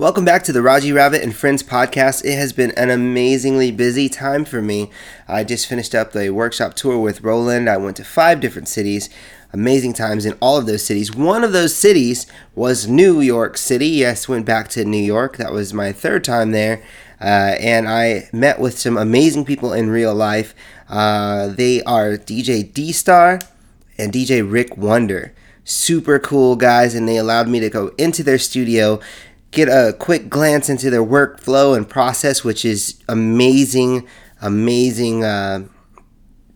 Welcome 0.00 0.24
back 0.24 0.44
to 0.44 0.52
the 0.52 0.62
Raji 0.62 0.92
Rabbit 0.94 1.22
and 1.22 1.36
Friends 1.36 1.62
podcast. 1.62 2.24
It 2.24 2.34
has 2.34 2.54
been 2.54 2.70
an 2.70 2.88
amazingly 2.88 3.70
busy 3.70 4.08
time 4.08 4.46
for 4.46 4.62
me. 4.62 4.90
I 5.28 5.44
just 5.44 5.66
finished 5.66 5.94
up 5.94 6.12
the 6.12 6.30
workshop 6.30 6.72
tour 6.72 6.98
with 6.98 7.20
Roland. 7.20 7.68
I 7.68 7.76
went 7.76 7.98
to 7.98 8.04
five 8.04 8.40
different 8.40 8.66
cities. 8.66 9.10
Amazing 9.52 9.92
times 9.92 10.24
in 10.24 10.38
all 10.40 10.56
of 10.56 10.64
those 10.64 10.82
cities. 10.82 11.14
One 11.14 11.44
of 11.44 11.52
those 11.52 11.76
cities 11.76 12.26
was 12.54 12.88
New 12.88 13.20
York 13.20 13.58
City. 13.58 13.88
Yes, 13.88 14.26
went 14.26 14.46
back 14.46 14.68
to 14.68 14.86
New 14.86 14.96
York. 14.96 15.36
That 15.36 15.52
was 15.52 15.74
my 15.74 15.92
third 15.92 16.24
time 16.24 16.52
there. 16.52 16.82
Uh, 17.20 17.56
and 17.60 17.86
I 17.86 18.30
met 18.32 18.58
with 18.58 18.78
some 18.78 18.96
amazing 18.96 19.44
people 19.44 19.74
in 19.74 19.90
real 19.90 20.14
life. 20.14 20.54
Uh, 20.88 21.48
they 21.48 21.82
are 21.82 22.12
DJ 22.12 22.72
D 22.72 22.92
Star 22.92 23.38
and 23.98 24.14
DJ 24.14 24.50
Rick 24.50 24.78
Wonder. 24.78 25.34
Super 25.62 26.18
cool 26.18 26.56
guys, 26.56 26.94
and 26.94 27.06
they 27.06 27.18
allowed 27.18 27.48
me 27.48 27.60
to 27.60 27.68
go 27.68 27.88
into 27.98 28.22
their 28.22 28.38
studio 28.38 28.98
get 29.50 29.68
a 29.68 29.92
quick 29.92 30.28
glance 30.28 30.68
into 30.68 30.90
their 30.90 31.04
workflow 31.04 31.76
and 31.76 31.88
process, 31.88 32.44
which 32.44 32.64
is 32.64 33.02
amazing, 33.08 34.06
amazing 34.40 35.24
uh, 35.24 35.66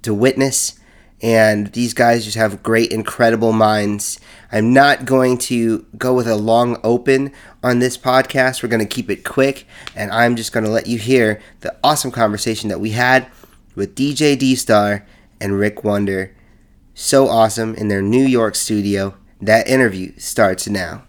to 0.03 0.15
witness. 0.15 0.79
And 1.23 1.69
these 1.69 1.95
guys 1.95 2.25
just 2.25 2.37
have 2.37 2.62
great, 2.62 2.93
incredible 2.93 3.53
minds. 3.53 4.20
I'm 4.53 4.73
not 4.73 5.07
going 5.07 5.39
to 5.39 5.87
go 5.97 6.12
with 6.12 6.29
a 6.29 6.37
long 6.37 6.79
open 6.84 7.33
on 7.62 7.79
this 7.79 7.97
podcast. 7.97 8.62
We're 8.62 8.69
going 8.69 8.87
to 8.87 8.95
keep 8.95 9.09
it 9.11 9.25
quick, 9.25 9.67
and 9.97 10.11
I'm 10.11 10.37
just 10.37 10.53
going 10.53 10.65
to 10.65 10.70
let 10.70 10.87
you 10.87 10.98
hear 10.98 11.41
the 11.61 11.75
awesome 11.83 12.11
conversation 12.11 12.69
that 12.69 12.81
we 12.81 12.91
had 12.91 13.27
with 13.75 13.95
DJ 13.95 14.39
D 14.39 14.55
Star 14.55 15.06
and 15.41 15.59
Rick 15.59 15.83
Wonder. 15.83 16.37
So 16.92 17.29
awesome 17.29 17.75
in 17.75 17.89
their 17.89 18.03
New 18.03 18.25
York 18.25 18.55
studio. 18.55 19.17
That 19.41 19.67
interview 19.67 20.12
starts 20.19 20.69
now. 20.69 21.05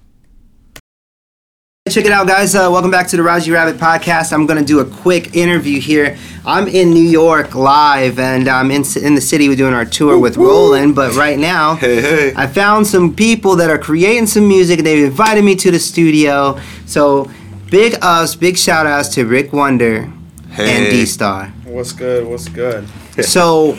Check 1.88 2.05
it 2.05 2.12
out, 2.12 2.25
guys. 2.25 2.55
Uh, 2.55 2.67
welcome 2.71 2.89
back 2.89 3.05
to 3.09 3.16
the 3.16 3.21
Raji 3.21 3.52
Rabbit 3.52 3.75
podcast. 3.80 4.34
I'm 4.34 4.48
going 4.48 4.57
to 4.57 4.66
do 4.66 4.80
a 4.80 4.85
quick 4.85 5.35
interview 5.35 5.80
here. 5.80 6.17
I'm 6.44 6.67
in 6.67 6.89
New 6.89 7.03
York 7.03 7.53
live, 7.53 8.17
and 8.17 8.47
I'm 8.47 8.72
in, 8.72 8.83
in 9.03 9.14
the 9.14 9.22
city. 9.22 9.47
We're 9.50 9.55
doing 9.55 9.75
our 9.75 9.86
tour 9.86 10.17
with 10.17 10.36
Roland, 10.36 10.95
but 10.95 11.13
right 11.13 11.38
now, 11.38 11.75
Hey, 11.75 12.02
hey. 12.02 12.33
I 12.36 12.47
found 12.47 12.88
some 12.88 13.16
people 13.16 13.56
that 13.58 13.69
are 13.69 13.78
creating 13.78 14.25
some 14.25 14.47
music. 14.47 14.80
They've 14.80 15.06
invited 15.06 15.44
me 15.45 15.53
to 15.58 15.69
the 15.69 15.78
studio. 15.78 16.59
So, 16.88 17.30
big 17.69 18.00
ups, 18.02 18.33
big 18.33 18.58
shout 18.58 18.88
outs 18.88 19.09
to 19.09 19.25
Rick 19.28 19.53
Wonder 19.53 20.11
and 20.58 20.89
D 20.89 21.06
Star. 21.06 21.50
What's 21.66 21.91
good? 21.91 22.25
What's 22.25 22.50
good? 22.50 22.89
So 23.22 23.78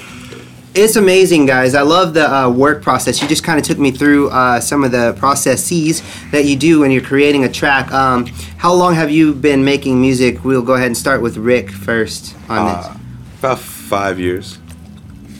it's 0.77 0.97
amazing, 0.97 1.47
guys. 1.47 1.75
I 1.75 1.83
love 1.83 2.15
the 2.15 2.31
uh, 2.33 2.51
work 2.51 2.83
process. 2.83 3.21
You 3.23 3.29
just 3.29 3.43
kind 3.45 3.59
of 3.59 3.65
took 3.65 3.79
me 3.79 3.91
through 3.91 4.31
uh, 4.31 4.61
some 4.61 4.85
of 4.85 4.93
the 4.93 5.15
processes 5.19 6.03
that 6.33 6.45
you 6.45 6.57
do 6.57 6.81
when 6.81 6.91
you're 6.91 7.03
creating 7.03 7.45
a 7.45 7.49
track. 7.51 7.91
Um, 7.93 8.27
how 8.59 8.73
long 8.73 8.95
have 8.95 9.11
you 9.11 9.35
been 9.35 9.65
making 9.65 10.01
music? 10.01 10.45
We'll 10.45 10.63
go 10.63 10.75
ahead 10.75 10.87
and 10.89 10.97
start 10.97 11.23
with 11.23 11.37
Rick 11.37 11.71
first 11.71 12.35
on 12.49 12.59
Uh, 12.59 12.97
about 13.39 13.59
five 13.59 14.19
years. 14.21 14.59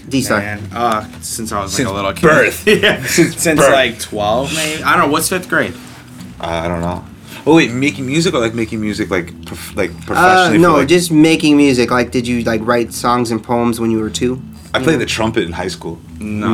D 0.09 0.23
Star. 0.23 0.41
Uh, 0.73 1.05
since 1.21 1.51
I 1.53 1.61
was 1.63 1.79
like 1.79 1.89
a 1.89 1.93
little 1.93 2.13
kid. 2.13 2.23
birth. 2.23 2.67
yeah. 2.83 3.03
Since, 3.07 3.45
birth. 3.45 3.73
like 3.73 3.99
12, 3.99 4.55
maybe. 4.55 4.83
I 4.85 4.97
don't 4.97 5.07
know. 5.07 5.13
What's 5.13 5.29
fifth 5.29 5.49
grade? 5.49 5.75
I 6.41 6.65
I 6.67 6.69
don't 6.69 6.81
know. 6.81 7.05
Oh 7.45 7.57
wait, 7.57 7.73
making 7.73 8.07
music 8.07 8.33
or 8.35 8.39
like 8.41 8.55
making 8.55 8.81
music 8.81 9.11
like 9.11 9.29
prof- 9.47 9.75
like 9.77 9.91
Uh, 9.91 10.01
professionally? 10.07 10.59
no, 10.59 10.73
for, 10.75 10.79
like, 10.81 10.89
just 10.89 11.11
making 11.11 11.57
music. 11.57 11.91
Like, 11.91 12.11
did 12.13 12.27
you 12.27 12.43
like 12.43 12.61
write 12.65 12.93
songs 12.93 13.31
and 13.33 13.43
poems 13.43 13.81
when 13.81 13.91
you 13.91 13.99
were 14.01 14.11
two? 14.11 14.41
I 14.77 14.85
played 14.85 15.01
the 15.01 15.07
trumpet 15.07 15.45
in 15.45 15.53
high 15.53 15.69
school. 15.69 15.99
No, 16.21 16.47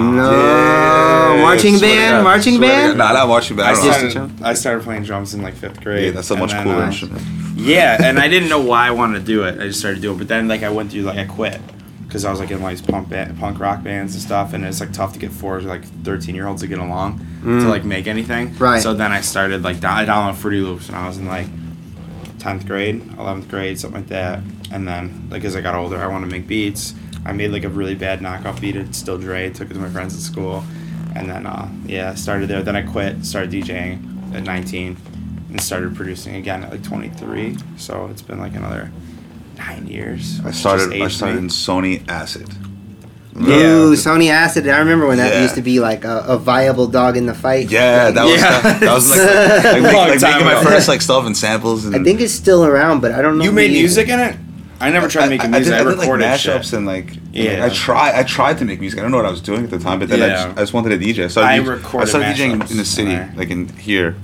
Yeah, 1.35 1.43
marching 1.43 1.79
band, 1.79 2.17
God, 2.17 2.25
marching 2.25 2.61
band. 2.61 2.97
God. 2.99 3.13
Nah, 3.13 3.13
not 3.19 3.29
marching 3.29 3.57
band. 3.57 3.69
I 3.69 3.73
I 3.73 3.75
don't 3.75 3.85
know. 3.85 3.91
Just- 3.93 4.11
started, 4.13 4.43
I 4.43 4.55
started 4.55 4.85
playing 4.85 5.03
drums 5.05 5.35
in 5.35 5.43
like 5.43 5.55
fifth 5.55 5.81
grade. 5.81 6.07
Yeah, 6.07 6.11
that's 6.13 6.31
a 6.31 6.37
much 6.37 6.53
cooler 6.53 6.77
uh, 6.83 6.87
instrument. 6.87 7.23
Yeah, 7.57 7.99
and 8.03 8.19
I 8.19 8.29
didn't 8.29 8.49
know 8.49 8.61
why 8.61 8.87
I 8.89 8.91
wanted 8.93 9.21
to 9.21 9.25
do 9.25 9.45
it. 9.45 9.61
I 9.61 9.67
just 9.67 9.79
started 9.79 10.01
doing 10.03 10.17
it. 10.17 10.19
But 10.19 10.29
then, 10.29 10.49
like, 10.49 10.63
I 10.63 10.71
went 10.71 10.91
through, 10.91 11.03
like, 11.03 11.19
I 11.19 11.25
quit. 11.27 11.61
Because 12.07 12.25
I 12.25 12.31
was, 12.31 12.41
like, 12.41 12.51
in, 12.51 12.61
like, 12.63 12.85
punk, 12.87 13.09
band, 13.09 13.39
punk 13.39 13.59
rock 13.61 13.83
bands 13.85 14.15
and 14.15 14.23
stuff. 14.23 14.53
And 14.53 14.65
it's, 14.65 14.81
like, 14.81 14.93
tough 14.93 15.13
to 15.13 15.19
get 15.19 15.31
four, 15.33 15.61
like, 15.61 15.85
13 16.03 16.35
year 16.35 16.47
olds 16.49 16.63
to 16.63 16.67
get 16.69 16.79
along 16.79 17.25
to, 17.43 17.69
like, 17.69 17.85
make 17.85 18.07
anything. 18.07 18.57
Right. 18.59 18.83
So 18.83 18.95
then 18.95 19.13
I 19.13 19.21
started, 19.21 19.63
like, 19.63 19.81
down- 19.81 19.97
I 19.99 20.05
downloaded 20.07 20.37
Fruity 20.37 20.61
Loops 20.61 20.89
when 20.89 20.97
I 20.99 21.07
was 21.07 21.19
in, 21.19 21.27
like, 21.27 21.47
10th 22.39 22.67
grade, 22.67 23.01
11th 23.19 23.49
grade, 23.49 23.79
something 23.79 24.01
like 24.01 24.09
that. 24.09 24.41
And 24.73 24.89
then, 24.89 25.29
like, 25.31 25.45
as 25.45 25.55
I 25.55 25.61
got 25.61 25.75
older, 25.75 25.99
I 26.03 26.07
wanted 26.07 26.27
to 26.31 26.33
make 26.33 26.47
beats. 26.49 26.95
I 27.25 27.33
made, 27.33 27.51
like, 27.53 27.65
a 27.65 27.69
really 27.69 27.95
bad 27.95 28.21
knockoff 28.21 28.61
beat 28.61 28.77
at 28.77 28.95
Still 28.95 29.19
Dre, 29.19 29.51
took 29.51 29.71
it 29.71 29.75
to 29.75 29.81
my 29.81 29.89
friends 29.89 30.15
at 30.15 30.21
school. 30.21 30.65
And 31.15 31.29
then, 31.29 31.47
uh, 31.47 31.69
yeah, 31.87 32.15
started 32.15 32.49
there. 32.49 32.63
Then 32.63 32.75
I 32.77 32.83
quit, 32.83 33.25
started 33.25 33.51
DJing 33.51 34.35
at 34.35 34.43
19, 34.45 34.97
and 35.51 35.61
started 35.61 35.95
producing 35.95 36.35
again 36.37 36.65
at, 36.65 36.71
like, 36.71 36.83
23. 36.83 37.57
So 37.77 38.07
it's 38.11 38.23
been, 38.23 38.39
like, 38.41 38.55
another 38.55 38.91
nine 39.59 39.87
years. 39.87 40.41
I 40.45 40.51
started. 40.51 40.93
I 41.01 41.09
started 41.09 41.37
me. 41.37 41.43
in 41.45 41.49
Sony 41.49 42.09
Acid. 42.09 42.49
Ooh, 43.35 43.93
Sony 43.95 44.29
Acid. 44.29 44.69
I 44.69 44.79
remember 44.81 45.07
when 45.07 45.17
that 45.19 45.33
Yeah. 45.33 45.43
used 45.43 45.55
to 45.55 45.63
be 45.63 45.81
like 45.81 46.05
a, 46.05 46.19
a 46.29 46.37
viable 46.37 46.87
dog 46.87 47.17
in 47.17 47.25
the 47.25 47.33
fight. 47.33 47.71
Yeah, 47.71 48.11
that 48.11 48.25
was 48.25 48.35
Yeah. 48.35 48.61
that, 48.61 48.81
that 48.81 48.93
was 48.95 49.11
like, 49.11 49.19
like, 49.83 49.83
like, 49.83 49.95
like 50.11 50.21
time 50.21 50.33
making 50.33 50.45
my 50.47 50.63
first 50.63 50.87
like 50.87 51.01
stuff 51.01 51.25
and 51.25 51.35
samples. 51.35 51.87
And 51.87 51.95
I 51.97 52.03
think 52.05 52.21
it's 52.21 52.35
still 52.35 52.63
around, 52.65 53.01
but 53.01 53.13
I 53.13 53.23
don't 53.23 53.39
know. 53.39 53.45
You 53.45 53.53
made 53.53 53.71
music 53.71 54.09
in 54.09 54.21
it? 54.21 54.37
I 54.83 54.91
never 54.91 55.09
tried 55.09 55.29
making 55.31 55.55
I, 55.55 55.59
music. 55.59 55.73
I, 55.75 55.77
I 55.77 55.79
did, 55.79 55.87
I 55.87 55.91
did 55.91 55.99
like 55.99 56.07
recorded 56.07 56.25
mashups 56.27 56.63
shit. 56.65 56.73
and 56.75 56.87
like 56.87 57.15
Yeah. 57.33 57.65
I 57.65 57.69
tried 57.69 58.15
I 58.15 58.23
tried 58.25 58.59
to 58.59 58.65
make 58.65 58.81
music. 58.81 58.99
I 58.99 59.03
don't 59.03 59.11
know 59.13 59.17
what 59.19 59.27
I 59.27 59.31
was 59.31 59.41
doing 59.41 59.65
at 59.65 59.71
the 59.71 59.79
time, 59.79 59.99
but 60.01 60.09
then 60.09 60.23
I, 60.23 60.29
just, 60.29 60.49
I 60.49 60.61
just 60.61 60.73
wanted 60.75 60.91
to 60.91 60.99
DJ. 60.99 61.25
I 61.25 61.29
started, 61.29 61.49
I 61.51 61.57
recorded 61.59 62.07
I 62.07 62.09
started 62.09 62.37
DJing 62.37 62.71
in 62.71 62.77
the 62.77 62.85
city, 62.85 63.11
when 63.15 63.31
I- 63.31 63.35
like 63.35 63.51
in 63.51 63.69
here. 63.69 64.17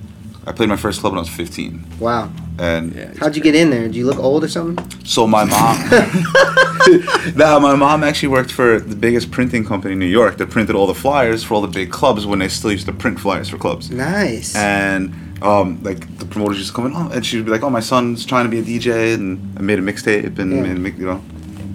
I 0.46 0.52
played 0.52 0.70
my 0.70 0.76
first 0.76 1.00
club 1.02 1.12
when 1.12 1.18
I 1.18 1.20
was 1.20 1.28
15, 1.28 1.84
Wow. 2.00 2.30
and 2.58 2.94
Yeah. 2.94 3.12
How'd 3.20 3.36
you 3.36 3.42
get 3.42 3.54
in 3.54 3.68
there? 3.68 3.82
Did 3.82 3.94
you 3.96 4.06
look 4.06 4.18
old 4.18 4.42
or 4.44 4.48
something? 4.48 4.78
so 5.04 5.26
my 5.26 5.44
mom. 5.44 5.76
nah, 7.36 7.58
my 7.58 7.74
mom 7.74 8.02
actually 8.02 8.30
worked 8.30 8.50
for 8.50 8.80
the 8.80 8.96
biggest 8.96 9.30
printing 9.30 9.64
company 9.66 9.92
in 9.92 9.98
New 9.98 10.06
York 10.06 10.38
that 10.38 10.48
printed 10.48 10.74
all 10.74 10.86
the 10.86 10.94
flyers 10.94 11.44
for 11.44 11.52
all 11.54 11.60
the 11.60 11.68
big 11.68 11.90
clubs 11.90 12.24
when 12.24 12.38
they 12.38 12.48
still 12.48 12.72
used 12.72 12.86
to 12.86 12.92
print 12.92 13.20
flyers 13.20 13.50
for 13.50 13.58
clubs. 13.58 13.90
Nice. 13.90 14.56
And 14.56 15.12
um, 15.42 15.82
like 15.82 16.18
the 16.18 16.24
promoters 16.26 16.58
just 16.58 16.74
coming, 16.74 16.92
come 16.92 17.06
in, 17.06 17.12
oh, 17.12 17.14
and 17.14 17.24
she'd 17.26 17.44
be 17.44 17.50
like, 17.50 17.62
"Oh, 17.62 17.70
my 17.70 17.80
son's 17.80 18.24
trying 18.26 18.44
to 18.44 18.50
be 18.50 18.58
a 18.58 18.62
DJ," 18.62 19.14
and 19.14 19.56
I 19.58 19.62
made 19.62 19.78
a 19.78 19.82
mixtape 19.82 20.38
and, 20.38 20.52
Yeah. 20.52 20.64
and 20.64 20.82
make, 20.82 20.98
you 20.98 21.06
know, 21.06 21.22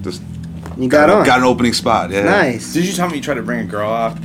just 0.02 0.22
you 0.78 0.88
got, 0.90 1.10
on. 1.10 1.26
got 1.26 1.40
an 1.40 1.46
opening 1.46 1.74
spot. 1.74 2.10
Yeah, 2.12 2.24
nice. 2.24 2.74
Did 2.74 2.86
you 2.86 2.94
tell 2.94 3.10
me 3.10 3.16
you 3.18 3.22
tried 3.22 3.36
to 3.36 3.44
bring 3.44 3.60
a 3.60 3.66
girl 3.66 3.90
out? 3.92 4.18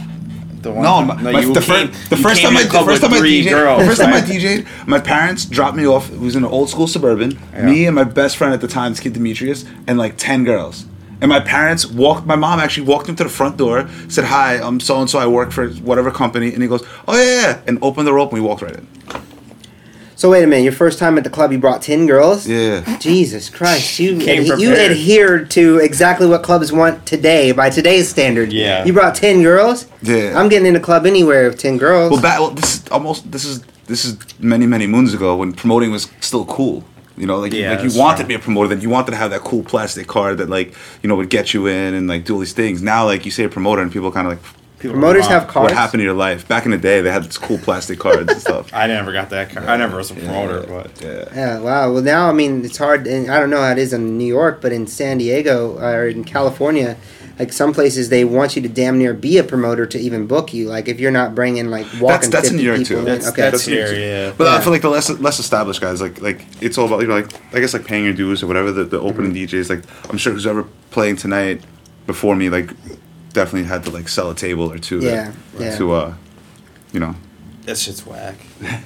The 0.63 0.73
one 0.73 0.83
No, 0.83 0.99
time? 0.99 1.07
my, 1.07 1.33
my- 1.33 1.41
you 1.41 1.55
the, 1.55 1.61
came- 1.61 1.89
first, 1.89 2.11
the 2.11 2.17
you 2.17 2.23
first 2.23 2.43
time 2.43 2.57
I 2.57 2.63
in 2.63 2.69
the 2.69 2.73
first 2.85 3.03
time 3.03 3.13
I 3.13 3.19
DJed, 3.19 3.49
girls, 3.51 3.81
the 3.81 3.87
first 3.87 4.01
time 4.01 4.13
I 4.13 4.21
right? 4.21 4.25
DJed, 4.29 4.87
my 4.89 4.99
parents 4.99 5.45
dropped 5.45 5.77
me 5.77 5.87
off. 5.87 6.11
It 6.13 6.19
was 6.19 6.35
in 6.35 6.43
an 6.45 6.51
old 6.51 6.69
school 6.69 6.89
suburban. 6.89 7.39
Yeah. 7.53 7.67
Me 7.67 7.87
and 7.87 7.95
my 7.95 8.03
best 8.05 8.37
friend 8.37 8.53
at 8.53 8.61
the 8.61 8.67
time, 8.69 8.91
this 8.93 8.99
kid 9.01 9.13
Demetrius, 9.13 9.65
and 9.87 9.99
like 9.99 10.17
ten 10.17 10.43
girls. 10.45 10.85
And 11.21 11.29
my 11.29 11.41
parents 11.41 11.85
walked. 11.87 12.27
My 12.27 12.37
mom 12.37 12.61
actually 12.61 12.87
walked 12.87 13.09
him 13.09 13.17
to 13.17 13.25
the 13.25 13.31
front 13.31 13.57
door, 13.57 13.89
said, 14.09 14.25
"Hi, 14.25 14.55
I'm 14.61 14.79
so 14.81 15.01
and 15.01 15.11
so. 15.11 15.19
I 15.19 15.27
work 15.27 15.51
for 15.53 15.69
whatever 15.69 16.11
company." 16.13 16.53
And 16.53 16.63
he 16.63 16.69
goes, 16.69 16.85
"Oh 17.09 17.17
yeah, 17.17 17.41
yeah," 17.41 17.61
and 17.67 17.79
opened 17.83 18.07
the 18.07 18.13
rope, 18.13 18.33
and 18.33 18.41
we 18.41 18.47
walked 18.49 18.63
right 18.63 18.77
in. 18.77 18.87
So 20.19 20.29
wait 20.31 20.43
a 20.43 20.49
minute. 20.49 20.65
Your 20.65 20.73
first 20.73 20.99
time 20.99 21.17
at 21.17 21.23
the 21.23 21.31
club, 21.31 21.53
you 21.53 21.59
brought 21.61 21.81
ten 21.81 22.05
girls. 22.09 22.45
Yeah. 22.49 22.99
Jesus 22.99 23.49
Christ! 23.49 24.01
You 24.01 24.19
Came 24.19 24.43
adhe- 24.43 24.59
you 24.61 24.75
adhered 24.75 25.49
to 25.53 25.79
exactly 25.79 26.27
what 26.27 26.43
clubs 26.43 26.73
want 26.73 27.07
today 27.07 27.53
by 27.53 27.71
today's 27.71 28.09
standard. 28.09 28.53
Yeah. 28.53 28.85
You 28.85 28.93
brought 28.93 29.15
ten 29.15 29.43
girls. 29.43 29.87
Yeah. 30.03 30.37
I'm 30.37 30.49
getting 30.49 30.67
in 30.67 30.75
a 30.75 30.81
club 30.81 31.07
anywhere 31.07 31.49
with 31.49 31.61
ten 31.61 31.79
girls. 31.79 32.11
Well, 32.11 32.21
back, 32.21 32.41
well, 32.41 32.51
this 32.51 32.79
is 32.83 32.89
almost 32.89 33.31
this 33.31 33.45
is 33.45 33.63
this 33.87 34.05
is 34.05 34.17
many 34.41 34.67
many 34.67 34.89
moons 34.89 35.15
ago 35.15 35.37
when 35.37 35.53
promoting 35.53 35.93
was 35.93 36.11
still 36.21 36.45
cool. 36.47 36.83
You 37.17 37.27
know, 37.29 37.39
like, 37.39 37.53
Yeah, 37.53 37.71
like 37.77 37.85
you 37.85 37.97
wanted 37.97 38.17
true. 38.17 38.25
to 38.25 38.29
be 38.29 38.35
a 38.35 38.39
promoter, 38.41 38.75
that 38.75 38.83
you 38.83 38.91
wanted 38.91 39.13
to 39.13 39.17
have 39.19 39.31
that 39.31 39.43
cool 39.43 39.63
plastic 39.63 40.09
card 40.09 40.39
that 40.39 40.49
like 40.51 40.75
you 41.01 41.09
know 41.09 41.15
would 41.15 41.31
get 41.31 41.55
you 41.55 41.69
in 41.69 41.95
and 41.95 42.09
like 42.09 42.25
do 42.25 42.35
all 42.35 42.41
these 42.41 42.53
things. 42.55 42.83
Now, 42.83 43.05
like 43.05 43.25
you 43.25 43.31
say 43.31 43.45
a 43.45 43.49
promoter 43.49 43.83
and 43.83 43.93
people 43.93 44.11
kind 44.11 44.27
of 44.27 44.33
like, 44.33 44.43
People 44.79 44.93
Promoters 44.93 45.27
have 45.27 45.43
wrong. 45.45 45.51
cards. 45.53 45.73
what 45.73 45.77
happened 45.77 46.01
to 46.01 46.05
your 46.05 46.15
life? 46.15 46.47
Back 46.47 46.65
in 46.65 46.71
the 46.71 46.79
day, 46.79 47.01
they 47.01 47.11
had 47.11 47.25
this 47.25 47.37
cool 47.37 47.59
plastic 47.59 47.99
cards 47.99 48.31
and 48.31 48.41
stuff. 48.41 48.71
I 48.73 48.87
never 48.87 49.13
got 49.13 49.31
that. 49.31 49.51
Car- 49.51 49.67
I 49.67 49.77
never 49.77 49.97
was 49.97 50.11
a 50.13 50.15
promoter, 50.15 50.65
but 50.69 51.01
Yeah. 51.03 51.25
Yeah, 51.35 51.59
wow. 51.59 51.93
Well, 51.93 52.03
now 52.03 52.29
I 52.29 52.33
mean 52.33 52.65
it's 52.65 52.77
hard, 52.79 53.07
and 53.09 53.29
I 53.31 53.41
don't 53.41 53.51
know 53.51 53.61
how 53.61 53.73
it 53.73 53.79
is 53.79 53.93
in 53.93 54.17
New 54.19 54.27
York, 54.27 54.61
but 54.61 54.73
in 54.73 54.87
San 54.87 55.19
Diego 55.19 55.77
or 55.79 56.07
in 56.07 56.23
California, 56.23 56.97
like 57.41 57.53
some 57.53 57.73
places 57.73 58.09
they 58.09 58.25
want 58.25 58.55
you 58.55 58.63
to 58.63 58.69
damn 58.69 58.99
near 58.99 59.15
be 59.15 59.39
a 59.39 59.43
promoter 59.45 59.85
to 59.87 59.99
even 59.99 60.27
book 60.29 60.55
you. 60.55 60.69
Like 60.69 60.87
if 60.87 61.01
you're 61.01 61.11
not 61.11 61.35
bringing 61.35 61.71
like 61.71 61.87
walking 62.01 62.31
that's 62.31 62.51
in 62.51 62.53
50 62.53 62.57
New 62.59 62.63
York, 62.63 62.79
people 62.79 62.95
too. 62.95 62.99
in- 63.01 63.05
that's, 63.05 63.29
okay. 63.29 63.43
that's 63.43 63.65
here, 63.65 63.93
yeah. 63.95 64.33
But 64.37 64.45
Yeah. 64.45 64.57
I 64.57 64.61
feel 64.61 64.73
like 64.73 64.83
the 64.83 64.91
less 64.91 65.11
less 65.11 65.41
established 65.41 65.81
guys, 65.81 66.01
like 66.01 66.21
like 66.21 66.45
it's 66.61 66.79
all 66.79 66.87
about 66.87 67.01
you 67.01 67.09
know 67.09 67.15
like 67.17 67.33
I 67.53 67.59
guess 67.59 67.75
like 67.75 67.85
paying 67.85 68.05
your 68.05 68.15
dues 68.15 68.45
or 68.45 68.47
whatever. 68.47 68.71
The, 68.71 68.85
the 68.85 69.01
opening 69.01 69.33
Mm-hmm. 69.35 69.57
DJs, 69.57 69.71
like 69.71 69.83
I'm 70.11 70.19
sure 70.19 70.33
who's 70.33 70.47
ever 70.47 70.65
playing 70.93 71.17
tonight 71.17 71.63
before 72.07 72.37
me, 72.37 72.49
like 72.49 72.71
definitely 73.33 73.69
had 73.69 73.85
to 73.85 73.91
like 73.91 74.09
sell 74.09 74.31
a 74.31 74.35
table 74.35 74.71
or 74.71 74.79
two. 74.79 75.01
Yeah, 75.01 75.33
to, 75.57 75.65
yeah. 75.65 75.77
to 75.77 75.93
uh, 75.93 76.15
you 76.93 77.01
know, 77.01 77.15
That 77.65 77.77
shit's 77.77 78.07
whack. 78.07 78.37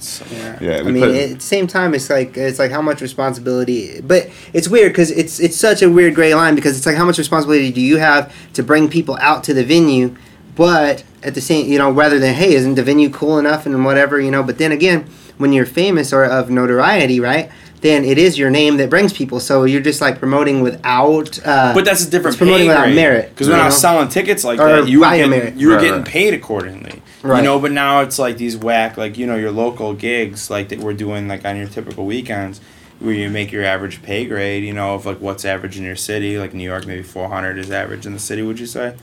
So 0.00 0.24
Yeah. 0.30 0.58
Yeah, 0.60 0.76
I 0.78 0.82
mean, 0.82 1.02
put- 1.02 1.14
at 1.14 1.34
the 1.36 1.40
same 1.40 1.66
time, 1.66 1.94
it's 1.94 2.10
like 2.10 2.36
it's 2.36 2.58
like 2.58 2.70
how 2.70 2.82
much 2.82 3.00
responsibility. 3.00 4.00
But 4.00 4.30
it's 4.52 4.68
weird 4.68 4.92
because 4.92 5.10
it's 5.10 5.40
it's 5.40 5.56
such 5.56 5.82
a 5.82 5.90
weird 5.90 6.14
gray 6.14 6.34
line 6.34 6.54
because 6.54 6.76
it's 6.76 6.86
like 6.86 6.96
how 6.96 7.04
much 7.04 7.18
responsibility 7.18 7.70
do 7.72 7.80
you 7.80 7.98
have 7.98 8.34
to 8.54 8.62
bring 8.62 8.88
people 8.88 9.16
out 9.20 9.44
to 9.44 9.54
the 9.54 9.64
venue, 9.64 10.16
but 10.56 11.04
at 11.22 11.34
the 11.34 11.40
same, 11.40 11.70
you 11.70 11.78
know, 11.78 11.90
rather 11.90 12.18
than 12.18 12.34
hey, 12.34 12.54
isn't 12.54 12.74
the 12.74 12.82
venue 12.82 13.08
cool 13.10 13.38
enough 13.38 13.64
and 13.66 13.84
whatever, 13.84 14.20
you 14.20 14.30
know. 14.30 14.42
But 14.42 14.58
then 14.58 14.72
again, 14.72 15.06
when 15.38 15.52
you're 15.52 15.66
famous 15.66 16.12
or 16.12 16.24
of 16.24 16.50
notoriety, 16.50 17.20
right? 17.20 17.50
Then 17.82 18.04
it 18.04 18.16
is 18.16 18.38
your 18.38 18.48
name 18.48 18.76
that 18.78 18.88
brings 18.88 19.12
people. 19.12 19.38
So 19.40 19.64
you're 19.64 19.80
just 19.82 20.00
like 20.00 20.18
promoting 20.18 20.62
without. 20.62 21.38
Uh, 21.44 21.74
But 21.74 21.84
that's 21.84 22.06
a 22.06 22.10
different 22.10 22.34
it's 22.34 22.38
promoting 22.38 22.68
without 22.68 22.84
grade. 22.84 22.94
merit. 22.96 23.30
Because 23.30 23.48
when 23.48 23.56
you 23.58 23.62
I 23.62 23.66
was 23.66 23.76
selling 23.80 24.08
tickets 24.08 24.44
like 24.44 24.60
Or 24.60 24.82
that, 24.82 24.88
you 24.88 25.00
were 25.00 25.06
getting, 25.06 25.30
merit. 25.30 25.54
you 25.56 25.66
were 25.68 25.74
Right, 25.74 25.82
getting 25.82 25.98
right. 26.02 26.06
paid 26.08 26.32
accordingly. 26.32 27.02
Right. 27.24 27.38
You 27.38 27.42
know, 27.44 27.58
but 27.58 27.72
now 27.72 28.00
it's 28.00 28.18
like 28.18 28.36
these 28.38 28.56
whack, 28.56 28.96
like 28.96 29.18
you 29.18 29.26
know, 29.26 29.36
your 29.36 29.50
local 29.50 29.94
gigs, 29.94 30.48
like 30.48 30.68
that 30.70 30.78
we're 30.78 30.92
doing, 30.94 31.26
like 31.28 31.44
on 31.44 31.56
your 31.56 31.66
typical 31.68 32.06
weekends, 32.06 32.60
where 33.00 33.14
you 33.14 33.28
make 33.30 33.50
your 33.52 33.64
average 33.64 34.00
pay 34.02 34.26
grade. 34.26 34.62
You 34.64 34.72
know, 34.72 34.94
of 34.94 35.04
like 35.04 35.18
what's 35.20 35.44
average 35.44 35.76
in 35.76 35.82
your 35.82 35.96
city. 35.96 36.38
Like 36.38 36.54
New 36.54 36.64
York, 36.64 36.86
maybe 36.86 37.02
four 37.02 37.28
hundred 37.28 37.58
is 37.58 37.70
average 37.72 38.06
in 38.06 38.12
the 38.12 38.18
city. 38.20 38.42
Would 38.42 38.60
you 38.60 38.66
say? 38.66 38.94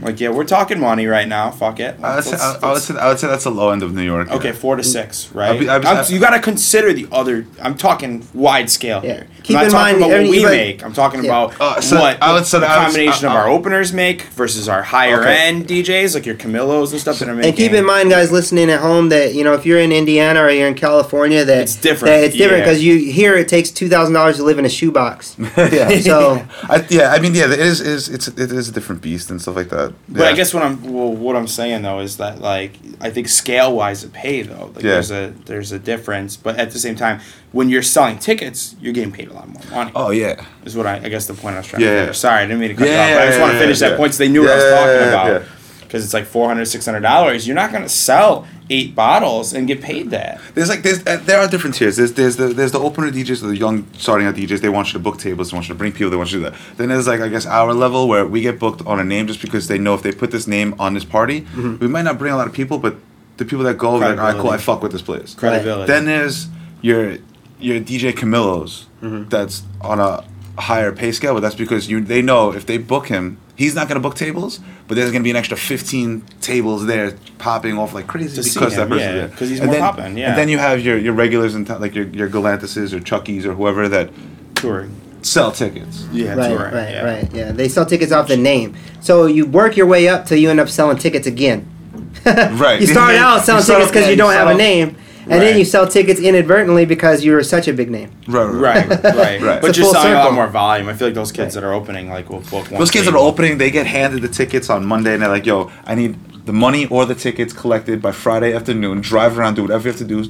Like 0.00 0.20
yeah, 0.20 0.30
we're 0.30 0.44
talking 0.44 0.80
money 0.80 1.06
right 1.06 1.28
now. 1.28 1.50
Fuck 1.50 1.80
it. 1.80 1.96
I 2.02 2.16
would, 2.16 2.24
say, 2.24 2.30
Let's- 2.32 2.42
I, 2.42 2.68
I, 2.68 2.72
would 2.72 2.82
say, 2.82 2.94
I 2.98 3.08
would 3.08 3.18
say 3.18 3.26
that's 3.28 3.44
the 3.44 3.50
low 3.50 3.70
end 3.70 3.82
of 3.82 3.92
New 3.94 4.02
York. 4.02 4.30
Okay, 4.30 4.48
yeah. 4.48 4.52
four 4.54 4.76
to 4.76 4.82
six, 4.84 5.30
right? 5.32 5.50
I'll 5.52 5.58
be- 5.58 5.68
I'll 5.68 5.80
be- 5.80 5.86
I'm- 5.86 6.04
you 6.08 6.18
got 6.18 6.30
to 6.30 6.40
consider 6.40 6.92
the 6.92 7.06
other. 7.12 7.46
I'm 7.60 7.76
talking 7.76 8.26
wide 8.34 8.70
scale 8.70 9.00
Yeah. 9.04 9.12
here. 9.14 9.26
Keep 9.42 9.56
I'm 9.56 9.66
in 9.66 9.72
not 9.72 9.78
talking 9.78 10.00
mind, 10.00 10.12
about 10.12 10.22
what 10.22 10.30
we 10.30 10.36
everybody- 10.44 10.56
make. 10.56 10.84
I'm 10.84 10.92
talking 10.92 11.24
Yeah. 11.24 11.30
about 11.44 11.60
Uh, 11.60 11.80
so 11.80 11.98
what 12.00 12.22
I 12.22 12.32
would 12.32 12.46
say 12.46 12.60
the 12.60 12.66
I 12.66 12.84
was- 12.84 12.94
combination 12.94 13.26
uh, 13.26 13.30
of 13.30 13.36
our 13.36 13.48
uh, 13.48 13.52
openers 13.52 13.92
make 13.92 14.22
versus 14.36 14.68
our 14.68 14.82
higher 14.82 15.20
Okay. 15.20 15.36
end 15.48 15.66
DJs, 15.66 16.14
like 16.14 16.26
your 16.26 16.34
Camilos 16.36 16.92
and 16.92 17.00
stuff 17.00 17.18
that 17.18 17.28
are 17.28 17.34
making. 17.34 17.48
And 17.50 17.56
keep 17.56 17.72
in 17.72 17.84
mind, 17.84 18.10
guys 18.10 18.30
listening 18.32 18.70
at 18.70 18.80
home, 18.80 19.08
that 19.10 19.34
you 19.34 19.44
know 19.44 19.54
if 19.54 19.64
you're 19.66 19.78
in 19.80 19.92
Indiana 19.92 20.40
or 20.42 20.50
you're 20.50 20.68
in 20.68 20.74
California, 20.74 21.44
that 21.44 21.62
It's 21.62 21.76
different, 21.76 22.14
That 22.14 22.24
it's 22.24 22.36
different 22.36 22.64
yeah. 22.64 22.70
because 22.70 22.82
you 22.84 23.12
here 23.12 23.34
it 23.36 23.48
takes 23.48 23.70
two 23.70 23.88
thousand 23.88 24.14
dollars 24.14 24.36
to 24.36 24.44
live 24.44 24.58
in 24.58 24.64
a 24.64 24.68
shoebox. 24.68 25.36
yeah. 25.56 25.98
So 26.00 26.42
I, 26.68 26.84
yeah, 26.88 27.10
I 27.12 27.18
mean, 27.18 27.34
yeah, 27.34 27.44
it 27.52 27.58
is, 27.58 27.80
is 27.80 28.08
it's 28.08 28.28
it 28.28 28.52
is 28.52 28.68
a 28.68 28.72
different 28.72 29.02
beast 29.02 29.30
and 29.30 29.40
stuff 29.40 29.56
like 29.56 29.68
that. 29.70 29.89
But 30.08 30.26
I 30.28 30.32
guess 30.34 30.52
what 30.54 30.62
I'm 30.62 30.82
well, 30.92 31.12
what 31.12 31.36
I'm 31.36 31.46
saying 31.46 31.82
though 31.82 32.00
is 32.00 32.16
that 32.18 32.40
like 32.40 32.72
I 33.00 33.10
think 33.10 33.28
scale 33.28 33.74
wise 33.74 34.04
it 34.04 34.12
pay 34.12 34.42
though. 34.42 34.70
Like 34.74 34.84
Yeah. 34.84 34.92
there's 34.92 35.10
a 35.10 35.32
there's 35.46 35.72
a 35.72 35.78
difference, 35.78 36.36
but 36.36 36.56
at 36.58 36.70
the 36.70 36.78
same 36.78 36.96
time, 36.96 37.20
when 37.52 37.68
you're 37.68 37.82
selling 37.82 38.18
tickets, 38.18 38.76
you're 38.80 38.92
getting 38.92 39.12
paid 39.12 39.28
a 39.28 39.32
lot 39.32 39.48
more 39.48 39.62
money. 39.70 39.92
Oh 39.94 40.10
yeah. 40.10 40.44
Is 40.64 40.76
what 40.76 40.86
I 40.86 40.96
I 40.96 41.08
guess 41.08 41.26
the 41.26 41.34
point 41.34 41.54
I 41.56 41.58
was 41.58 41.66
trying 41.68 41.82
Yeah, 41.82 42.00
to 42.00 42.06
yeah. 42.06 42.12
Sorry, 42.12 42.38
I 42.42 42.46
didn't 42.46 42.60
mean 42.60 42.70
to 42.70 42.74
cut 42.74 42.88
you 42.88 42.94
Yeah, 42.94 43.02
off, 43.04 43.10
but 43.14 43.22
I 43.22 43.26
just 43.26 43.38
yeah, 43.38 43.42
want 43.44 43.52
to 43.54 43.58
finish 43.60 43.80
yeah. 43.80 43.88
that 43.90 43.96
point 43.96 44.14
so 44.14 44.18
they 44.24 44.28
knew 44.28 44.42
what 44.42 44.50
I 44.50 44.54
was 44.56 44.64
Yeah, 44.64 44.70
talking 44.70 44.94
yeah, 44.94 45.08
about. 45.08 45.42
yeah. 45.42 45.48
Because 45.82 46.04
it's 46.04 46.14
like 46.14 46.24
400 46.26 46.64
600 46.66 47.00
dollars. 47.00 47.46
You're 47.46 47.56
not 47.56 47.72
gonna 47.72 47.88
sell 47.88 48.46
eight 48.70 48.94
bottles 48.94 49.52
and 49.52 49.66
get 49.66 49.82
paid 49.82 50.10
that. 50.10 50.40
There's 50.54 50.68
like 50.68 50.82
there's 50.82 51.04
uh, 51.06 51.16
there 51.24 51.38
are 51.40 51.48
different 51.48 51.74
tiers. 51.76 51.96
There's 51.96 52.12
there's 52.14 52.36
the 52.36 52.48
there's 52.48 52.72
the 52.72 52.78
opener 52.80 53.10
DJs, 53.10 53.42
the 53.42 53.56
young 53.56 53.86
starting 53.94 54.26
out 54.26 54.34
DJs. 54.36 54.60
They 54.60 54.68
want 54.68 54.88
you 54.88 54.92
to 54.94 54.98
book 55.00 55.18
tables. 55.18 55.50
They 55.50 55.56
want 55.56 55.68
you 55.68 55.74
to 55.74 55.78
bring 55.78 55.92
people. 55.92 56.10
They 56.10 56.16
want 56.16 56.32
you 56.32 56.38
to 56.38 56.44
do 56.46 56.50
that. 56.50 56.76
Then 56.76 56.88
there's 56.88 57.06
like 57.06 57.20
I 57.20 57.28
guess 57.28 57.46
our 57.46 57.74
level 57.74 58.08
where 58.08 58.24
we 58.26 58.40
get 58.40 58.58
booked 58.58 58.86
on 58.86 58.98
a 59.00 59.04
name 59.04 59.26
just 59.26 59.42
because 59.42 59.68
they 59.68 59.78
know 59.78 59.94
if 59.94 60.02
they 60.02 60.12
put 60.12 60.30
this 60.30 60.46
name 60.46 60.74
on 60.78 60.94
this 60.94 61.04
party, 61.04 61.46
we 61.56 61.88
might 61.88 62.02
not 62.02 62.18
bring 62.18 62.32
a 62.32 62.36
lot 62.36 62.46
of 62.46 62.52
people, 62.54 62.78
but 62.78 62.94
the 63.38 63.44
people 63.44 63.64
that 63.64 63.78
go, 63.78 63.94
like, 63.94 64.18
all 64.18 64.24
right, 64.24 64.36
cool, 64.36 64.50
I 64.50 64.58
fuck 64.58 64.82
with 64.82 64.92
this 64.92 65.02
place. 65.02 65.34
Credibility. 65.34 65.86
Then 65.86 66.04
there's 66.04 66.48
your 66.82 67.16
your 67.58 67.80
DJ 67.80 68.16
Camilo's 68.16 68.86
Mm-hmm. 69.02 69.30
that's 69.30 69.62
on 69.80 69.98
a 69.98 70.22
higher 70.58 70.92
pay 70.92 71.10
scale, 71.10 71.32
but 71.32 71.40
that's 71.40 71.54
because 71.54 71.88
you 71.88 72.02
they 72.02 72.20
know 72.20 72.52
if 72.52 72.66
they 72.66 72.76
book 72.76 73.06
him, 73.06 73.38
he's 73.62 73.74
not 73.74 73.86
gonna 73.88 74.00
book 74.00 74.14
tables, 74.16 74.58
but 74.88 74.94
there's 74.96 75.10
gonna 75.12 75.22
be 75.22 75.30
an 75.30 75.36
extra 75.36 75.56
15 75.56 76.22
tables 76.40 76.86
there 76.86 77.14
popping 77.38 77.76
off 77.78 77.92
like 77.94 78.06
crazy 78.06 78.42
To 78.42 78.48
because 78.48 78.74
that 78.76 78.82
him, 78.84 78.88
person 78.88 79.08
yeah, 79.08 79.12
there. 79.20 79.28
'cause 79.28 79.48
he's 79.50 79.60
And 79.60 79.66
more 79.68 79.74
then, 79.74 79.82
poppin', 79.82 80.16
yeah. 80.16 80.28
And 80.30 80.38
then 80.38 80.48
you 80.48 80.58
have 80.58 80.80
your 80.80 80.96
your 80.98 81.12
regulars 81.14 81.54
and 81.54 81.66
town, 81.66 81.80
like 81.80 81.94
your 81.94 82.06
your 82.20 82.28
Galantises 82.28 82.92
or 82.94 83.00
Chuckies 83.00 83.44
or 83.44 83.52
whoever 83.54 83.88
that 83.88 84.10
touring. 84.54 84.92
sell 85.22 85.52
tickets. 85.52 86.06
Yeah, 86.12 86.34
right, 86.34 86.48
touring. 86.48 86.74
right, 86.74 86.90
yeah. 86.94 87.04
right. 87.12 87.28
Yeah, 87.34 87.52
they 87.52 87.68
sell 87.68 87.84
tickets 87.86 88.12
off 88.12 88.26
the 88.28 88.36
name. 88.38 88.74
So 89.00 89.26
you 89.26 89.44
work 89.46 89.76
your 89.76 89.86
way 89.86 90.08
up 90.08 90.24
till 90.26 90.38
you 90.38 90.48
end 90.50 90.60
up 90.60 90.68
selling 90.68 90.96
tickets 90.98 91.26
again. 91.26 91.60
Right. 92.24 92.80
You 92.80 92.86
start 92.86 93.14
out 93.26 93.44
selling 93.44 93.62
You 93.62 93.66
tickets 93.74 93.90
because 93.90 94.04
you 94.06 94.12
you 94.12 94.16
don't 94.22 94.32
have 94.32 94.48
a 94.48 94.54
start 94.56 94.60
off- 94.60 94.68
name, 94.68 94.96
and 95.22 95.42
then 95.42 95.58
you 95.58 95.64
sell 95.64 95.86
tickets 95.86 96.20
inadvertently 96.20 96.84
because 96.86 97.24
you're 97.24 97.42
such 97.42 97.68
a 97.68 97.72
big 97.72 97.90
name. 97.90 98.10
Right, 98.26 98.44
Right, 98.46 98.88
right. 98.88 99.40
Right. 99.40 99.60
But 99.62 99.76
you're 99.76 99.84
full 99.86 99.94
selling 99.94 100.12
a 100.12 100.16
lot 100.16 100.32
more 100.32 100.46
volume. 100.48 100.88
I 100.88 100.94
feel 100.94 101.08
like 101.08 101.14
those 101.14 101.32
kids 101.32 101.54
that 101.54 101.64
are 101.64 101.72
opening 101.72 102.08
like 102.08 102.28
will 102.30 102.40
book 102.40 102.70
one. 102.70 102.78
Those 102.78 102.90
kids 102.90 103.06
that 103.06 103.14
are 103.14 103.18
opening, 103.18 103.58
they 103.58 103.70
get 103.70 103.86
handed 103.86 104.22
the 104.22 104.28
tickets 104.28 104.70
on 104.70 104.84
Monday, 104.84 105.12
and 105.14 105.22
they're 105.22 105.28
like, 105.28 105.46
"Yo, 105.46 105.70
I 105.84 105.94
need 105.94 106.16
the 106.46 106.52
money 106.52 106.86
or 106.86 107.06
the 107.06 107.14
tickets 107.14 107.52
collected 107.52 108.00
by 108.00 108.12
Friday 108.12 108.54
afternoon. 108.54 109.00
Drive 109.00 109.38
around, 109.38 109.54
do 109.54 109.62
whatever 109.62 109.84
you 109.84 109.90
have 109.92 109.98
to 109.98 110.04
do, 110.04 110.24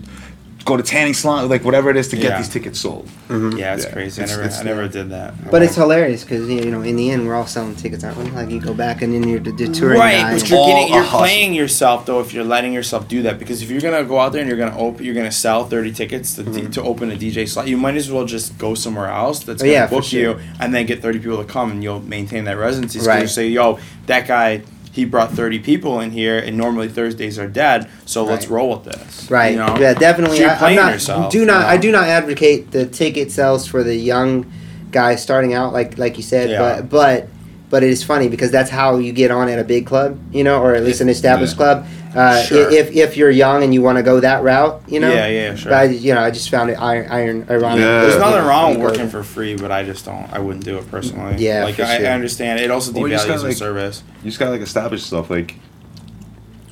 go 0.64 0.76
to 0.76 0.82
tanning 0.82 1.14
salon, 1.14 1.48
like 1.48 1.64
whatever 1.64 1.90
it 1.90 1.96
is 1.96 2.08
to 2.08 2.16
get 2.16 2.24
Yeah. 2.26 2.36
these 2.38 2.48
tickets 2.48 2.78
sold." 2.80 3.08
Yeah, 3.30 3.74
it's 3.74 3.84
Yeah. 3.84 3.90
crazy. 3.92 4.22
It's- 4.22 4.30
I 4.30 4.36
never, 4.36 4.42
it's- 4.46 4.60
I 4.60 4.64
never 4.64 4.88
did 4.88 5.10
that. 5.10 5.50
But 5.50 5.62
it's 5.62 5.74
hilarious 5.76 6.22
because 6.24 6.48
you 6.48 6.70
know 6.70 6.82
in 6.82 6.96
the 6.96 7.10
end 7.10 7.26
we're 7.26 7.34
all 7.34 7.46
selling 7.46 7.74
tickets, 7.76 8.04
aren't 8.04 8.18
we? 8.18 8.30
Like 8.30 8.50
you 8.50 8.60
go 8.60 8.74
back 8.74 9.02
and 9.02 9.14
then 9.14 9.28
you're 9.28 9.40
the, 9.40 9.52
the 9.52 9.68
touring 9.68 9.98
right, 10.00 10.16
guy. 10.22 10.32
but 10.32 10.40
and- 10.42 10.50
you're 10.50 10.58
All 10.58 10.66
getting, 10.68 10.92
a 10.92 10.94
you're 10.96 11.04
hustle. 11.04 11.18
playing 11.20 11.54
yourself 11.54 12.06
though 12.06 12.20
if 12.20 12.32
you're 12.34 12.44
letting 12.44 12.72
yourself 12.72 13.08
do 13.08 13.22
that 13.22 13.38
because 13.38 13.62
if 13.62 13.70
you're 13.70 13.80
gonna 13.80 14.04
go 14.04 14.18
out 14.20 14.32
there 14.32 14.40
and 14.42 14.48
you're 14.48 14.58
gonna 14.58 14.76
open, 14.78 15.04
you're 15.04 15.14
gonna 15.14 15.30
sell 15.32 15.64
30 15.64 15.92
tickets 15.92 16.34
to, 16.34 16.42
Mm-hmm. 16.42 16.70
to 16.70 16.82
open 16.82 17.10
a 17.10 17.16
DJ 17.16 17.46
slot. 17.46 17.68
You 17.68 17.76
might 17.76 17.96
as 17.96 18.10
well 18.10 18.24
just 18.24 18.58
go 18.58 18.74
somewhere 18.74 19.08
else 19.08 19.40
that's 19.40 19.62
Oh, 19.62 19.64
gonna 19.64 19.72
yeah, 19.72 19.86
for 19.86 19.96
book 19.96 20.04
sure. 20.04 20.20
you 20.20 20.36
and 20.60 20.74
then 20.74 20.86
get 20.86 21.00
30 21.02 21.18
people 21.20 21.38
to 21.38 21.44
come 21.44 21.70
and 21.70 21.82
you'll 21.82 22.00
maintain 22.00 22.44
that 22.44 22.58
residency. 22.58 22.98
So 23.00 23.06
Right. 23.06 23.22
you 23.22 23.28
say, 23.28 23.48
yo, 23.48 23.78
that 24.06 24.26
guy. 24.28 24.62
He 24.92 25.04
brought 25.04 25.31
30 25.32 25.60
people 25.60 26.00
in 26.00 26.10
here, 26.10 26.37
and 26.38 26.56
normally 26.56 26.88
Thursdays 26.88 27.38
are 27.38 27.46
dead. 27.48 27.88
So 28.06 28.25
let's 28.25 28.48
roll 28.48 28.70
with 28.70 28.84
this. 28.84 29.31
Right. 29.31 29.52
You 29.52 29.58
know? 29.58 29.76
Yeah, 29.78 29.94
definitely. 29.94 30.38
So 30.38 30.42
you're 30.44 30.52
I, 30.52 30.56
playing 30.58 30.76
not. 30.76 30.92
yourself, 30.92 31.32
do 31.32 31.44
not. 31.44 31.60
you 31.60 31.66
I 31.66 31.76
do 31.76 31.92
not 31.92 32.04
advocate 32.08 32.72
the 32.72 32.87
ticket 32.87 33.31
sales 33.31 33.66
for 33.66 33.84
the 33.84 33.94
young 33.94 34.50
guys 34.90 35.22
starting 35.22 35.54
out, 35.54 35.72
like 35.72 35.96
like 35.96 36.16
you 36.16 36.22
said. 36.25 36.50
Yeah. 36.50 36.81
But 36.81 36.90
but 36.90 37.28
but 37.70 37.82
it 37.84 37.90
is 37.90 38.02
funny 38.02 38.28
because 38.28 38.50
that's 38.50 38.69
how 38.70 38.96
you 38.98 39.12
get 39.12 39.31
on 39.31 39.48
at 39.48 39.60
a 39.60 39.64
big 39.64 39.87
club, 39.87 40.19
you 40.32 40.42
know, 40.42 40.60
or 40.60 40.75
at 40.75 40.82
least 40.82 41.00
an 41.00 41.08
established 41.08 41.52
Yeah. 41.52 41.56
club. 41.82 41.87
Uh, 42.14 42.42
Sure. 42.42 42.70
If 42.70 42.90
if 42.96 43.16
you're 43.16 43.30
young 43.30 43.62
and 43.62 43.72
you 43.72 43.82
want 43.82 43.96
to 43.98 44.02
go 44.02 44.18
that 44.20 44.42
route, 44.42 44.82
you 44.88 44.98
know. 44.98 45.12
Yeah, 45.12 45.28
yeah, 45.28 45.54
sure. 45.54 45.70
But 45.70 45.78
I, 45.78 45.84
you 45.84 46.12
know, 46.14 46.20
I 46.20 46.30
just 46.32 46.50
found 46.50 46.68
it 46.70 46.74
iron, 46.74 47.06
iron 47.08 47.46
ironic. 47.48 47.80
Yeah. 47.80 48.00
There's 48.02 48.18
nothing 48.18 48.44
wrong 48.46 48.70
with 48.74 48.82
working 48.92 49.08
for 49.08 49.22
free, 49.22 49.54
but 49.56 49.70
I 49.70 49.84
just 49.84 50.04
don't. 50.04 50.28
I 50.32 50.40
wouldn't 50.40 50.64
do 50.64 50.76
it 50.78 50.90
personally. 50.90 51.36
Yeah, 51.38 51.64
like 51.64 51.76
for 51.76 51.84
I, 51.84 51.98
sure. 51.98 52.06
I 52.06 52.10
understand. 52.10 52.58
It 52.60 52.70
also 52.70 52.92
Or 52.94 53.08
you 53.08 53.14
devalues 53.14 53.26
gotta, 53.26 53.38
the 53.42 53.48
like- 53.48 53.56
service. 53.56 54.02
You 54.24 54.30
just 54.30 54.38
gotta 54.40 54.50
like 54.50 54.60
establish 54.60 55.04
stuff. 55.04 55.30
Like 55.30 55.54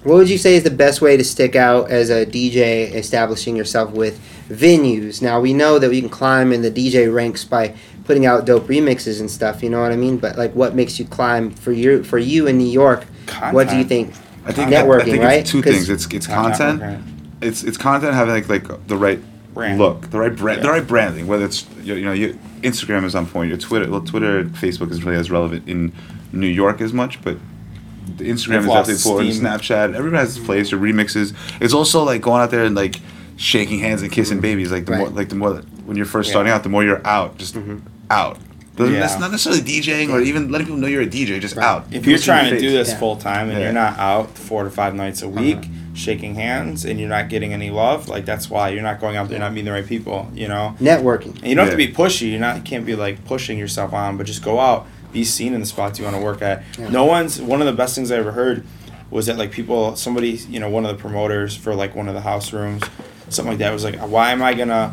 What 0.03 0.15
would 0.17 0.29
you 0.31 0.39
say 0.39 0.57
is 0.57 0.65
the 0.65 0.71
best 0.71 1.01
way 1.01 1.17
to 1.17 1.25
stick 1.25 1.55
out 1.55 1.91
as 1.91 2.11
a 2.11 2.25
DJ 2.27 2.93
establishing 2.95 3.55
yourself 3.57 3.93
with 3.93 4.19
venues? 4.49 5.23
Now 5.23 5.41
we 5.41 5.53
know 5.53 5.79
that 5.79 5.89
we 5.91 6.01
can 6.01 6.09
climb 6.11 6.53
in 6.53 6.63
the 6.63 6.71
DJ 6.71 7.13
ranks 7.15 7.45
by 7.45 7.75
putting 8.05 8.27
out 8.27 8.45
dope 8.47 8.67
remixes 8.69 9.21
and 9.21 9.31
stuff, 9.31 9.63
you 9.63 9.69
know 9.71 9.81
what 9.83 9.93
I 9.93 9.97
mean? 9.97 10.17
But 10.17 10.37
like 10.37 10.53
what 10.55 10.75
makes 10.75 10.99
you 10.99 11.05
climb 11.05 11.51
for 11.53 11.71
you 11.73 12.03
for 12.03 12.19
you 12.19 12.47
in 12.49 12.59
New 12.59 12.67
York? 12.69 13.05
What 13.53 13.69
do 13.69 13.77
you 13.77 13.85
think? 13.85 14.15
I 14.47 14.53
think 14.53 14.71
Networking, 14.71 15.01
I 15.01 15.05
think 15.05 15.23
right? 15.23 15.41
It's 15.41 15.51
two 15.51 15.63
'Cause- 15.63 15.73
things. 15.75 15.91
It's 15.91 16.07
it's 16.07 16.29
Not 16.29 16.57
content. 16.57 16.81
networking. 16.81 17.03
It's 17.41 17.63
it's 17.65 17.77
content 17.77 18.15
having 18.15 18.35
like 18.35 18.49
like 18.49 18.87
the 18.87 18.97
right 18.97 19.21
Brand. 19.55 19.79
look, 19.79 20.11
the 20.11 20.19
right 20.19 20.35
brand, 20.35 20.63
the 20.63 20.69
right 20.69 20.87
branding. 20.87 21.27
Whether 21.27 21.45
it's 21.45 21.67
you 21.83 21.95
you 21.95 22.05
know 22.05 22.13
your 22.13 22.31
Instagram 22.63 23.05
is 23.05 23.15
on 23.15 23.27
point. 23.27 23.49
Your 23.49 23.59
Twitter, 23.59 23.91
well, 23.91 24.01
Twitter, 24.01 24.45
Facebook 24.45 24.91
isn't 24.91 25.05
really 25.05 25.19
as 25.19 25.31
relevant 25.31 25.69
in 25.69 25.93
New 26.33 26.47
York 26.47 26.81
as 26.81 26.93
much, 26.93 27.23
but 27.23 27.37
the 28.17 28.25
Instagram 28.25 28.25
They've 28.25 28.61
is 28.61 28.67
definitely 28.67 28.95
important. 28.95 29.35
steam. 29.35 29.45
Snapchat, 29.45 29.95
everyone 29.95 30.19
has 30.19 30.37
its 30.37 30.45
place. 30.45 30.71
Your 30.71 30.81
remixes. 30.81 31.35
It's 31.61 31.75
also 31.75 32.03
like 32.05 32.21
going 32.23 32.41
out 32.43 32.51
there 32.51 32.65
and 32.65 32.75
like 32.75 32.97
shaking 33.37 33.79
hands 33.81 34.03
and 34.03 34.11
kissing 34.11 34.39
mm-hmm. 34.39 34.43
babies. 34.43 34.73
Like 34.73 34.87
the 34.87 34.97
more 34.97 35.09
like 35.11 35.29
the 35.29 35.37
more 35.37 35.55
when 35.87 35.97
you're 35.97 36.07
first 36.07 36.29
Yeah. 36.29 36.33
starting 36.33 36.53
out, 36.53 36.63
the 36.63 36.69
more 36.69 36.85
you're 36.85 37.07
out, 37.07 37.39
just 37.39 37.55
mm-hmm. 37.55 37.79
out. 38.11 38.39
Doesn't- 38.79 38.95
Yeah. 38.95 39.01
That's 39.01 39.19
not 39.19 39.31
necessarily 39.31 39.61
DJing 39.63 40.11
or 40.11 40.21
even 40.21 40.51
letting 40.51 40.67
people 40.69 40.81
know 40.81 40.87
you're 40.87 41.03
a 41.03 41.07
DJ. 41.07 41.39
Just 41.41 41.57
Right. 41.57 41.67
out. 41.67 41.87
If 41.91 42.07
you're 42.07 42.19
trying 42.19 42.45
to 42.47 42.51
face. 42.53 42.61
do 42.63 42.71
this 42.71 42.89
Yeah. 42.91 42.99
full 42.99 43.17
time 43.17 43.51
and 43.51 43.59
Yeah. 43.59 43.65
you're 43.65 43.73
not 43.75 43.99
out 43.99 44.39
four 44.39 44.65
to 44.65 44.71
five 44.71 44.95
nights 44.95 45.23
a 45.23 45.27
uh-huh. 45.27 45.41
week 45.41 45.59
shaking 45.95 46.37
hands 46.37 46.85
and 46.85 47.01
you're 47.01 47.09
not 47.09 47.29
getting 47.29 47.53
any 47.53 47.71
love, 47.71 48.09
like 48.09 48.25
that's 48.25 48.49
why 48.49 48.69
you're 48.69 48.83
not 48.83 49.01
going 49.01 49.17
out 49.17 49.29
there, 49.29 49.37
you're 49.39 49.45
not 49.45 49.53
meeting 49.53 49.65
the 49.67 49.73
right 49.73 49.87
people, 49.87 50.29
you 50.35 50.47
know. 50.47 50.75
Networking. 50.81 51.37
And 51.43 51.47
you 51.49 51.55
don't 51.57 51.65
have 51.67 51.73
to 51.73 51.77
be 51.77 51.89
pushy. 51.93 52.31
You're 52.31 52.41
not. 52.41 52.57
You 52.57 52.63
can't 52.63 52.87
be 52.87 52.95
like 52.95 53.25
pushing 53.25 53.59
yourself 53.59 53.93
on, 53.93 54.17
but 54.17 54.25
just 54.27 54.43
go 54.45 54.61
out, 54.61 54.87
be 55.13 55.25
seen 55.25 55.55
in 55.55 55.61
the 55.61 55.67
spots 55.67 55.99
you 55.99 56.05
want 56.05 56.17
to 56.17 56.23
work 56.23 56.41
at. 56.41 56.63
Yeah. 56.79 56.89
No 56.91 57.05
one's. 57.05 57.41
One 57.41 57.61
of 57.61 57.67
the 57.67 57.73
best 57.73 57.95
things 57.97 58.13
I 58.13 58.17
ever 58.17 58.33
heard 58.33 58.65
was 59.11 59.27
that 59.27 59.39
like 59.39 59.51
people, 59.51 59.97
somebody, 59.97 60.41
you 60.49 60.61
know, 60.61 60.69
one 60.69 60.85
of 60.85 60.95
the 60.97 61.01
promoters 61.01 61.57
for 61.57 61.75
like 61.75 61.97
one 61.97 62.09
of 62.09 62.15
the 62.15 62.21
house 62.21 62.53
rooms, 62.53 62.83
something 63.31 63.53
like 63.53 63.59
that 63.59 63.73
was 63.73 63.85
like, 63.85 63.97
why 63.97 64.33
am 64.33 64.43
I 64.43 64.55
gonna, 64.55 64.89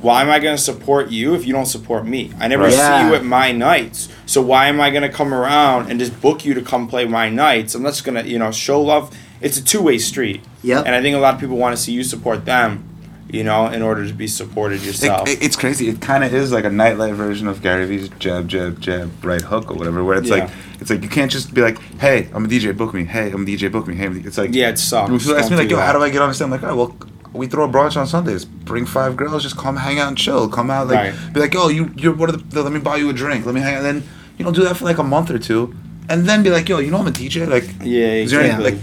why 0.00 0.22
am 0.22 0.30
I 0.30 0.38
gonna 0.38 0.58
support 0.58 1.10
you 1.10 1.34
if 1.34 1.46
you 1.46 1.52
don't 1.52 1.66
support 1.66 2.06
me? 2.06 2.32
I 2.38 2.48
never 2.48 2.64
Right. 2.64 2.72
see 2.72 2.78
Yeah. 2.78 3.08
you 3.08 3.14
at 3.14 3.24
my 3.24 3.52
nights, 3.52 4.08
so 4.26 4.40
why 4.42 4.66
am 4.68 4.80
I 4.80 4.90
gonna 4.90 5.08
come 5.08 5.32
around 5.34 5.90
and 5.90 5.98
just 5.98 6.20
book 6.20 6.44
you 6.44 6.54
to 6.54 6.62
come 6.62 6.88
play 6.88 7.04
my 7.06 7.28
nights? 7.28 7.74
I'm 7.74 7.82
just 7.84 8.04
gonna, 8.04 8.22
you 8.24 8.38
know, 8.38 8.50
show 8.52 8.80
love. 8.80 9.14
It's 9.40 9.56
a 9.58 9.62
two 9.64 9.80
way 9.82 9.98
street. 9.98 10.42
Yeah. 10.62 10.82
And 10.84 10.94
I 10.94 11.00
think 11.02 11.14
a 11.16 11.20
lot 11.20 11.34
of 11.34 11.40
people 11.40 11.56
want 11.56 11.76
to 11.76 11.82
see 11.82 11.92
you 11.92 12.02
support 12.02 12.44
them. 12.44 12.84
You 13.30 13.44
know, 13.44 13.66
in 13.66 13.82
order 13.82 14.06
to 14.06 14.14
be 14.14 14.26
supported 14.26 14.80
yourself. 14.80 15.28
It, 15.28 15.32
it- 15.32 15.44
it's 15.44 15.54
crazy. 15.56 15.86
It 15.90 16.00
kind 16.00 16.24
of 16.24 16.32
is 16.32 16.50
like 16.50 16.64
a 16.64 16.70
nightlight 16.70 17.12
version 17.12 17.46
of 17.46 17.60
Gary 17.60 17.84
Vee's 17.84 18.08
jab, 18.18 18.48
jab, 18.48 18.80
jab, 18.80 19.22
right 19.22 19.42
hook 19.42 19.70
or 19.70 19.74
whatever. 19.74 20.02
Where 20.02 20.16
it's 20.16 20.30
Yeah. 20.30 20.36
like, 20.44 20.50
it's 20.80 20.88
like 20.88 21.02
you 21.02 21.10
can't 21.10 21.30
just 21.30 21.52
be 21.52 21.60
like, 21.60 21.78
"Hey, 22.00 22.30
I'm 22.32 22.46
a 22.46 22.48
DJ, 22.48 22.72
book 22.74 22.94
me." 22.94 23.04
Hey, 23.04 23.30
I'm 23.30 23.42
a 23.42 23.44
DJ, 23.44 23.70
book 23.70 23.86
me. 23.86 23.96
Hey, 23.96 24.06
it's 24.24 24.38
like 24.38 24.54
Yeah, 24.54 24.70
it 24.70 24.78
sucks. 24.78 25.10
When 25.10 25.18
people 25.20 25.36
ask 25.36 25.50
me 25.50 25.58
like, 25.58 25.68
"Yo, 25.68 25.76
that. 25.76 25.84
how 25.84 25.92
do 25.92 26.02
I 26.02 26.08
get 26.08 26.22
on 26.22 26.30
this?" 26.30 26.40
I'm 26.40 26.50
like, 26.50 26.62
"All 26.62 26.68
right, 26.70 26.74
well, 26.74 26.96
we 27.38 27.46
throw 27.46 27.64
a 27.64 27.68
brunch 27.68 27.96
on 27.96 28.06
Sundays. 28.06 28.44
Bring 28.44 28.84
five 28.84 29.16
girls, 29.16 29.42
just 29.42 29.56
come 29.56 29.76
hang 29.76 29.98
out 29.98 30.08
and 30.08 30.18
chill. 30.18 30.48
Come 30.48 30.70
out, 30.70 30.88
like, 30.88 30.96
Right. 31.14 31.32
be 31.32 31.40
like, 31.40 31.54
oh, 31.56 31.68
you, 31.68 31.90
you're 31.96 32.14
what? 32.14 32.28
Are 32.28 32.36
the, 32.36 32.62
let 32.62 32.72
me 32.72 32.80
buy 32.80 32.96
you 32.96 33.08
a 33.08 33.12
drink. 33.12 33.46
Let 33.46 33.54
me 33.54 33.60
hang 33.62 33.74
out." 33.76 33.84
And 33.84 34.02
then 34.02 34.08
you 34.36 34.44
know, 34.44 34.52
do 34.52 34.62
that 34.64 34.76
for 34.76 34.84
like 34.84 34.98
a 34.98 35.02
month 35.04 35.30
or 35.30 35.38
two, 35.38 35.74
and 36.08 36.26
then 36.28 36.42
be 36.42 36.50
like, 36.50 36.68
"Yo, 36.68 36.78
you 36.78 36.90
know, 36.90 36.98
I'm 36.98 37.06
a 37.06 37.10
DJ. 37.10 37.46
Like, 37.48 37.64
Yeah, 37.82 38.06
there 38.06 38.10
any, 38.10 38.22
exactly. 38.22 38.64
like, 38.72 38.80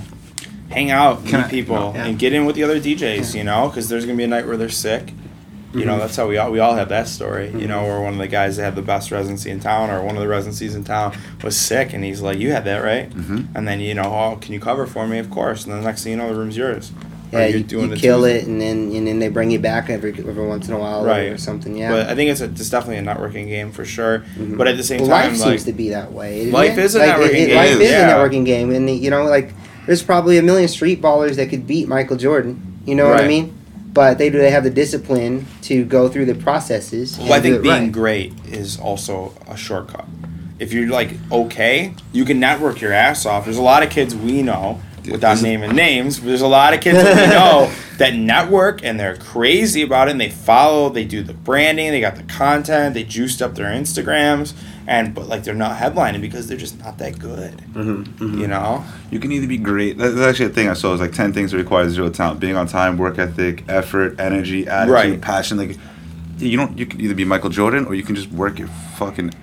hang 0.69 0.91
out, 0.91 1.23
meet 1.23 1.35
I- 1.35 1.47
people, 1.49 1.93
Yeah. 1.95 2.05
and 2.05 2.17
get 2.19 2.33
in 2.33 2.45
with 2.45 2.55
the 2.55 2.63
other 2.63 2.79
DJs. 2.79 3.35
You 3.35 3.43
know, 3.43 3.67
because 3.69 3.87
there's 3.89 4.05
gonna 4.05 4.17
be 4.17 4.23
a 4.23 4.27
night 4.27 4.47
where 4.47 4.57
they're 4.57 4.69
sick. 4.69 5.13
You 5.73 5.83
know, 5.83 5.97
that's 5.99 6.15
how 6.15 6.25
we 6.25 6.37
all 6.37 6.51
we 6.51 6.59
all 6.59 6.75
have 6.75 6.87
that 6.87 7.05
story. 7.09 7.51
You 7.53 7.67
know, 7.67 7.83
where 7.83 7.99
one 7.99 8.13
of 8.13 8.19
the 8.19 8.29
guys 8.29 8.55
that 8.55 8.63
had 8.63 8.75
the 8.77 8.81
best 8.81 9.11
residency 9.11 9.49
in 9.51 9.59
town, 9.59 9.89
or 9.89 10.01
one 10.01 10.15
of 10.15 10.21
the 10.21 10.27
residencies 10.29 10.73
in 10.73 10.85
town, 10.85 11.11
was 11.43 11.57
sick, 11.57 11.91
and 11.93 12.01
he's 12.01 12.21
like, 12.21 12.37
"You 12.39 12.51
had 12.53 12.63
that, 12.63 12.77
right?" 12.81 13.09
Mhm. 13.09 13.47
And 13.53 13.67
then 13.67 13.81
you 13.81 13.93
know, 13.93 14.03
oh, 14.03 14.37
can 14.39 14.53
you 14.53 14.61
cover 14.61 14.85
for 14.87 15.05
me? 15.05 15.17
Of 15.19 15.29
course. 15.29 15.65
And 15.65 15.73
then 15.73 15.81
the 15.81 15.85
next 15.85 16.03
thing 16.03 16.11
you 16.13 16.17
know, 16.17 16.29
the 16.29 16.35
room's 16.39 16.55
yours. 16.55 16.93
Yeah, 17.39 17.47
you're 17.47 17.57
you, 17.59 17.63
doing 17.63 17.91
you 17.91 17.97
kill 17.97 18.21
Tuesday. 18.23 18.39
it, 18.39 18.47
and 18.47 18.61
then 18.61 18.91
and 18.95 19.07
then 19.07 19.19
they 19.19 19.27
bring 19.29 19.51
you 19.51 19.59
back 19.59 19.89
every 19.89 20.11
every 20.11 20.45
once 20.47 20.67
in 20.67 20.73
a 20.73 20.79
while, 20.79 21.03
Right. 21.05 21.31
or 21.31 21.37
something. 21.37 21.75
Yeah. 21.75 21.91
But 21.91 22.09
I 22.09 22.15
think 22.15 22.29
it's 22.31 22.41
a, 22.41 22.45
it's 22.45 22.69
definitely 22.69 22.97
a 22.97 23.01
networking 23.15 23.47
game 23.47 23.71
for 23.71 23.85
sure. 23.85 24.23
Mhm. 24.37 24.57
But 24.57 24.67
at 24.67 24.77
the 24.77 24.83
same 24.83 25.01
Well, 25.01 25.09
time, 25.09 25.31
life 25.31 25.39
like 25.41 25.49
seems 25.49 25.63
to 25.65 25.73
be 25.73 25.89
that 25.89 26.11
way. 26.13 26.45
Life 26.51 26.77
it? 26.77 26.85
is 26.85 26.95
a 26.95 26.99
Like, 26.99 27.09
networking 27.15 27.33
it- 27.33 27.47
game, 27.47 27.55
Life 27.55 27.79
is 27.81 27.89
yeah. 27.91 28.09
a 28.09 28.13
networking 28.13 28.45
game, 28.45 28.71
and 28.73 28.89
you 28.89 29.09
know, 29.09 29.25
like 29.25 29.53
there's 29.85 30.01
probably 30.03 30.37
a 30.37 30.41
million 30.43 30.67
street 30.67 31.01
ballers 31.01 31.35
that 31.35 31.49
could 31.49 31.67
beat 31.67 31.87
Michael 31.87 32.17
Jordan. 32.17 32.59
You 32.85 32.95
know 32.95 33.07
what 33.09 33.21
I 33.21 33.27
mean? 33.27 33.53
But 33.93 34.17
they 34.17 34.29
do. 34.29 34.37
They 34.39 34.51
have 34.51 34.63
the 34.65 34.69
discipline 34.69 35.45
to 35.63 35.85
go 35.85 36.09
through 36.09 36.25
the 36.25 36.35
processes. 36.35 37.17
Well, 37.17 37.31
I 37.33 37.39
think 37.39 37.61
being 37.61 37.73
right. 37.83 37.91
great 37.91 38.33
is 38.51 38.77
also 38.77 39.33
a 39.47 39.55
shortcut. 39.55 40.05
If 40.59 40.73
you're 40.73 40.89
like 40.89 41.11
okay, 41.31 41.93
you 42.11 42.25
can 42.25 42.39
network 42.39 42.81
your 42.81 42.91
ass 42.93 43.25
off. 43.25 43.45
There's 43.45 43.57
a 43.57 43.61
lot 43.61 43.83
of 43.83 43.89
kids 43.89 44.13
we 44.15 44.41
know, 44.41 44.81
without 45.11 45.41
naming 45.41 45.75
names, 45.75 46.21
there's 46.21 46.41
a 46.41 46.47
lot 46.47 46.73
of 46.73 46.81
kids 46.81 46.97
that 47.03 47.15
we 47.15 47.27
know 47.33 47.71
that 47.97 48.13
network 48.15 48.83
and 48.83 48.99
they're 48.99 49.15
crazy 49.17 49.81
about 49.81 50.07
it 50.07 50.11
and 50.11 50.21
they 50.21 50.29
follow, 50.29 50.89
they 50.89 51.05
do 51.05 51.21
the 51.23 51.33
branding, 51.33 51.91
they 51.91 52.01
got 52.01 52.15
the 52.15 52.23
content, 52.23 52.93
they 52.93 53.03
juiced 53.03 53.41
up 53.41 53.55
their 53.55 53.67
Instagrams, 53.67 54.53
and 54.87 55.13
but 55.15 55.27
like 55.27 55.43
they're 55.43 55.53
not 55.55 55.77
headlining 55.77 56.21
because 56.21 56.47
they're 56.47 56.57
just 56.57 56.79
not 56.79 56.97
that 56.97 57.17
good. 57.19 57.57
Mm-hmm, 57.73 58.39
You 58.39 58.47
know? 58.47 58.83
You 59.11 59.19
can 59.19 59.31
either 59.31 59.47
be 59.47 59.57
great. 59.57 59.97
That's 59.97 60.17
actually 60.17 60.47
a 60.47 60.49
thing 60.49 60.69
I 60.69 60.73
saw. 60.73 60.89
It 60.89 60.93
was 60.93 61.01
like 61.01 61.13
ten 61.13 61.31
things 61.33 61.51
that 61.51 61.57
require 61.57 61.89
zero 61.89 62.09
talent: 62.09 62.39
being 62.39 62.55
on 62.57 62.67
time, 62.67 62.97
work 62.97 63.17
ethic, 63.17 63.63
effort, 63.69 64.19
energy, 64.19 64.67
attitude, 64.67 64.91
Right. 64.93 65.21
passion. 65.21 65.57
Like 65.57 65.77
you 66.37 66.57
don't. 66.57 66.77
You 66.77 66.85
can 66.85 66.99
either 67.01 67.15
be 67.15 67.23
Michael 67.25 67.49
Jordan 67.49 67.85
or 67.85 67.95
you 67.95 68.03
can 68.03 68.15
just 68.15 68.29
work 68.31 68.59
your 68.59 68.67
fucking 68.97 69.33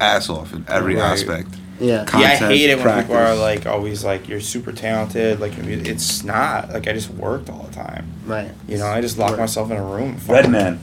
ass 0.00 0.30
off 0.30 0.52
in 0.54 0.64
every 0.68 0.94
Right. 0.94 1.04
aspect. 1.04 1.48
Yeah. 1.80 2.04
yeah, 2.12 2.26
I 2.26 2.36
hate 2.36 2.70
it 2.70 2.78
when 2.78 3.02
people 3.02 3.16
are 3.16 3.34
like 3.34 3.66
always 3.66 4.04
like 4.04 4.28
you're 4.28 4.40
super 4.40 4.72
talented. 4.72 5.40
Like 5.40 5.52
it's 5.56 6.22
not. 6.22 6.70
Like 6.70 6.86
I 6.86 6.92
just 6.92 7.10
worked 7.10 7.48
all 7.48 7.62
the 7.62 7.72
time. 7.72 8.06
Right. 8.26 8.50
You 8.68 8.78
know, 8.78 8.86
I 8.86 9.00
just 9.00 9.18
locked 9.18 9.32
Work. 9.32 9.40
myself 9.40 9.70
in 9.70 9.76
a 9.78 9.84
room. 9.84 10.18
Redman. 10.28 10.78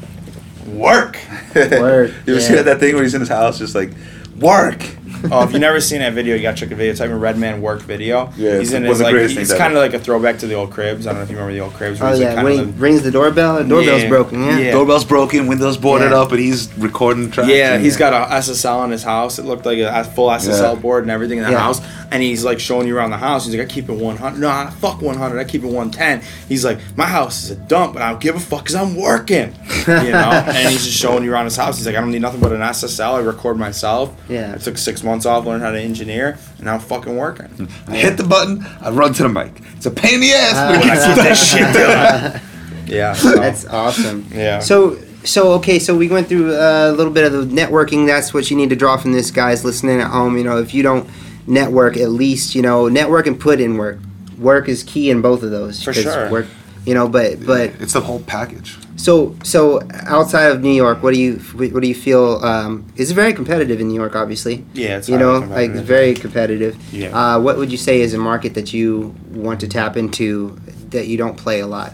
work. 0.68 1.20
Word, 1.56 2.10
you 2.26 2.34
ever 2.34 2.42
yeah. 2.42 2.48
see 2.48 2.62
that 2.62 2.80
thing 2.80 2.96
where 2.96 3.04
he's 3.04 3.14
in 3.14 3.22
his 3.22 3.30
house 3.30 3.60
just 3.60 3.76
like 3.76 3.92
work? 4.40 4.84
oh, 5.32 5.44
if 5.44 5.52
you've 5.52 5.62
never 5.62 5.82
seen 5.82 6.00
that 6.00 6.14
video, 6.14 6.36
you 6.36 6.42
gotta 6.44 6.58
check 6.58 6.70
the 6.70 6.76
video. 6.76 6.94
Type 6.94 7.10
in 7.10 7.20
Redman 7.20 7.62
work 7.62 7.82
video. 7.82 8.32
Yeah, 8.38 8.60
he's 8.60 8.72
in 8.74 8.84
one 8.84 8.90
his 8.92 9.02
like 9.02 9.14
greatest 9.14 9.38
he's 9.38 9.54
kind 9.54 9.74
of 9.74 9.80
like 9.80 9.94
a 9.94 10.00
throwback 10.00 10.38
to 10.40 10.48
the 10.48 10.54
old 10.54 10.70
cribs. 10.72 11.08
I 11.08 11.12
don't 11.12 11.20
know 11.20 11.24
if 11.24 11.30
you 11.32 11.38
remember 11.38 11.54
the 11.54 11.62
old 11.62 11.74
cribs. 11.74 12.00
where 12.00 12.10
Oh 12.10 12.14
he's, 12.14 12.22
like, 12.24 12.36
yeah. 12.36 12.44
When 12.44 12.52
he 12.54 12.60
the- 12.60 12.66
rings 12.74 13.02
the 13.02 13.10
doorbell, 13.12 13.56
the 13.58 13.64
doorbell's 13.64 14.04
Yeah. 14.04 14.10
broken. 14.10 14.44
Yeah. 14.44 14.58
Yeah. 14.60 14.72
Doorbell's 14.74 15.06
broken, 15.06 15.48
windows 15.48 15.76
boarded 15.78 16.12
Yeah. 16.12 16.20
up, 16.20 16.32
and 16.32 16.40
he's 16.40 16.70
recording 16.78 17.32
tracks. 17.32 17.50
yeah, 17.50 17.74
and- 17.74 17.84
he's 17.84 17.98
got 17.98 18.14
a 18.14 18.32
SSL 18.36 18.84
in 18.84 18.92
his 18.92 19.04
house. 19.04 19.40
It 19.40 19.46
looked 19.46 19.66
like 19.66 19.80
a, 19.80 19.92
a 20.02 20.04
full 20.04 20.30
SSL 20.30 20.74
Yeah. 20.76 20.80
board 20.82 21.04
and 21.04 21.12
everything 21.12 21.40
in 21.40 21.46
the 21.46 21.52
Yeah. 21.52 21.60
house. 21.60 21.82
And 22.12 22.22
he's 22.24 22.46
like 22.46 22.60
showing 22.60 22.88
you 22.88 22.96
around 22.96 23.10
the 23.10 23.18
house. 23.18 23.46
He's 23.46 23.56
like, 23.56 23.68
I 23.68 23.70
keep 23.74 23.90
it 23.90 23.94
100. 23.96 24.40
No, 24.40 24.50
I- 24.50 24.70
fuck 24.80 25.02
100. 25.02 25.40
I 25.40 25.44
keep 25.46 25.64
it 25.64 25.68
110. 25.68 26.22
He's 26.48 26.64
like, 26.64 26.78
my 26.96 27.06
house 27.06 27.44
is 27.44 27.52
a 27.52 27.56
dump, 27.56 27.94
but 27.94 28.02
I 28.04 28.12
don't 28.12 28.22
give 28.22 28.36
a 28.36 28.40
fuck 28.40 28.60
because 28.66 28.76
I'm 28.76 28.96
working. 28.96 29.54
You 29.88 30.12
know? 30.12 30.32
and 30.48 30.70
he's 30.70 30.86
just 30.86 30.98
showing 30.98 31.24
you 31.24 31.32
around 31.34 31.46
his 31.46 31.56
house. 31.56 31.78
He's 31.78 31.86
like, 31.86 31.96
I 31.96 32.02
don't 32.02 32.12
need 32.12 32.22
nothing 32.22 32.40
but 32.42 32.52
an 32.52 32.62
SSL. 32.62 33.14
I 33.16 33.20
record 33.20 33.58
myself. 33.58 34.16
Yeah. 34.30 34.54
I 34.56 34.58
took 34.58 34.78
six 34.78 35.04
months 35.04 35.26
off, 35.26 35.46
learned 35.46 35.64
how 35.64 35.72
to 35.72 35.80
engineer, 35.80 36.38
and 36.58 36.66
now 36.66 36.74
I'm 36.76 36.80
fucking 36.80 37.16
working. 37.16 37.70
I 37.88 37.96
hit 37.98 38.18
the 38.18 38.24
button, 38.24 38.66
I 38.82 38.90
run 38.92 39.14
to 39.14 39.24
the 39.24 39.30
mic. 39.30 39.52
It's 39.76 39.86
a 39.86 39.92
pain 39.92 40.16
in 40.16 40.22
the 40.22 40.34
ass. 40.34 40.54
Ah. 40.56 40.68
but 40.70 40.76
it 40.76 40.80
When 40.82 40.90
I 40.90 40.96
gets 40.96 41.06
keep 41.08 41.16
that 41.16 41.38
shit 41.38 41.74
done. 42.84 42.88
Yeah. 42.88 43.14
so- 43.14 43.36
That's 43.36 43.66
awesome. 43.66 44.26
Yeah. 44.34 44.60
So 44.60 44.98
so 45.24 45.52
okay, 45.54 45.78
so 45.80 45.96
we 45.98 46.08
went 46.08 46.28
through 46.30 46.56
uh, 46.56 46.90
a 46.90 46.94
little 46.94 47.12
bit 47.12 47.26
of 47.26 47.34
the 47.34 47.44
networking. 47.56 48.08
That's 48.08 48.34
what 48.34 48.50
you 48.50 48.56
need 48.56 48.70
to 48.70 48.76
draw 48.78 48.96
from 48.98 49.12
this, 49.12 49.30
guys 49.30 49.66
listening 49.66 50.00
at 50.00 50.10
home. 50.10 50.38
You 50.38 50.44
know, 50.46 50.58
if 50.60 50.74
you 50.74 50.84
don't 50.84 51.10
network, 51.48 51.98
at 51.98 52.10
least 52.12 52.56
you 52.56 52.62
know 52.62 52.88
network 52.88 53.28
and 53.28 53.38
put 53.40 53.60
in 53.60 53.76
work. 53.78 54.00
Work 54.38 54.70
is 54.70 54.84
key 54.84 55.10
in 55.10 55.22
both 55.22 55.44
of 55.44 55.52
those. 55.52 55.84
For 55.84 55.92
'cause 55.94 56.04
sure. 56.04 56.30
Work, 56.32 56.46
you 56.88 56.94
know, 56.94 57.10
but 57.10 57.46
but 57.46 57.72
it's 57.82 57.92
the 57.92 58.00
whole 58.00 58.22
package. 58.22 58.78
so 58.96 59.36
so 59.44 59.82
outside 59.92 60.52
of 60.52 60.62
New 60.62 60.72
York, 60.72 61.04
what 61.04 61.14
do 61.14 61.20
you 61.20 61.34
what 61.36 61.82
do 61.82 61.88
you 61.88 61.94
feel? 61.94 62.38
Um, 62.46 62.86
it's 62.96 63.12
very 63.12 63.34
competitive 63.34 63.82
in 63.82 63.90
New 63.90 63.96
York, 63.96 64.16
obviously. 64.16 64.64
Yeah, 64.74 64.98
it's 64.98 65.10
you 65.10 65.18
know, 65.18 65.40
like 65.40 65.72
it's 65.72 65.82
very 65.82 66.14
competitive. 66.14 66.78
Yeah. 66.94 67.10
Uh, 67.10 67.42
what 67.42 67.58
would 67.58 67.74
you 67.74 67.78
say 67.78 68.00
is 68.00 68.14
a 68.14 68.18
market 68.18 68.54
that 68.54 68.74
you 68.74 69.14
want 69.32 69.60
to 69.60 69.68
tap 69.68 69.98
into 69.98 70.58
that 70.92 71.08
you 71.08 71.18
don't 71.18 71.36
play 71.36 71.60
a 71.60 71.68
lot? 71.68 71.92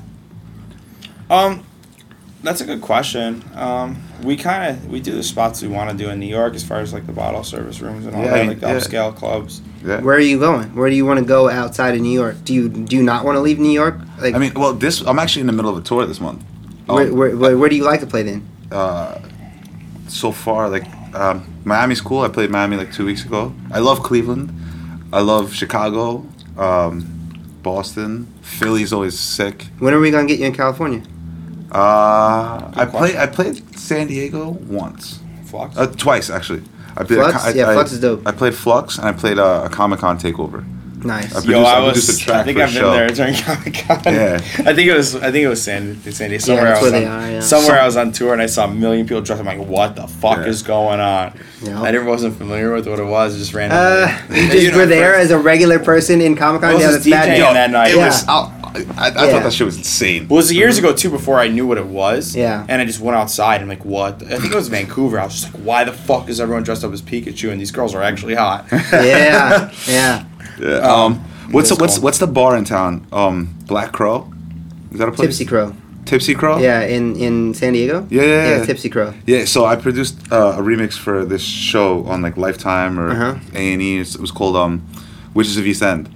Um, 1.28 1.66
that's 2.44 2.62
a 2.62 2.66
good 2.66 2.82
question. 2.82 3.44
Um, 3.56 3.96
we 4.24 4.38
kind 4.38 4.70
of 4.78 4.88
we 4.90 5.00
do 5.00 5.12
the 5.12 5.24
spots 5.24 5.62
we 5.62 5.68
want 5.68 5.90
to 5.92 5.98
do 5.98 6.10
in 6.10 6.20
New 6.20 6.28
York 6.28 6.54
as 6.56 6.64
far 6.64 6.80
as 6.80 6.94
like 6.94 7.06
the 7.06 7.12
bottle 7.14 7.44
service 7.44 7.82
rooms 7.82 8.06
and 8.06 8.16
all 8.16 8.24
Yeah, 8.24 8.32
that, 8.36 8.48
like 8.48 8.60
the 8.60 8.68
yeah. 8.68 8.76
upscale 8.76 9.16
clubs. 9.16 9.62
Yeah. 9.86 10.00
Where 10.02 10.16
are 10.16 10.20
you 10.20 10.40
going? 10.40 10.74
Where 10.76 10.90
do 10.90 10.96
you 10.96 11.06
want 11.06 11.20
to 11.20 11.26
go 11.26 11.50
outside 11.50 11.94
of 11.96 12.02
New 12.02 12.12
York? 12.24 12.38
Do 12.46 12.54
you 12.54 12.70
do 12.70 12.96
you 12.96 13.04
not 13.04 13.26
want 13.26 13.36
to 13.36 13.42
leave 13.42 13.60
New 13.60 13.72
York? 13.72 13.96
Like, 14.22 14.34
I 14.36 14.38
mean, 14.38 14.54
well, 14.56 14.74
this 14.74 15.02
I'm 15.02 15.20
actually 15.20 15.42
in 15.42 15.48
the 15.48 15.54
middle 15.54 15.72
of 15.72 15.78
a 15.78 15.82
tour 15.82 16.06
this 16.06 16.22
month. 16.22 16.42
where, 16.86 17.08
Um, 17.10 17.18
where, 17.18 17.36
where, 17.36 17.58
where 17.58 17.70
do 17.70 17.76
you 17.76 17.84
like 17.84 18.00
to 18.00 18.08
play 18.08 18.24
then? 18.24 18.42
uh, 18.72 19.20
so 20.08 20.32
far, 20.32 20.70
like 20.70 20.86
um, 21.14 21.46
Miami's 21.66 22.02
cool. 22.02 22.22
I 22.22 22.30
played 22.30 22.50
Miami 22.50 22.78
like 22.78 22.94
two 22.94 23.06
weeks 23.06 23.24
ago. 23.26 23.54
I 23.72 23.80
love 23.80 24.02
Cleveland. 24.04 24.52
I 25.12 25.22
love 25.22 25.54
Chicago, 25.54 26.26
um, 26.58 27.06
Boston. 27.62 28.28
Philly's 28.42 28.92
always 28.94 29.18
sick. 29.20 29.68
When 29.80 29.94
are 29.94 30.00
we 30.00 30.12
gonna 30.12 30.28
get 30.28 30.40
you 30.40 30.46
in 30.46 30.54
California? 30.54 31.02
Uh, 31.72 32.72
I 32.76 32.86
Good 32.86 32.90
played. 32.92 32.92
question. 32.92 33.18
I 33.18 33.26
played 33.28 33.73
San 33.84 34.08
Diego 34.08 34.50
once, 34.68 35.20
Fluxx. 35.46 35.78
uh, 35.78 35.88
twice 35.88 36.30
actually. 36.30 36.64
I 36.96 37.04
played 37.04 37.20
Fluxx? 37.20 37.36
I, 37.46 37.50
Yeah, 37.52 37.70
I- 37.70 37.76
Fluxx 37.76 37.92
is 37.94 38.00
dope. 38.00 38.26
I 38.26 38.32
played 38.32 38.54
Fluxx 38.54 38.98
and 38.98 39.08
I 39.08 39.14
played 39.14 39.40
uh, 39.40 39.64
a 39.66 39.70
Comic 39.70 40.00
Con 40.00 40.18
takeover. 40.20 40.64
Nice. 41.04 41.36
I 41.36 41.42
Yo, 41.52 41.62
I 41.64 41.80
I 41.82 41.84
produced 41.84 42.08
was. 42.08 42.22
a 42.22 42.24
track 42.24 42.36
I 42.40 42.44
think 42.46 42.58
for 42.58 42.64
a 42.64 42.66
I've 42.66 42.74
been 42.74 42.82
show. 42.82 42.92
there 42.94 43.10
during 43.10 43.34
Comic 43.48 43.74
Con. 43.74 44.14
Yeah. 44.14 44.36
I 44.70 44.74
think 44.74 44.88
it 44.88 44.94
was. 44.96 45.16
I 45.18 45.32
think 45.32 45.44
it 45.44 45.50
was 45.50 45.62
San, 45.62 46.02
San 46.14 46.30
Diego. 46.30 46.46
Somewhere 46.46 46.64
that's 46.64 46.80
I 46.80 46.84
was 46.84 46.92
where 46.94 47.02
they 47.02 47.06
on, 47.08 47.24
are, 47.24 47.32
yeah. 47.32 47.40
Somewhere 47.42 47.68
Some- 47.68 47.78
I 47.78 47.86
was 47.86 47.98
on 47.98 48.12
tour 48.14 48.32
and 48.32 48.42
I 48.42 48.46
saw 48.46 48.68
a 48.68 48.74
million 48.74 49.06
people 49.06 49.22
dressed. 49.22 49.42
I'm 49.42 49.46
like, 49.46 49.68
what 49.68 49.98
the 49.98 50.08
fuck 50.08 50.38
Yeah. 50.38 50.46
is 50.46 50.64
going 50.64 51.02
on? 51.02 51.38
Yeah. 51.62 51.82
I 51.82 51.92
never 51.92 52.06
wasn't 52.06 52.38
familiar 52.38 52.72
with 52.74 52.88
what 52.88 53.00
it 53.00 53.04
was. 53.06 53.38
Just 53.38 53.54
randomly. 53.54 53.84
Uh, 53.84 54.18
you 54.30 54.48
just 54.50 54.64
You 54.64 54.72
know, 54.72 54.78
were 54.78 54.86
there 54.86 55.12
first- 55.16 55.26
as 55.26 55.32
a 55.32 55.40
regular 55.40 55.78
person 55.80 56.22
in 56.22 56.38
Comic 56.38 56.62
Con. 56.62 56.74
Was 56.76 56.82
Yeah, 56.82 56.92
just 56.92 57.04
that's 57.10 57.28
bad. 57.28 57.56
That 57.56 57.72
night. 57.72 57.92
It 57.92 57.98
Yeah. 57.98 58.06
was. 58.08 58.26
I, 58.26 58.63
I, 58.76 58.80
I 58.80 59.08
Yeah. 59.26 59.32
thought 59.32 59.44
that 59.44 59.54
shit 59.54 59.66
was 59.66 59.78
insane. 59.78 60.28
Well, 60.28 60.38
it 60.40 60.44
was 60.44 60.54
years 60.54 60.78
ago 60.78 60.94
too, 60.94 61.10
before 61.10 61.40
I 61.40 61.48
knew 61.48 61.66
what 61.68 61.78
it 61.78 61.86
was. 61.86 62.36
Yeah. 62.36 62.66
And 62.70 62.82
I 62.82 62.86
just 62.86 63.00
went 63.00 63.16
outside. 63.18 63.62
and 63.62 63.64
I'm 63.64 63.70
like, 63.70 63.86
what? 63.86 64.22
I 64.24 64.38
think 64.40 64.52
it 64.52 64.56
was 64.56 64.68
Vancouver. 64.70 65.20
I 65.20 65.26
was 65.26 65.34
just 65.42 65.54
like, 65.54 65.64
why 65.64 65.84
the 65.84 65.92
fuck 65.94 66.30
is 66.30 66.40
everyone 66.40 66.64
dressed 66.64 66.84
up 66.84 66.92
as 66.94 67.02
Pikachu 67.02 67.52
and 67.52 67.60
these 67.62 67.72
girls 67.72 67.94
are 67.96 68.02
actually 68.04 68.36
hot? 68.36 68.66
Yeah, 68.94 69.72
yeah. 69.88 70.26
Yeah. 70.60 70.78
Um, 70.78 71.14
Um, 71.14 71.20
what's 71.52 71.70
the, 71.70 71.76
what's 71.76 71.94
called- 71.96 72.04
what's 72.04 72.18
the 72.20 72.28
bar 72.28 72.56
in 72.58 72.64
town? 72.66 73.06
Um, 73.12 73.56
Black 73.68 73.92
Crow. 73.92 74.32
Is 74.92 75.00
that 75.00 75.08
a 75.08 75.12
place? 75.12 75.30
Tipsy 75.30 75.46
Crow. 75.46 75.74
Tipsy 76.06 76.36
Crow. 76.36 76.58
Yeah, 76.60 76.82
in 76.82 77.16
in 77.16 77.54
San 77.54 77.74
Diego. 77.74 78.06
Yeah, 78.10 78.22
yeah, 78.22 78.28
Yeah, 78.28 78.58
yeah. 78.58 78.66
Tipsy 78.66 78.90
Crow. 78.90 79.14
Yeah, 79.26 79.46
so 79.46 79.66
I 79.66 79.76
produced 79.78 80.18
uh, 80.32 80.58
a 80.58 80.62
remix 80.62 80.98
for 80.98 81.26
this 81.26 81.42
show 81.42 82.04
on 82.06 82.22
like 82.22 82.38
Lifetime 82.38 83.00
or 83.00 83.10
Uh-huh. 83.12 83.36
A 83.56 83.74
and 83.74 83.82
E. 83.82 84.00
It 84.00 84.18
was 84.20 84.32
called 84.32 84.56
um, 84.56 84.82
Witches 85.34 85.58
of 85.58 85.66
East 85.66 85.82
End, 85.82 86.10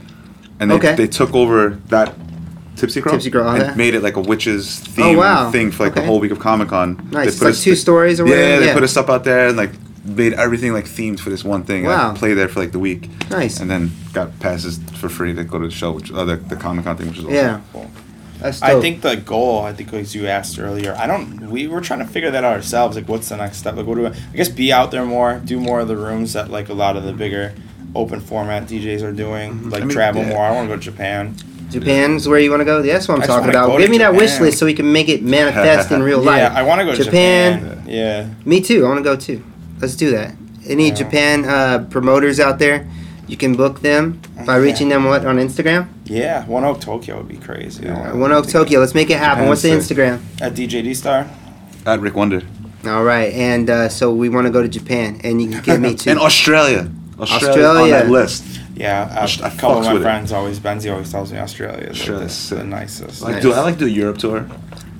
and 0.59 0.69
they, 0.71 0.75
Okay. 0.75 0.95
they 0.95 1.07
took 1.07 1.33
over 1.33 1.77
that 1.89 2.13
Tipsy 2.77 3.01
Crow, 3.01 3.11
Tipsy 3.13 3.31
Crow, 3.31 3.47
and 3.47 3.61
okay. 3.63 3.75
made 3.75 3.93
it 3.95 4.03
like 4.03 4.15
a 4.15 4.21
witches 4.21 4.83
Oh, 4.97 5.17
wow. 5.17 5.51
thing 5.51 5.71
for 5.71 5.83
like 5.83 5.93
Okay. 5.93 6.01
the 6.01 6.07
whole 6.07 6.19
week 6.19 6.31
of 6.31 6.39
Comic 6.39 6.69
Con. 6.69 7.09
Nice. 7.11 7.27
It's 7.29 7.41
like 7.41 7.55
two 7.55 7.75
stories 7.75 8.19
or 8.19 8.27
yeah, 8.27 8.33
whatever. 8.35 8.65
they 8.65 8.73
put 8.73 8.83
us 8.83 8.95
up 8.97 9.09
out 9.09 9.23
there 9.23 9.47
and 9.47 9.57
like 9.57 9.71
made 10.05 10.33
everything 10.33 10.71
like 10.73 10.85
themed 10.85 11.19
for 11.19 11.29
this 11.29 11.43
one 11.43 11.63
thing. 11.63 11.79
and 11.85 11.87
Wow. 11.87 12.11
I 12.11 12.15
played 12.17 12.35
there 12.35 12.47
for 12.47 12.59
like 12.59 12.71
the 12.71 12.79
week, 12.79 13.09
Nice. 13.29 13.59
and 13.59 13.69
then 13.69 13.91
got 14.13 14.39
passes 14.39 14.79
for 14.95 15.09
free 15.09 15.33
to 15.33 15.43
go 15.43 15.59
to 15.59 15.65
the 15.67 15.73
show, 15.73 15.91
which 15.91 16.11
uh, 16.11 16.23
the, 16.23 16.35
the 16.37 16.55
Comic 16.55 16.85
Con 16.85 16.95
thing, 16.97 17.07
which 17.09 17.17
is 17.17 17.23
awesome. 17.25 17.35
Yeah. 17.35 17.61
Cool. 17.73 17.91
That's 18.39 18.61
I 18.61 18.79
think 18.79 19.01
the 19.01 19.15
goal, 19.17 19.61
I 19.63 19.73
think 19.73 19.91
as 19.93 20.13
you 20.13 20.27
asked 20.27 20.59
earlier, 20.59 20.93
I 20.95 21.07
don't. 21.07 21.49
We 21.49 21.65
were 21.65 21.81
trying 21.81 22.01
to 22.01 22.05
figure 22.05 22.29
that 22.29 22.43
out 22.43 22.53
ourselves. 22.53 22.95
Like, 22.95 23.09
what's 23.09 23.29
the 23.29 23.35
next 23.37 23.57
step? 23.57 23.75
Like, 23.75 23.87
what 23.87 23.95
do 23.95 24.01
we? 24.01 24.07
I 24.09 24.35
guess 24.35 24.47
be 24.47 24.71
out 24.71 24.91
there 24.91 25.03
more, 25.05 25.41
do 25.43 25.59
more 25.59 25.79
of 25.79 25.87
the 25.87 25.97
rooms 25.97 26.33
that 26.33 26.51
like 26.51 26.69
a 26.69 26.73
lot 26.75 26.95
of 26.95 27.03
the 27.03 27.13
bigger 27.13 27.55
open 27.95 28.19
format 28.19 28.67
DJs 28.67 29.01
are 29.01 29.11
doing. 29.11 29.71
Like 29.71 29.81
I 29.81 29.85
mean, 29.85 29.95
travel 29.95 30.21
yeah. 30.21 30.29
more. 30.29 30.45
I 30.45 30.51
want 30.51 30.69
to 30.69 30.75
go 30.75 30.79
to 30.79 30.83
Japan. 30.83 31.35
Japan's 31.69 32.27
where 32.27 32.39
you 32.39 32.49
want 32.49 32.61
to 32.61 32.65
go. 32.65 32.81
That's 32.81 33.07
what 33.07 33.15
I'm 33.17 33.23
I 33.23 33.25
talking 33.27 33.49
about. 33.49 33.77
Give 33.77 33.89
me 33.89 33.97
that 33.99 34.13
wish 34.13 34.39
list 34.39 34.57
so 34.59 34.65
we 34.65 34.73
can 34.73 34.91
make 34.91 35.09
it 35.09 35.21
manifest 35.23 35.91
in 35.91 36.01
real 36.01 36.21
life. 36.23 36.37
Yeah, 36.39 36.53
I 36.57 36.63
want 36.63 36.79
to 36.79 36.85
go 36.85 36.95
to 36.95 37.03
Japan. 37.03 37.59
Japan. 37.61 37.83
Yeah. 37.87 38.29
Me 38.45 38.61
too. 38.61 38.85
I 38.85 38.89
want 38.89 38.99
to 38.99 39.03
go 39.03 39.15
too. 39.15 39.43
Let's 39.79 39.95
do 39.95 40.11
that. 40.11 40.35
Any 40.65 40.87
Yeah. 40.89 40.93
Japan 40.95 41.45
uh, 41.45 41.85
promoters 41.89 42.39
out 42.39 42.59
there? 42.59 42.87
You 43.27 43.35
can 43.35 43.55
book 43.55 43.81
them 43.81 44.21
by 44.45 44.57
Yeah. 44.57 44.63
reaching 44.63 44.87
them 44.89 45.03
what 45.03 45.25
on 45.25 45.37
Instagram. 45.37 45.87
Yeah, 46.05 46.45
One 46.45 46.63
Oak 46.63 46.79
Tokyo 46.79 47.17
would 47.17 47.27
be 47.27 47.35
crazy. 47.37 47.85
I 47.85 47.91
Yeah. 47.91 48.13
One 48.13 48.31
Oak 48.31 48.47
Tokyo. 48.47 48.79
Let's 48.79 48.95
make 48.95 49.09
it 49.09 49.17
happen. 49.17 49.47
What's 49.47 49.61
the 49.63 49.69
Instagram? 49.69 50.19
At 50.39 50.53
DJD 50.55 50.95
Star. 50.95 51.27
At 51.85 51.99
Rick 51.99 52.15
Wonder. 52.15 52.41
All 52.85 53.03
right, 53.03 53.33
and 53.33 53.69
uh, 53.69 53.89
so 53.89 54.13
we 54.13 54.29
want 54.29 54.47
to 54.47 54.51
go 54.53 54.61
to 54.61 54.69
Japan, 54.69 55.19
and 55.25 55.41
you 55.41 55.49
can 55.49 55.61
get 55.61 55.79
me 55.81 55.93
too. 56.01 56.09
and 56.11 56.19
Australia. 56.19 56.89
Australia's 57.19 57.49
Australia. 57.57 57.81
on 57.83 57.89
that 57.89 58.09
list. 58.09 58.43
Yeah, 58.77 59.23
a, 59.23 59.27
Just- 59.27 59.41
I 59.43 59.47
a 59.49 59.51
couple 59.51 59.79
of 59.79 59.85
my 59.85 59.93
with 59.93 60.01
it. 60.01 60.05
friends 60.05 60.31
always 60.31 60.59
Benzi 60.59 60.91
always 60.91 61.11
tells 61.11 61.31
me 61.33 61.39
Australia 61.39 61.87
is 61.87 61.97
Sure, 61.97 62.17
like 62.19 62.27
the, 62.29 62.55
the 62.55 62.63
nicest. 62.63 63.21
Like, 63.21 63.33
Nice. 63.35 63.41
do 63.43 63.53
I 63.53 63.61
like 63.61 63.73
to 63.75 63.79
do 63.81 63.85
a 63.87 63.89
Europe 63.89 64.17
tour? 64.19 64.47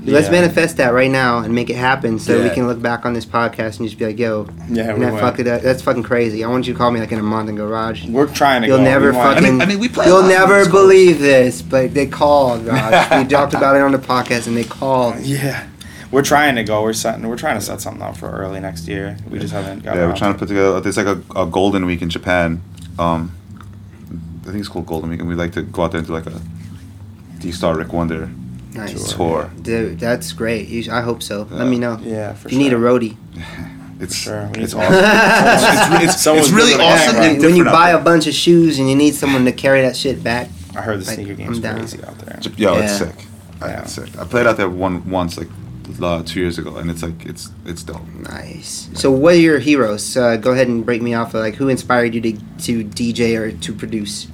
Let's 0.06 0.30
manifest 0.30 0.78
that 0.78 0.94
right 0.94 1.12
now 1.12 1.40
and 1.40 1.54
make 1.54 1.70
it 1.70 1.76
happen, 1.76 2.18
so 2.18 2.42
we 2.42 2.50
can 2.50 2.66
look 2.66 2.82
back 2.82 3.06
on 3.06 3.14
this 3.14 3.26
podcast 3.26 3.80
and 3.80 3.88
just 3.90 3.98
be 4.00 4.06
like, 4.06 4.18
"Yo, 4.18 4.48
Yeah, 4.70 4.94
we 4.94 5.02
that 5.02 5.20
fuck 5.20 5.38
it 5.40 5.48
up. 5.48 5.62
That's 5.62 5.82
fucking 5.82 6.04
crazy." 6.04 6.46
I 6.46 6.48
want 6.48 6.66
you 6.66 6.72
to 6.74 6.78
call 6.78 6.92
me 6.92 7.02
like 7.02 7.12
in 7.12 7.20
a 7.20 7.24
month 7.24 7.50
and 7.50 7.58
go, 7.58 7.68
"Raj, 7.68 8.08
We're 8.08 8.28
trying 8.34 8.62
to 8.62 8.70
You'll 8.70 8.78
go. 8.78 8.84
never 8.86 9.08
We 9.12 9.18
fucking. 9.18 9.46
I 9.46 9.50
mean- 9.52 9.62
I 9.62 9.66
mean, 9.66 9.80
we 9.80 9.90
play 9.90 10.06
you'll 10.06 10.24
never 10.24 10.70
believe 10.70 11.20
this, 11.20 11.62
but 11.62 11.94
they 11.94 12.06
called, 12.08 12.66
Raj. 12.66 13.22
we 13.24 13.30
talked 13.36 13.54
about 13.54 13.76
it 13.76 13.82
on 13.82 13.92
the 13.92 13.98
podcast, 13.98 14.48
and 14.48 14.56
they 14.56 14.64
called. 14.64 15.16
Yeah, 15.26 15.68
we're 16.10 16.24
trying 16.24 16.56
to 16.56 16.64
go. 16.64 16.84
We're 16.84 16.94
setting. 16.94 17.28
We're 17.28 17.36
trying 17.38 17.60
to 17.60 17.66
set 17.66 17.82
something 17.82 18.02
up 18.02 18.16
for 18.16 18.30
early 18.32 18.62
next 18.62 18.88
year. 18.88 19.18
We 19.30 19.40
just 19.40 19.52
haven't 19.52 19.84
got. 19.84 19.98
Yeah, 19.98 20.08
we're 20.08 20.16
trying 20.16 20.32
to 20.34 20.40
put 20.40 20.48
together. 20.48 20.80
There's 20.80 20.96
like 20.96 21.08
a, 21.08 21.22
a 21.36 21.46
golden 21.46 21.86
week 21.86 22.02
in 22.02 22.10
Japan. 22.10 22.62
Um, 22.98 23.34
I 24.48 24.52
think 24.52 24.60
it's 24.62 24.70
called 24.70 24.86
Golden 24.86 25.10
Week, 25.10 25.20
and 25.20 25.28
we 25.28 25.36
like 25.36 25.52
to 25.54 25.62
go 25.62 25.84
out 25.84 25.92
there 25.92 26.00
and 26.00 26.08
do 26.08 26.14
like 26.14 26.26
a 26.28 26.40
D 27.40 27.52
Star 27.52 27.76
Rick 27.76 27.92
Wonder 27.94 28.30
Nice, 28.74 29.14
tour. 29.14 29.50
dude. 29.62 30.00
That's 30.00 30.32
great. 30.34 30.68
You 30.68 30.84
sh- 30.84 30.90
I 30.90 31.02
hope 31.02 31.22
so. 31.24 31.48
Yeah. 31.52 31.58
Let 31.58 31.68
me 31.68 31.80
know. 31.80 32.00
Yeah, 32.04 32.34
for 32.34 32.48
if 32.48 32.54
you 32.54 32.60
need 32.60 32.68
a 32.74 32.78
sure. 32.78 33.00
roadie. 33.00 33.18
It's 34.00 34.14
Sure, 34.16 34.48
we 34.54 34.62
it's 34.62 34.76
awesome. 34.76 34.94
someone. 34.94 36.02
it's, 36.04 36.14
it's, 36.14 36.28
it's 36.28 36.50
really 36.52 36.76
awesome 36.76 37.16
get 37.16 37.24
it. 37.24 37.32
and 37.38 37.42
when 37.44 37.56
you 37.56 37.64
buy 37.66 37.90
a 37.90 38.00
bunch 38.00 38.28
of 38.28 38.36
shoes 38.36 38.78
and 38.78 38.88
you 38.88 38.96
need 38.96 39.16
someone 39.16 39.44
to 39.46 39.52
carry 39.52 39.82
that 39.82 39.96
shit 39.98 40.24
back. 40.24 40.50
I 40.76 40.82
heard 40.84 41.02
the 41.02 41.06
Like, 41.08 41.16
sneaker 41.16 41.32
I'm 41.32 41.38
game's 41.38 41.60
crazy 41.62 42.04
out 42.04 42.16
there. 42.20 42.40
Yo, 42.58 42.76
it's 42.78 43.00
sick. 43.00 43.16
I, 43.60 43.70
Yeah. 43.70 43.82
It's 43.82 43.94
sick. 43.94 44.16
I 44.20 44.24
played 44.26 44.46
out 44.46 44.56
there 44.58 44.70
one 44.70 45.10
once 45.10 45.36
like 45.40 45.48
uh, 46.00 46.22
two 46.22 46.40
years 46.42 46.60
ago, 46.60 46.76
and 46.76 46.92
it's 46.92 47.02
like 47.02 47.26
it's 47.26 47.50
it's 47.66 47.82
dope. 47.82 48.06
Nice. 48.30 48.88
So, 48.94 49.10
what 49.10 49.34
are 49.34 49.38
your 49.40 49.58
heroes? 49.58 50.16
Uh, 50.16 50.36
go 50.38 50.52
ahead 50.52 50.68
and 50.68 50.86
break 50.86 51.02
me 51.02 51.16
off. 51.16 51.34
Of, 51.34 51.42
like, 51.42 51.56
who 51.56 51.68
inspired 51.68 52.14
you 52.14 52.22
to 52.22 52.34
to 52.66 52.84
DJ 52.84 53.36
or 53.36 53.52
to 53.52 53.74
produce? 53.74 54.28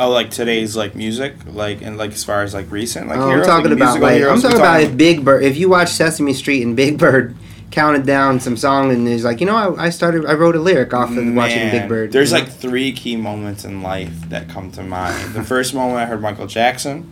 Oh, 0.00 0.10
like 0.10 0.30
today's 0.30 0.76
like 0.76 0.94
music, 0.94 1.34
like 1.46 1.82
and 1.82 1.96
like 1.98 2.12
as 2.12 2.22
far 2.24 2.42
as 2.42 2.54
like 2.54 2.70
recent, 2.70 3.08
like 3.08 3.18
Oh, 3.18 3.30
I'm 3.30 3.42
talking 3.44 3.70
like, 3.70 3.76
about 3.78 4.00
like 4.00 4.14
heroes. 4.14 4.44
I'm 4.44 4.50
We're 4.52 4.58
talking 4.58 4.58
about 4.60 4.80
if 4.82 4.96
Big 4.96 5.24
Bird. 5.24 5.42
If 5.42 5.56
you 5.56 5.68
watch 5.68 5.88
Sesame 5.88 6.32
Street 6.34 6.62
and 6.62 6.76
Big 6.76 6.98
Bird 7.04 7.36
counted 7.70 8.06
down 8.06 8.40
some 8.40 8.56
song 8.56 8.90
and 8.92 9.06
is 9.08 9.24
like, 9.24 9.40
you 9.40 9.46
know, 9.46 9.56
I, 9.74 9.86
I 9.86 9.90
started, 9.90 10.24
I 10.24 10.32
wrote 10.34 10.56
a 10.56 10.60
lyric 10.60 10.94
off 10.94 11.10
of 11.10 11.34
watching 11.34 11.70
Big 11.70 11.88
Bird. 11.88 12.12
There's 12.12 12.32
like 12.32 12.48
three 12.48 12.92
key 12.92 13.16
moments 13.16 13.64
in 13.64 13.82
life 13.82 14.28
that 14.30 14.48
come 14.48 14.70
to 14.72 14.82
mind. 14.82 15.34
the 15.34 15.42
first 15.44 15.74
moment 15.74 15.98
I 15.98 16.06
heard 16.06 16.22
Michael 16.22 16.46
Jackson. 16.46 17.10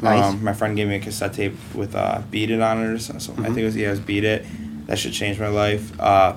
Nice. 0.00 0.24
Um, 0.24 0.42
my 0.42 0.52
friend 0.52 0.76
gave 0.76 0.88
me 0.88 0.96
a 0.96 1.00
cassette 1.00 1.34
tape 1.34 1.54
with 1.74 1.94
uh, 1.94 2.22
"Beat 2.30 2.50
It" 2.50 2.60
on 2.60 2.82
it 2.82 2.86
or 2.88 2.98
something. 2.98 3.32
I 3.44 3.48
Mm-hmm. 3.48 3.54
think 3.54 3.58
it 3.58 3.64
was 3.64 3.76
yeah, 3.76 3.88
it 3.88 3.90
was 3.92 4.00
"Beat 4.00 4.24
It." 4.24 4.44
That 4.86 4.98
should 4.98 5.12
change 5.12 5.38
my 5.38 5.48
life. 5.48 5.98
Uh, 6.00 6.32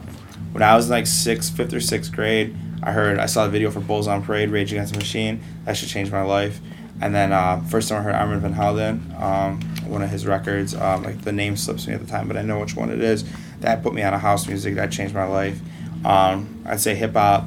when 0.51 0.61
I 0.63 0.75
was 0.75 0.89
like 0.89 1.07
sixth, 1.07 1.55
fifth 1.57 1.73
or 1.73 1.81
sixth 1.81 2.11
grade, 2.13 2.55
I 2.83 2.91
heard 2.91 3.19
I 3.19 3.25
saw 3.25 3.45
a 3.45 3.49
video 3.49 3.71
for 3.71 3.79
Bulls 3.79 4.07
on 4.07 4.23
Parade, 4.23 4.49
Rage 4.49 4.71
Against 4.71 4.93
the 4.93 4.99
Machine. 4.99 5.41
That 5.65 5.75
should 5.77 5.89
change 5.89 6.11
my 6.11 6.21
life. 6.21 6.59
And 7.01 7.13
then 7.13 7.31
uh, 7.31 7.61
first 7.69 7.89
time 7.89 7.99
I 7.99 8.03
heard 8.03 8.15
Armand 8.15 8.41
Van 8.41 8.53
Helden, 8.53 9.15
um, 9.21 9.61
one 9.87 10.01
of 10.01 10.09
his 10.09 10.25
records. 10.25 10.73
Um, 10.73 11.03
like 11.03 11.21
the 11.21 11.31
name 11.31 11.55
slips 11.55 11.87
me 11.87 11.93
at 11.93 11.99
the 11.99 12.07
time, 12.07 12.27
but 12.27 12.37
I 12.37 12.41
know 12.41 12.59
which 12.59 12.75
one 12.75 12.89
it 12.89 13.01
is. 13.01 13.23
That 13.59 13.83
put 13.83 13.93
me 13.93 14.01
on 14.03 14.13
a 14.13 14.17
house 14.19 14.47
music. 14.47 14.75
That 14.75 14.91
changed 14.91 15.13
my 15.13 15.25
life. 15.25 15.59
Um, 16.05 16.63
I'd 16.65 16.79
say 16.79 16.95
hip 16.95 17.13
hop. 17.13 17.45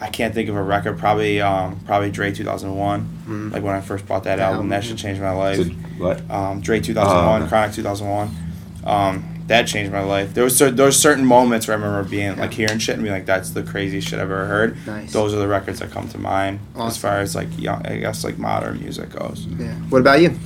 I 0.00 0.08
can't 0.10 0.32
think 0.32 0.48
of 0.48 0.54
a 0.54 0.62
record. 0.62 0.96
Probably, 0.96 1.40
um, 1.40 1.80
probably 1.86 2.10
Dre 2.12 2.32
two 2.32 2.44
thousand 2.44 2.76
one. 2.76 3.08
Mhm. 3.26 3.52
Like 3.52 3.64
when 3.64 3.74
I 3.74 3.80
first 3.80 4.06
bought 4.06 4.24
that 4.24 4.38
album, 4.38 4.68
that 4.68 4.84
should 4.84 4.98
change 4.98 5.18
my 5.18 5.32
life. 5.32 5.58
What? 5.98 6.30
Um, 6.30 6.60
Dre 6.60 6.78
two 6.80 6.94
thousand 6.94 7.26
one. 7.26 7.48
Chronic 7.48 7.74
two 7.74 7.82
thousand 7.82 8.08
one. 8.08 8.30
That 9.48 9.66
changed 9.66 9.90
my 9.92 10.02
life. 10.02 10.34
There 10.34 10.44
was 10.44 10.56
cer- 10.56 10.70
there 10.70 10.86
was 10.86 10.98
certain 11.00 11.24
moments 11.24 11.66
where 11.66 11.76
I 11.76 11.80
remember 11.80 12.08
being 12.08 12.36
like 12.36 12.52
hearing 12.52 12.78
shit 12.78 12.94
and 12.94 13.02
being 13.02 13.14
like, 13.14 13.26
"That's 13.26 13.50
the 13.50 13.62
craziest 13.62 14.06
shit 14.08 14.18
I've 14.18 14.30
ever 14.30 14.44
heard." 14.46 14.76
Nice. 14.86 15.12
Those 15.12 15.32
are 15.34 15.38
the 15.38 15.48
records 15.48 15.80
that 15.80 15.90
come 15.90 16.06
to 16.10 16.18
mind 16.18 16.60
as 16.78 16.96
far 16.98 17.18
as 17.20 17.34
like 17.34 17.48
young, 17.58 17.84
I 17.86 17.96
guess 17.98 18.24
like 18.24 18.38
modern 18.38 18.78
music 18.80 19.10
goes. 19.10 19.46
Yeah. 19.58 19.72
What 19.88 20.00
about 20.02 20.20
you? 20.20 20.38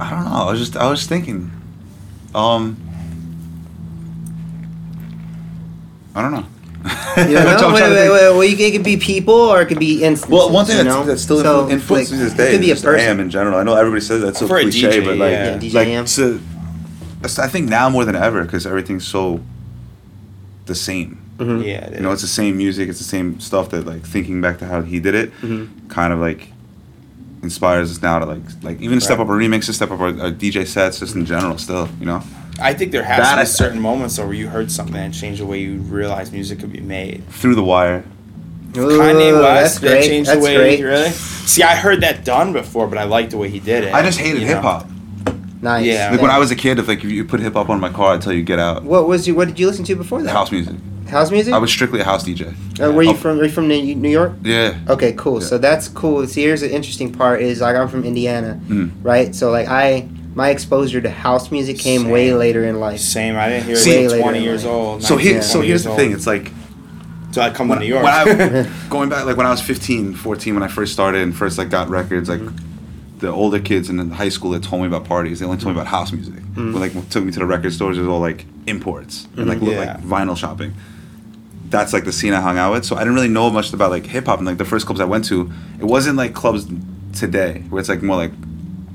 I 0.00 0.10
don't 0.10 0.24
know. 0.24 0.32
I 0.34 0.50
was 0.50 0.58
just 0.60 0.76
I 0.76 0.90
was 0.90 1.06
thinking. 1.06 1.50
Um. 2.34 2.76
I 6.16 6.22
don't 6.22 6.32
know. 6.32 6.46
You 7.16 7.34
know, 7.34 7.56
trying 7.58 7.72
wait, 7.74 7.82
wait, 7.82 8.10
wait, 8.10 8.10
well, 8.10 8.44
you, 8.44 8.56
it 8.66 8.72
could 8.72 8.84
be 8.84 8.96
people 8.96 9.34
or 9.34 9.62
it 9.62 9.66
could 9.66 9.78
be 9.78 10.02
instances. 10.04 10.28
Well, 10.30 10.50
one 10.50 10.64
thing 10.66 10.76
you 10.78 10.84
that's, 10.84 10.94
know? 10.94 11.04
that's 11.04 11.22
still 11.22 11.40
So, 11.40 11.68
influences 11.70 12.12
like, 12.12 12.20
this 12.20 12.32
it 12.34 12.36
day 12.36 12.50
could 12.52 12.60
be 12.60 12.70
a 12.70 12.74
is 12.74 12.82
just 12.82 12.84
AM 12.86 12.98
person. 13.16 13.20
in 13.20 13.30
general. 13.30 13.58
I 13.58 13.62
know 13.62 13.74
everybody 13.74 14.00
says 14.00 14.22
that's 14.22 14.38
so 14.38 14.46
For 14.46 14.58
a 14.58 14.62
cliche, 14.62 15.00
DJ, 15.00 15.04
but 15.04 15.16
like, 15.18 15.30
yeah. 15.32 15.44
Yeah, 15.52 15.58
DJ 15.58 15.74
like 15.74 15.88
AM. 15.88 16.06
so, 16.06 16.38
I 17.24 17.48
think 17.48 17.68
now 17.68 17.88
more 17.88 18.04
than 18.04 18.16
ever 18.16 18.44
because 18.44 18.66
everything's 18.66 19.06
so 19.06 19.40
the 20.66 20.74
same. 20.74 21.18
Mhm. 21.38 21.64
Yeah, 21.64 21.72
it 21.86 21.94
You 21.96 22.00
know, 22.00 22.12
it's 22.12 22.22
the 22.22 22.28
same 22.28 22.56
music, 22.56 22.88
it's 22.88 22.98
the 22.98 23.04
same 23.04 23.40
stuff 23.40 23.70
that 23.70 23.86
like 23.86 24.02
thinking 24.06 24.40
back 24.40 24.58
to 24.58 24.66
how 24.66 24.82
he 24.82 25.00
did 25.00 25.14
it, 25.14 25.32
Mhm. 25.42 25.68
kind 25.88 26.12
of 26.12 26.18
like 26.20 26.48
inspires 27.42 27.90
us 27.90 28.00
now 28.02 28.18
to 28.18 28.24
like 28.26 28.40
like 28.62 28.80
even 28.80 29.00
step 29.00 29.18
up 29.18 29.28
our 29.28 29.36
remixes, 29.36 29.74
step 29.74 29.90
up 29.90 30.00
our, 30.00 30.08
our 30.20 30.30
DJ 30.30 30.64
sets, 30.66 31.00
just 31.00 31.14
in 31.14 31.26
general. 31.26 31.58
Still, 31.58 31.88
you 32.00 32.06
know, 32.06 32.22
I 32.60 32.72
think 32.72 32.92
there 32.92 33.02
has 33.02 33.18
That 33.18 33.30
to 33.32 33.36
be 33.36 33.40
I- 33.42 33.44
certain 33.44 33.80
moments 33.80 34.16
though 34.16 34.24
where 34.26 34.34
you 34.34 34.48
heard 34.48 34.70
something 34.70 34.96
and 34.96 35.12
changed 35.12 35.40
the 35.40 35.46
way 35.46 35.60
you 35.60 35.78
realized 35.78 36.32
music 36.32 36.60
could 36.60 36.72
be 36.72 36.80
made. 36.80 37.22
through 37.30 37.54
the 37.56 37.64
wire. 37.64 38.04
Kanye 38.72 39.30
Ooh, 39.32 39.40
West, 39.42 39.74
that's 39.74 39.78
that 39.80 39.88
great. 39.88 40.04
changed 40.08 40.30
That's 40.30 40.40
the 40.40 40.44
way. 40.44 40.56
great. 40.56 40.82
Really? 40.82 41.10
See, 41.10 41.62
I 41.62 41.76
heard 41.76 42.00
that 42.00 42.24
done 42.24 42.52
before, 42.52 42.88
but 42.88 42.98
I 42.98 43.04
liked 43.04 43.30
the 43.30 43.36
way 43.36 43.48
he 43.48 43.60
did 43.60 43.84
it. 43.84 43.94
I 43.94 44.02
just 44.02 44.18
hated 44.18 44.42
hip 44.42 44.58
hop. 44.62 44.88
Nice. 45.64 45.86
Yeah. 45.86 46.10
Like 46.12 46.20
when 46.20 46.30
I 46.30 46.38
was 46.38 46.50
a 46.50 46.56
kid, 46.56 46.78
if 46.78 46.86
like 46.88 47.02
if 47.02 47.10
you 47.10 47.24
put 47.24 47.40
hip 47.40 47.54
hop 47.54 47.68
on 47.70 47.80
my 47.80 47.88
car, 47.90 48.14
I'd 48.14 48.22
tell 48.22 48.32
you 48.32 48.42
get 48.42 48.58
out. 48.58 48.84
What 48.84 49.08
was 49.08 49.26
you? 49.26 49.34
What 49.34 49.48
did 49.48 49.58
you 49.58 49.66
listen 49.66 49.84
to 49.86 49.96
before 49.96 50.22
that? 50.22 50.30
House 50.30 50.52
music. 50.52 50.76
House 51.08 51.30
music. 51.30 51.52
I 51.54 51.58
was 51.58 51.70
strictly 51.70 52.00
a 52.00 52.04
house 52.04 52.24
DJ. 52.24 52.48
Uh, 52.80 52.92
where 52.92 53.02
you 53.04 53.14
from? 53.14 53.40
Are 53.40 53.44
you 53.44 53.50
from 53.50 53.66
New 53.68 53.94
New 53.94 54.08
York? 54.10 54.32
Yeah. 54.42 54.78
Okay, 54.88 55.12
cool. 55.16 55.40
Yeah. 55.40 55.46
So 55.48 55.58
that's 55.58 55.88
cool. 55.88 56.26
See, 56.26 56.42
here's 56.42 56.60
the 56.60 56.72
interesting 56.72 57.12
part: 57.12 57.40
is 57.42 57.60
like 57.60 57.76
I'm 57.76 57.88
from 57.88 58.04
Indiana, 58.04 58.60
Mm. 58.68 58.90
right? 59.02 59.34
So 59.34 59.50
like 59.50 59.68
I, 59.68 60.08
my 60.34 60.50
exposure 60.50 61.00
to 61.00 61.10
house 61.10 61.50
music 61.50 61.78
came 61.78 62.02
Same. 62.02 62.10
way 62.10 62.34
later 62.34 62.64
in 62.64 62.78
life. 62.80 63.00
Same. 63.00 63.36
I 63.36 63.48
didn't 63.48 63.64
hear 63.66 63.76
See- 63.76 63.90
it 63.90 63.94
Way 63.94 64.04
until 64.04 64.10
later 64.18 64.22
20 64.22 64.42
years 64.42 64.64
life. 64.64 64.72
old. 64.72 65.02
So 65.02 65.14
19, 65.16 65.32
here, 65.32 65.42
so 65.42 65.60
here's 65.62 65.84
the 65.84 65.90
old. 65.90 65.98
thing. 65.98 66.12
It's 66.12 66.26
like 66.26 66.50
So 67.32 67.40
I 67.42 67.50
come 67.50 67.68
when, 67.68 67.78
to 67.78 67.84
New 67.84 67.90
York. 67.90 68.04
when 68.04 68.12
I 68.12 68.70
going 68.90 69.08
back 69.08 69.24
like 69.24 69.36
when 69.38 69.46
I 69.46 69.50
was 69.50 69.60
15, 69.62 70.14
14, 70.14 70.54
when 70.54 70.62
I 70.62 70.68
first 70.68 70.92
started 70.92 71.22
and 71.22 71.34
first 71.34 71.56
like 71.58 71.70
got 71.70 71.88
records, 71.88 72.28
like 72.28 72.40
the 73.24 73.32
older 73.32 73.58
kids 73.58 73.88
in 73.88 74.10
high 74.10 74.28
school 74.28 74.50
that 74.52 74.62
told 74.62 74.82
me 74.82 74.88
about 74.88 75.04
parties, 75.04 75.40
they 75.40 75.46
only 75.46 75.58
told 75.58 75.74
me 75.74 75.80
about 75.80 75.86
house 75.90 76.12
music. 76.12 76.34
Mm. 76.34 76.72
When 76.72 76.80
like 76.80 77.08
took 77.10 77.24
me 77.24 77.32
to 77.32 77.38
the 77.38 77.46
record 77.46 77.72
stores, 77.72 77.96
it 77.98 78.00
was 78.02 78.08
all 78.08 78.20
like 78.20 78.44
imports 78.66 79.26
and 79.36 79.46
like. 79.48 79.60
Yeah. 79.62 79.78
like 79.80 80.02
vinyl 80.02 80.36
shopping. 80.36 80.74
That's 81.70 81.92
like 81.92 82.04
the 82.04 82.12
scene 82.12 82.32
I 82.34 82.40
hung 82.40 82.58
out 82.58 82.72
with. 82.72 82.84
So 82.84 82.96
I 82.96 83.00
didn't 83.00 83.14
really 83.14 83.28
know 83.28 83.50
much 83.50 83.72
about 83.72 83.90
like 83.90 84.06
hip 84.06 84.26
hop 84.26 84.38
and 84.38 84.46
like 84.46 84.58
the 84.58 84.64
first 84.64 84.86
clubs 84.86 85.00
I 85.00 85.04
went 85.06 85.24
to, 85.26 85.50
it 85.80 85.84
wasn't 85.84 86.16
like 86.16 86.34
clubs 86.34 86.66
today 87.14 87.64
where 87.70 87.80
it's 87.80 87.88
like 87.88 88.02
more 88.02 88.16
like 88.16 88.32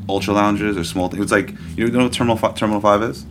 ultra 0.08 0.34
lounges 0.34 0.78
or 0.78 0.84
small. 0.84 1.08
It 1.13 1.20
was 1.20 1.32
like 1.32 1.54
you 1.76 1.89
know 1.89 2.04
what 2.04 2.13
Terminal 2.13 2.38
Fi- 2.38 2.54
Terminal 2.54 2.80
Five 2.82 3.02
is. 3.04 3.26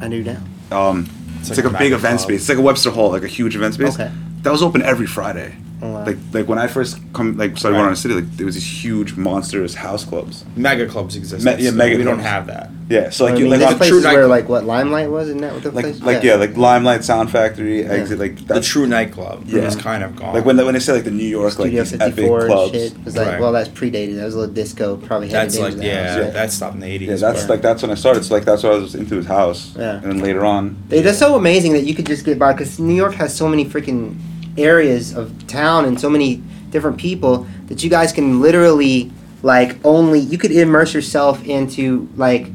I 0.00 0.08
knew 0.08 0.22
now. 0.22 0.42
Um, 0.72 1.08
it's, 1.38 1.48
It's 1.50 1.58
like, 1.58 1.64
like 1.64 1.72
a 1.72 1.76
a 1.76 1.78
big 1.78 1.92
event 1.92 2.18
club. 2.18 2.28
space. 2.28 2.40
It's 2.40 2.48
like 2.48 2.58
a 2.58 2.62
Webster 2.62 2.90
Hall, 2.90 3.10
like 3.10 3.22
a 3.22 3.28
huge 3.28 3.54
event 3.56 3.74
space. 3.74 3.94
Okay. 3.94 4.10
That 4.42 4.50
was 4.50 4.62
open 4.62 4.82
every 4.82 5.06
Friday. 5.06 5.56
Oh, 5.82 5.92
wow. 5.92 6.04
Like 6.06 6.16
like 6.32 6.48
when 6.48 6.58
I 6.58 6.68
first 6.68 6.98
come 7.12 7.36
like 7.36 7.58
started 7.58 7.74
Right. 7.74 7.80
going 7.80 7.86
on 7.88 7.92
the 7.92 7.96
city, 8.00 8.14
like 8.14 8.36
there 8.38 8.46
was 8.46 8.54
these 8.54 8.84
huge 8.84 9.16
monstrous 9.16 9.74
house 9.74 10.04
clubs. 10.04 10.44
mega 10.56 10.86
clubs 10.86 11.16
exist. 11.16 11.44
Me- 11.44 11.56
yeah, 11.58 11.70
mega 11.70 11.98
We 11.98 12.04
don't 12.04 12.18
have 12.20 12.46
that. 12.46 12.70
Yeah, 12.88 13.10
so 13.10 13.24
like 13.24 13.34
I 13.34 13.36
you 13.38 13.42
mean, 13.42 13.50
like 13.50 13.60
this 13.60 13.70
on 13.72 13.76
place 13.78 13.88
True 13.90 13.98
is 13.98 14.04
where 14.04 14.12
Nightclub. 14.14 14.30
like 14.30 14.48
what 14.48 14.64
Limelight 14.64 15.10
was, 15.10 15.28
isn't 15.28 15.40
that 15.40 15.52
what 15.54 15.62
the 15.64 15.72
like 15.72 15.84
place? 15.84 16.00
like 16.02 16.22
yeah. 16.22 16.36
like 16.36 16.56
Limelight 16.56 17.04
Sound 17.04 17.30
Factory, 17.32 17.82
Yeah. 17.82 17.88
exit 17.90 18.18
like 18.20 18.46
The 18.46 18.60
true 18.60 18.86
nightclub 18.86 19.42
Yeah. 19.48 19.62
is 19.62 19.74
kind 19.76 20.02
of 20.04 20.14
gone. 20.16 20.32
like 20.34 20.44
when 20.46 20.56
they, 20.56 20.62
when 20.64 20.74
they 20.74 20.80
say 20.80 20.92
like 20.94 21.04
the 21.04 21.10
New 21.10 21.24
York 21.26 21.58
like 21.58 21.72
these 21.72 21.90
54 21.90 22.36
epic 22.40 22.48
clubs. 22.48 22.72
shit. 22.72 23.04
Was 23.04 23.16
like, 23.16 23.26
Right. 23.26 23.40
well, 23.40 23.52
that's 23.52 23.68
predated. 23.68 24.16
That 24.16 24.24
was 24.24 24.34
a 24.34 24.38
little 24.38 24.54
disco. 24.54 24.96
Probably 24.96 25.28
that's 25.28 25.56
it 25.56 25.62
like 25.62 25.74
yeah, 25.82 26.08
house, 26.14 26.22
right? 26.22 26.32
that 26.32 26.52
stopped 26.52 26.74
in 26.74 26.80
the 26.80 26.86
80s. 26.86 27.00
Yeah, 27.08 27.16
that's 27.16 27.42
but- 27.42 27.50
like 27.50 27.62
that's 27.62 27.82
when 27.82 27.90
I 27.90 27.94
started. 27.96 28.24
So 28.24 28.34
like 28.34 28.44
that's 28.44 28.62
why 28.62 28.70
I 28.70 28.76
was 28.78 28.94
into 28.94 29.16
his 29.16 29.26
house. 29.26 29.74
Yeah. 29.76 29.96
And 29.96 30.04
then 30.04 30.18
later 30.20 30.44
on, 30.46 30.76
It 30.90 31.04
is 31.04 31.18
so 31.18 31.34
amazing 31.34 31.72
that 31.74 31.84
you 31.84 31.94
could 31.94 32.06
just 32.06 32.24
get 32.24 32.38
by 32.38 32.52
because 32.52 32.78
New 32.78 32.94
York 32.94 33.14
has 33.14 33.34
so 33.36 33.48
many 33.48 33.64
freaking 33.66 34.14
areas 34.58 35.14
of 35.14 35.46
town 35.46 35.84
and 35.84 36.00
so 36.00 36.08
many 36.10 36.42
different 36.70 36.98
people 36.98 37.46
that 37.66 37.82
you 37.84 37.90
guys 37.90 38.12
can 38.12 38.40
literally 38.40 39.10
like 39.42 39.76
only 39.84 40.18
you 40.20 40.38
could 40.38 40.50
immerse 40.50 40.92
yourself 40.94 41.44
into 41.44 42.08
like 42.16 42.50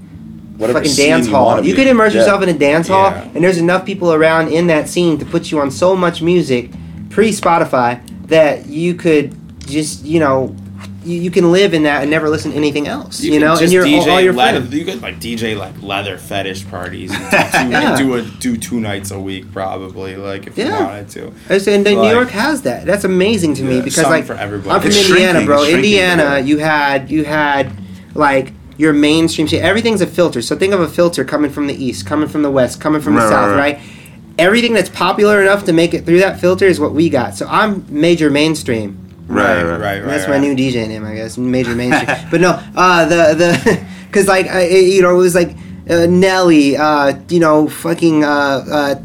Whatever 0.57 0.79
fucking 0.79 0.95
dance 0.95 1.27
hall. 1.27 1.45
wanna 1.47 1.61
You 1.63 1.73
could 1.73 1.87
immerse 1.87 2.13
Yeah. 2.13 2.19
yourself 2.21 2.43
in 2.43 2.49
a 2.49 2.53
dance 2.53 2.87
hall, 2.87 3.09
Yeah. 3.11 3.23
and 3.33 3.43
there's 3.43 3.57
enough 3.57 3.83
people 3.85 4.13
around 4.13 4.49
in 4.49 4.67
that 4.67 4.87
scene 4.89 5.17
to 5.17 5.25
put 5.25 5.51
you 5.51 5.59
on 5.59 5.71
so 5.71 5.95
much 5.95 6.21
music 6.21 6.69
pre 7.09 7.31
Spotify 7.31 7.99
that 8.27 8.67
you 8.67 8.93
could 8.93 9.33
just 9.67 10.05
you 10.05 10.19
know. 10.19 10.55
You, 11.03 11.19
you 11.19 11.31
can 11.31 11.51
live 11.51 11.73
in 11.73 11.83
that 11.83 12.01
and 12.03 12.11
never 12.11 12.29
listen 12.29 12.51
to 12.51 12.57
anything 12.57 12.87
else, 12.87 13.21
you, 13.21 13.31
could 13.31 13.41
know, 13.41 13.57
and 13.57 13.71
you're 13.71 13.83
DJ 13.83 14.01
all, 14.01 14.09
all 14.11 14.21
your 14.21 14.33
leather, 14.33 14.59
friends. 14.59 14.73
You 14.75 14.85
could 14.85 15.01
like 15.01 15.19
DJ 15.19 15.57
like 15.57 15.81
leather 15.81 16.17
fetish 16.17 16.67
parties 16.69 17.11
and 17.11 17.21
do, 17.31 17.37
two, 17.51 17.69
Yeah. 17.69 17.89
and 17.89 17.97
do 17.97 18.13
a 18.15 18.21
do 18.21 18.57
two 18.57 18.79
nights 18.79 19.09
a 19.09 19.19
week 19.19 19.51
probably 19.51 20.15
like 20.15 20.45
if 20.47 20.57
you 20.57 20.65
Yeah. 20.65 20.83
wanted 20.85 21.09
to. 21.09 21.33
I 21.49 21.57
said, 21.57 21.73
and 21.75 21.85
then 21.85 21.95
New 21.95 22.01
Like- 22.01 22.11
York 22.13 22.29
has 22.29 22.61
that. 22.63 22.85
That's 22.85 23.03
amazing 23.03 23.55
to 23.55 23.63
me 23.63 23.77
Yeah, 23.77 23.81
because 23.83 24.03
like 24.05 24.25
for 24.25 24.33
everybody, 24.35 24.69
I'm 24.69 24.81
from 24.81 24.89
It's 24.91 25.09
Indiana, 25.09 25.31
shrinking, 25.39 25.45
bro. 25.47 25.57
shrinking, 25.63 25.75
Indiana, 25.77 26.23
yeah. 26.23 26.37
you 26.37 26.57
had 26.59 27.09
you 27.09 27.23
had 27.25 27.71
like 28.13 28.53
your 28.77 28.93
mainstream 28.93 29.47
shit. 29.47 29.63
Everything's 29.63 30.01
a 30.01 30.07
filter. 30.07 30.41
So 30.41 30.55
think 30.55 30.71
of 30.73 30.81
a 30.81 30.87
filter 30.87 31.23
coming 31.25 31.49
from 31.51 31.65
the 31.67 31.73
east, 31.83 32.05
coming 32.05 32.27
from 32.29 32.41
the 32.43 32.51
west, 32.51 32.79
coming 32.79 33.01
from 33.01 33.15
the 33.15 33.21
Right, 33.21 33.29
south, 33.29 33.49
right, 33.49 33.57
right? 33.57 33.75
right. 33.77 33.83
everything 34.39 34.73
that's 34.73 34.89
popular 34.89 35.41
enough 35.41 35.65
to 35.65 35.73
make 35.73 35.93
it 35.93 36.05
through 36.05 36.19
that 36.19 36.39
filter 36.39 36.65
is 36.65 36.79
what 36.79 36.93
we 36.93 37.09
got. 37.09 37.35
So 37.35 37.47
I'm 37.49 37.85
major 37.89 38.29
mainstream. 38.29 38.97
Right, 39.31 39.63
right. 39.63 39.63
right, 39.63 39.79
right. 39.79 40.01
That's 40.05 40.27
my 40.27 40.37
new 40.37 40.55
DJ 40.55 40.87
name, 40.87 41.05
I 41.05 41.15
guess. 41.15 41.37
Major 41.37 41.75
mainstream. 41.75 42.17
but 42.31 42.41
no, 42.41 42.61
uh, 42.75 43.05
the 43.05 43.33
the 43.35 43.85
because 44.07 44.27
like 44.27 44.47
I, 44.47 44.61
it- 44.61 44.93
you 44.93 45.01
know 45.01 45.11
it 45.11 45.17
was 45.17 45.35
like 45.35 45.51
uh, 45.89 46.05
Nelly, 46.07 46.77
uh, 46.77 47.17
you 47.29 47.39
know, 47.39 47.67
fucking 47.67 48.23
uh, 48.23 48.27
uh, 48.71 48.95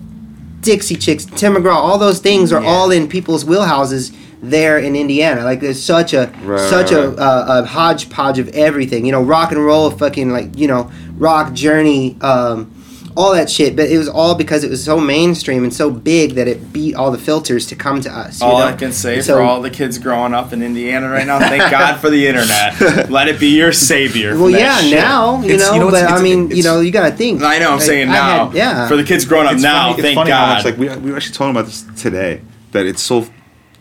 Dixie 0.60 0.96
Chicks, 0.96 1.24
Tim 1.24 1.54
McGraw. 1.54 1.74
All 1.74 1.98
those 1.98 2.18
things 2.18 2.52
are 2.52 2.62
Yeah. 2.62 2.68
all 2.68 2.90
in 2.90 3.08
people's 3.08 3.44
wheelhouses 3.44 4.14
there 4.42 4.78
in 4.78 4.94
Indiana. 4.96 5.42
Like 5.44 5.60
there's 5.60 5.82
such 5.82 6.12
a 6.12 6.30
Right, 6.42 6.60
such 6.70 6.92
a, 6.92 7.08
right. 7.10 7.18
uh, 7.18 7.62
a 7.62 7.66
hodgepodge 7.66 8.38
of 8.38 8.48
everything. 8.50 9.06
You 9.06 9.12
know, 9.12 9.22
rock 9.22 9.52
and 9.52 9.64
roll, 9.64 9.90
fucking 9.90 10.30
like 10.30 10.56
you 10.58 10.66
know, 10.68 10.90
rock 11.16 11.52
journey. 11.54 12.16
Um, 12.20 12.72
all 13.16 13.32
that 13.32 13.48
shit, 13.48 13.74
but 13.76 13.88
it 13.88 13.96
was 13.96 14.08
all 14.08 14.34
because 14.34 14.62
it 14.62 14.68
was 14.68 14.84
so 14.84 15.00
mainstream 15.00 15.64
and 15.64 15.72
so 15.72 15.90
big 15.90 16.34
that 16.34 16.46
it 16.46 16.72
beat 16.72 16.94
all 16.94 17.10
the 17.10 17.16
filters 17.18 17.66
to 17.68 17.74
come 17.74 18.00
to 18.02 18.10
us. 18.12 18.40
you 18.42 18.46
All 18.46 18.58
know? 18.58 18.66
I 18.66 18.72
can 18.74 18.92
say 18.92 19.20
So- 19.22 19.36
for 19.36 19.40
all 19.40 19.62
the 19.62 19.70
kids 19.70 19.96
growing 19.98 20.34
up 20.34 20.52
in 20.52 20.62
Indiana 20.62 21.08
right 21.08 21.26
now, 21.26 21.38
thank 21.38 21.70
God 21.70 21.98
for 21.98 22.10
the 22.10 22.26
internet. 22.26 23.10
Let 23.10 23.28
it 23.28 23.40
be 23.40 23.56
your 23.56 23.72
savior. 23.72 24.36
Well, 24.38 24.50
yeah, 24.50 24.78
shit. 24.80 24.94
now 24.98 25.40
you 25.40 25.54
It's- 25.54 25.60
know, 25.60 25.74
you 25.74 25.80
know, 25.80 25.90
but 25.90 26.02
it's- 26.04 26.20
I 26.20 26.22
mean, 26.22 26.50
you 26.50 26.62
know, 26.62 26.80
you 26.80 26.90
gotta 26.90 27.14
think. 27.16 27.42
I 27.42 27.58
know. 27.58 27.70
I'm 27.70 27.78
Like, 27.78 27.86
saying 27.86 28.08
now. 28.08 28.48
had- 28.48 28.54
yeah. 28.56 28.86
For 28.88 28.96
the 28.96 29.04
kids 29.04 29.24
growing 29.24 29.46
up 29.46 29.54
It's 29.54 29.62
now, 29.62 29.90
funny, 29.92 30.02
thank 30.02 30.12
it's 30.12 30.14
funny 30.20 30.30
how 30.30 30.46
God. 30.46 30.54
much 30.56 30.64
like 30.66 30.76
we, 30.76 30.88
we 31.02 31.10
were 31.10 31.16
actually 31.16 31.34
talking 31.34 31.52
about 31.52 31.66
this 31.66 31.84
today 31.96 32.42
that 32.72 32.84
it's 32.84 33.00
so 33.02 33.26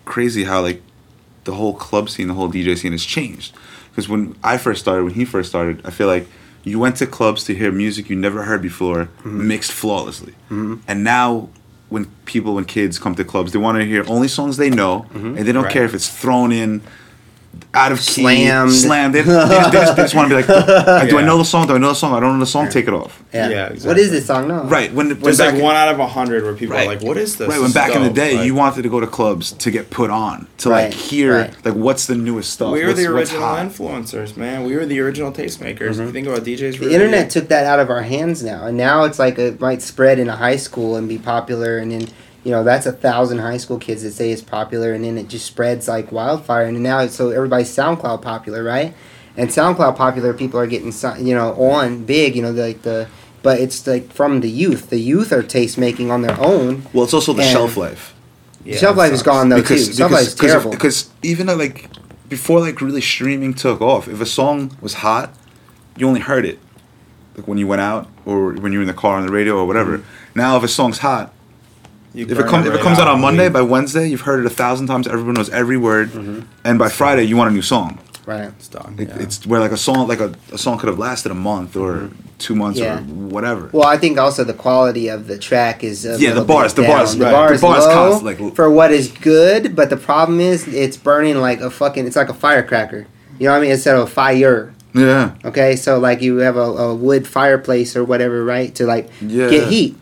crazy 0.05 0.45
how 0.45 0.61
like 0.61 0.81
the 1.43 1.53
whole 1.55 1.73
club 1.73 2.09
scene, 2.09 2.27
the 2.29 2.33
whole 2.35 2.49
DJ 2.49 2.77
scene 2.77 2.93
has 2.93 3.03
changed. 3.03 3.53
Because 3.91 4.07
when 4.07 4.35
I 4.43 4.57
first 4.57 4.81
started, 4.81 5.03
when 5.03 5.13
he 5.13 5.25
first 5.25 5.49
started, 5.49 5.81
I 5.85 5.89
feel 5.89 6.07
like 6.07 6.27
you 6.65 6.77
went 6.79 6.95
to 6.97 7.05
clubs 7.07 7.43
to 7.45 7.53
hear 7.55 7.71
music 7.71 8.09
you 8.09 8.15
never 8.15 8.43
heard 8.43 8.61
before, 8.61 9.05
Mm-hmm. 9.19 9.47
mixed 9.47 9.71
flawlessly. 9.71 10.33
And 10.49 11.03
now, 11.03 11.49
when 11.89 12.05
people, 12.25 12.55
when 12.55 12.65
kids 12.65 12.97
come 12.99 13.15
to 13.15 13.23
clubs, 13.23 13.51
they 13.53 13.59
want 13.59 13.77
to 13.77 13.85
hear 13.85 14.03
only 14.07 14.27
songs 14.27 14.57
they 14.57 14.69
know, 14.69 15.05
and 15.13 15.37
they 15.37 15.51
don't 15.51 15.63
Right. 15.65 15.73
care 15.73 15.85
if 15.85 15.93
it's 15.93 16.09
thrown 16.09 16.51
in. 16.51 16.81
Out 17.73 17.91
of 17.91 17.99
key, 17.99 18.21
Slammed. 18.21 18.71
slammed. 18.71 19.13
They, 19.15 19.21
they 19.21 19.27
just, 19.27 19.71
they 19.71 19.79
just, 19.79 19.95
they 19.97 20.03
just 20.03 20.15
want 20.15 20.29
to 20.29 20.35
be 20.37 20.41
like, 20.43 21.09
do 21.09 21.17
I 21.17 21.25
know 21.25 21.37
the 21.37 21.43
song? 21.43 21.67
Do 21.67 21.75
I 21.75 21.77
know 21.77 21.89
the 21.89 21.93
song? 21.95 22.13
I 22.13 22.19
don't 22.21 22.33
know 22.33 22.39
the 22.39 22.45
song. 22.45 22.69
Take 22.69 22.87
it 22.87 22.93
off. 22.93 23.21
yeah. 23.33 23.49
Yeah, 23.49 23.67
exactly. 23.67 24.01
is 24.01 24.11
this 24.11 24.25
song? 24.25 24.47
No. 24.47 24.63
Right 24.63 24.93
when, 24.93 25.09
when 25.09 25.19
There's 25.19 25.37
back 25.39 25.47
like 25.51 25.55
in- 25.55 25.61
one 25.63 25.75
out 25.75 25.89
of 25.89 25.99
a 25.99 26.07
hundred 26.07 26.43
where 26.43 26.53
people 26.53 26.75
Right. 26.75 26.87
are 26.87 26.95
like, 26.95 27.01
"What 27.03 27.17
is 27.17 27.35
this?" 27.37 27.49
Right, 27.49 27.59
when 27.59 27.71
back 27.73 27.89
is 27.89 27.97
in 27.97 28.03
the 28.03 28.09
day, 28.09 28.37
Like, 28.37 28.45
you 28.45 28.55
wanted 28.55 28.81
to 28.83 28.89
go 28.89 28.99
to 29.01 29.07
clubs 29.07 29.51
to 29.51 29.71
get 29.71 29.89
put 29.89 30.09
on, 30.09 30.47
to 30.59 30.69
Right, 30.69 30.85
like 30.85 30.93
hear 30.93 31.33
right. 31.39 31.65
like 31.65 31.73
what's 31.75 32.05
the 32.07 32.15
newest 32.15 32.51
stuff. 32.53 32.71
we 32.71 32.85
were 32.85 32.93
the 32.93 33.07
original 33.07 33.41
influencers, 33.79 34.37
man. 34.37 34.63
We 34.63 34.75
were 34.75 34.85
the 34.85 34.99
original 35.01 35.31
tastemakers. 35.31 35.91
If 35.91 35.97
you 35.97 36.11
think 36.11 36.27
about 36.27 36.43
DJs, 36.43 36.75
Mm-hmm. 36.75 36.83
The 36.85 36.93
internet 36.93 37.29
took 37.29 37.49
that 37.49 37.65
out 37.65 37.79
of 37.79 37.89
our 37.89 38.01
hands 38.03 38.41
now, 38.43 38.65
and 38.67 38.77
now 38.77 39.03
it's 39.03 39.19
like 39.19 39.37
it 39.37 39.59
might 39.59 39.81
spread 39.81 40.17
in 40.19 40.29
a 40.29 40.35
high 40.35 40.55
school 40.57 40.95
and 40.95 41.07
be 41.09 41.17
popular, 41.17 41.77
and 41.77 41.91
then 41.91 42.07
you 42.45 42.51
know 42.51 42.63
that's 42.63 42.85
a 42.85 42.91
thousand 42.91 43.39
high 43.39 43.57
school 43.57 43.79
kids 43.79 44.03
that 44.03 44.11
say 44.11 44.31
it's 44.31 44.41
popular, 44.41 44.93
and 44.93 45.03
then 45.03 45.17
it 45.17 45.27
just 45.27 45.45
spreads 45.45 45.87
like 45.87 46.11
wildfire, 46.11 46.65
and 46.65 46.81
now 46.81 46.99
it's 46.99 47.15
so 47.15 47.31
everybody's 47.31 47.75
SoundCloud 47.75 48.21
popular, 48.21 48.63
right? 48.63 48.93
And 49.35 49.49
SoundCloud 49.49 49.97
popular 49.97 50.33
people 50.33 50.59
are 50.59 50.67
getting 50.67 50.93
you 51.25 51.35
know 51.35 51.53
on 51.53 52.05
big, 52.05 52.35
you 52.35 52.41
know 52.41 52.51
like 52.51 52.83
the. 52.83 53.09
But 53.41 53.59
it's 53.59 53.85
like 53.85 54.11
from 54.11 54.41
the 54.41 54.49
youth. 54.49 54.89
The 54.89 54.99
youth 54.99 55.31
are 55.31 55.43
taste 55.43 55.77
making 55.77 56.09
on 56.09 56.23
their 56.23 56.39
own. 56.39 56.87
Well, 56.93 57.03
it's 57.03 57.13
also 57.13 57.31
the 57.31 57.43
shelf 57.43 57.77
life 57.77 58.15
Yeah, 58.63 58.77
Shelf 58.77 58.97
life 58.97 59.11
is 59.11 59.21
gone 59.21 59.49
though 59.49 59.61
because 59.61 59.87
too. 59.89 59.93
Shelf 59.93 60.11
life 60.11 60.27
is 60.27 60.33
because, 60.33 60.51
terrible. 60.51 60.71
because 60.71 61.11
even 61.21 61.45
like 61.45 61.89
before 62.27 62.59
like 62.59 62.81
really 62.81 63.01
streaming 63.01 63.53
took 63.53 63.81
off, 63.81 64.07
if 64.07 64.19
a 64.19 64.25
song 64.25 64.75
was 64.81 64.95
hot, 64.95 65.31
you 65.95 66.07
only 66.07 66.21
heard 66.21 66.43
it 66.43 66.57
like 67.37 67.47
when 67.47 67.59
you 67.59 67.67
went 67.67 67.81
out 67.81 68.09
or 68.25 68.53
when 68.53 68.71
you 68.71 68.79
were 68.79 68.83
in 68.83 68.87
the 68.87 68.93
car 68.93 69.17
on 69.17 69.25
the 69.25 69.31
radio 69.31 69.57
or 69.57 69.65
whatever. 69.65 69.99
Mm-hmm. 69.99 70.39
Now, 70.39 70.57
if 70.57 70.63
a 70.63 70.67
song's 70.67 70.99
hot, 70.99 71.31
You 72.15 72.25
if 72.25 72.31
it 72.31 72.35
burn 72.35 72.49
comes 72.49 72.67
if 72.67 72.73
it 72.73 72.81
comes 72.81 72.99
out 72.99 73.07
on 73.07 73.19
Monday, 73.21 73.49
by 73.49 73.61
Wednesday 73.61 74.07
you've 74.09 74.21
heard 74.21 74.39
it 74.39 74.45
a 74.45 74.55
thousand 74.63 74.87
times. 74.87 75.07
Everyone 75.07 75.33
knows 75.35 75.49
every 75.49 75.77
word, 75.77 76.09
Mm-hmm. 76.09 76.41
and 76.63 76.79
by 76.79 76.89
Friday 76.89 77.23
you 77.23 77.35
want 77.37 77.49
a 77.51 77.53
new 77.53 77.61
song. 77.61 77.99
right. 78.25 78.49
it's 78.57 78.67
done. 78.69 78.95
It, 78.97 79.09
yeah. 79.09 79.19
It's 79.19 79.45
where 79.45 79.59
like 79.59 79.71
a 79.71 79.77
song 79.77 80.07
like 80.07 80.19
a, 80.19 80.33
a 80.51 80.57
song 80.57 80.77
could 80.79 80.89
have 80.89 80.97
lasted 80.99 81.31
a 81.31 81.35
month 81.35 81.75
or 81.75 82.09
two 82.39 82.55
months 82.55 82.79
Mm-hmm. 82.79 83.09
Yeah. 83.09 83.25
or 83.25 83.27
whatever. 83.35 83.69
Well, 83.71 83.87
I 83.87 83.97
think 83.97 84.17
also 84.17 84.43
the 84.43 84.53
quality 84.53 85.07
of 85.09 85.27
the 85.27 85.37
track 85.37 85.83
is 85.83 86.05
a 86.05 86.11
Yeah, 86.19 86.29
the 86.29 86.41
little 86.41 86.45
bars- 86.45 86.73
bit 86.73 86.81
the 86.83 86.87
bars, 86.87 87.11
down. 87.11 87.19
the 87.19 87.25
right. 87.25 87.31
bar 87.31 87.47
The 87.49 87.53
is 87.55 87.61
bars 87.61 87.85
low 87.85 87.93
const- 87.93 88.23
like- 88.23 88.55
for 88.55 88.69
what 88.71 88.91
is 88.91 89.07
good, 89.11 89.75
but 89.75 89.89
the 89.89 89.97
problem 89.97 90.39
is 90.39 90.67
it's 90.67 90.97
burning 90.97 91.37
like 91.37 91.59
a 91.61 91.69
fucking. 91.69 92.05
It's 92.07 92.15
like 92.15 92.29
a 92.29 92.33
firecracker. 92.33 93.05
You 93.39 93.45
know 93.47 93.51
what 93.51 93.57
I 93.57 93.61
mean? 93.61 93.71
Instead 93.71 93.95
of 93.97 94.03
a 94.07 94.11
fire. 94.11 94.73
yeah. 94.93 95.35
Okay, 95.43 95.75
so 95.75 95.99
like 95.99 96.21
you 96.21 96.37
have 96.37 96.55
a, 96.55 96.69
a 96.87 96.95
wood 96.95 97.27
fireplace 97.27 97.95
or 97.97 98.03
whatever, 98.05 98.43
right? 98.45 98.73
To 98.75 98.85
like 98.85 99.09
Yeah. 99.21 99.49
get 99.49 99.67
heat, 99.67 99.97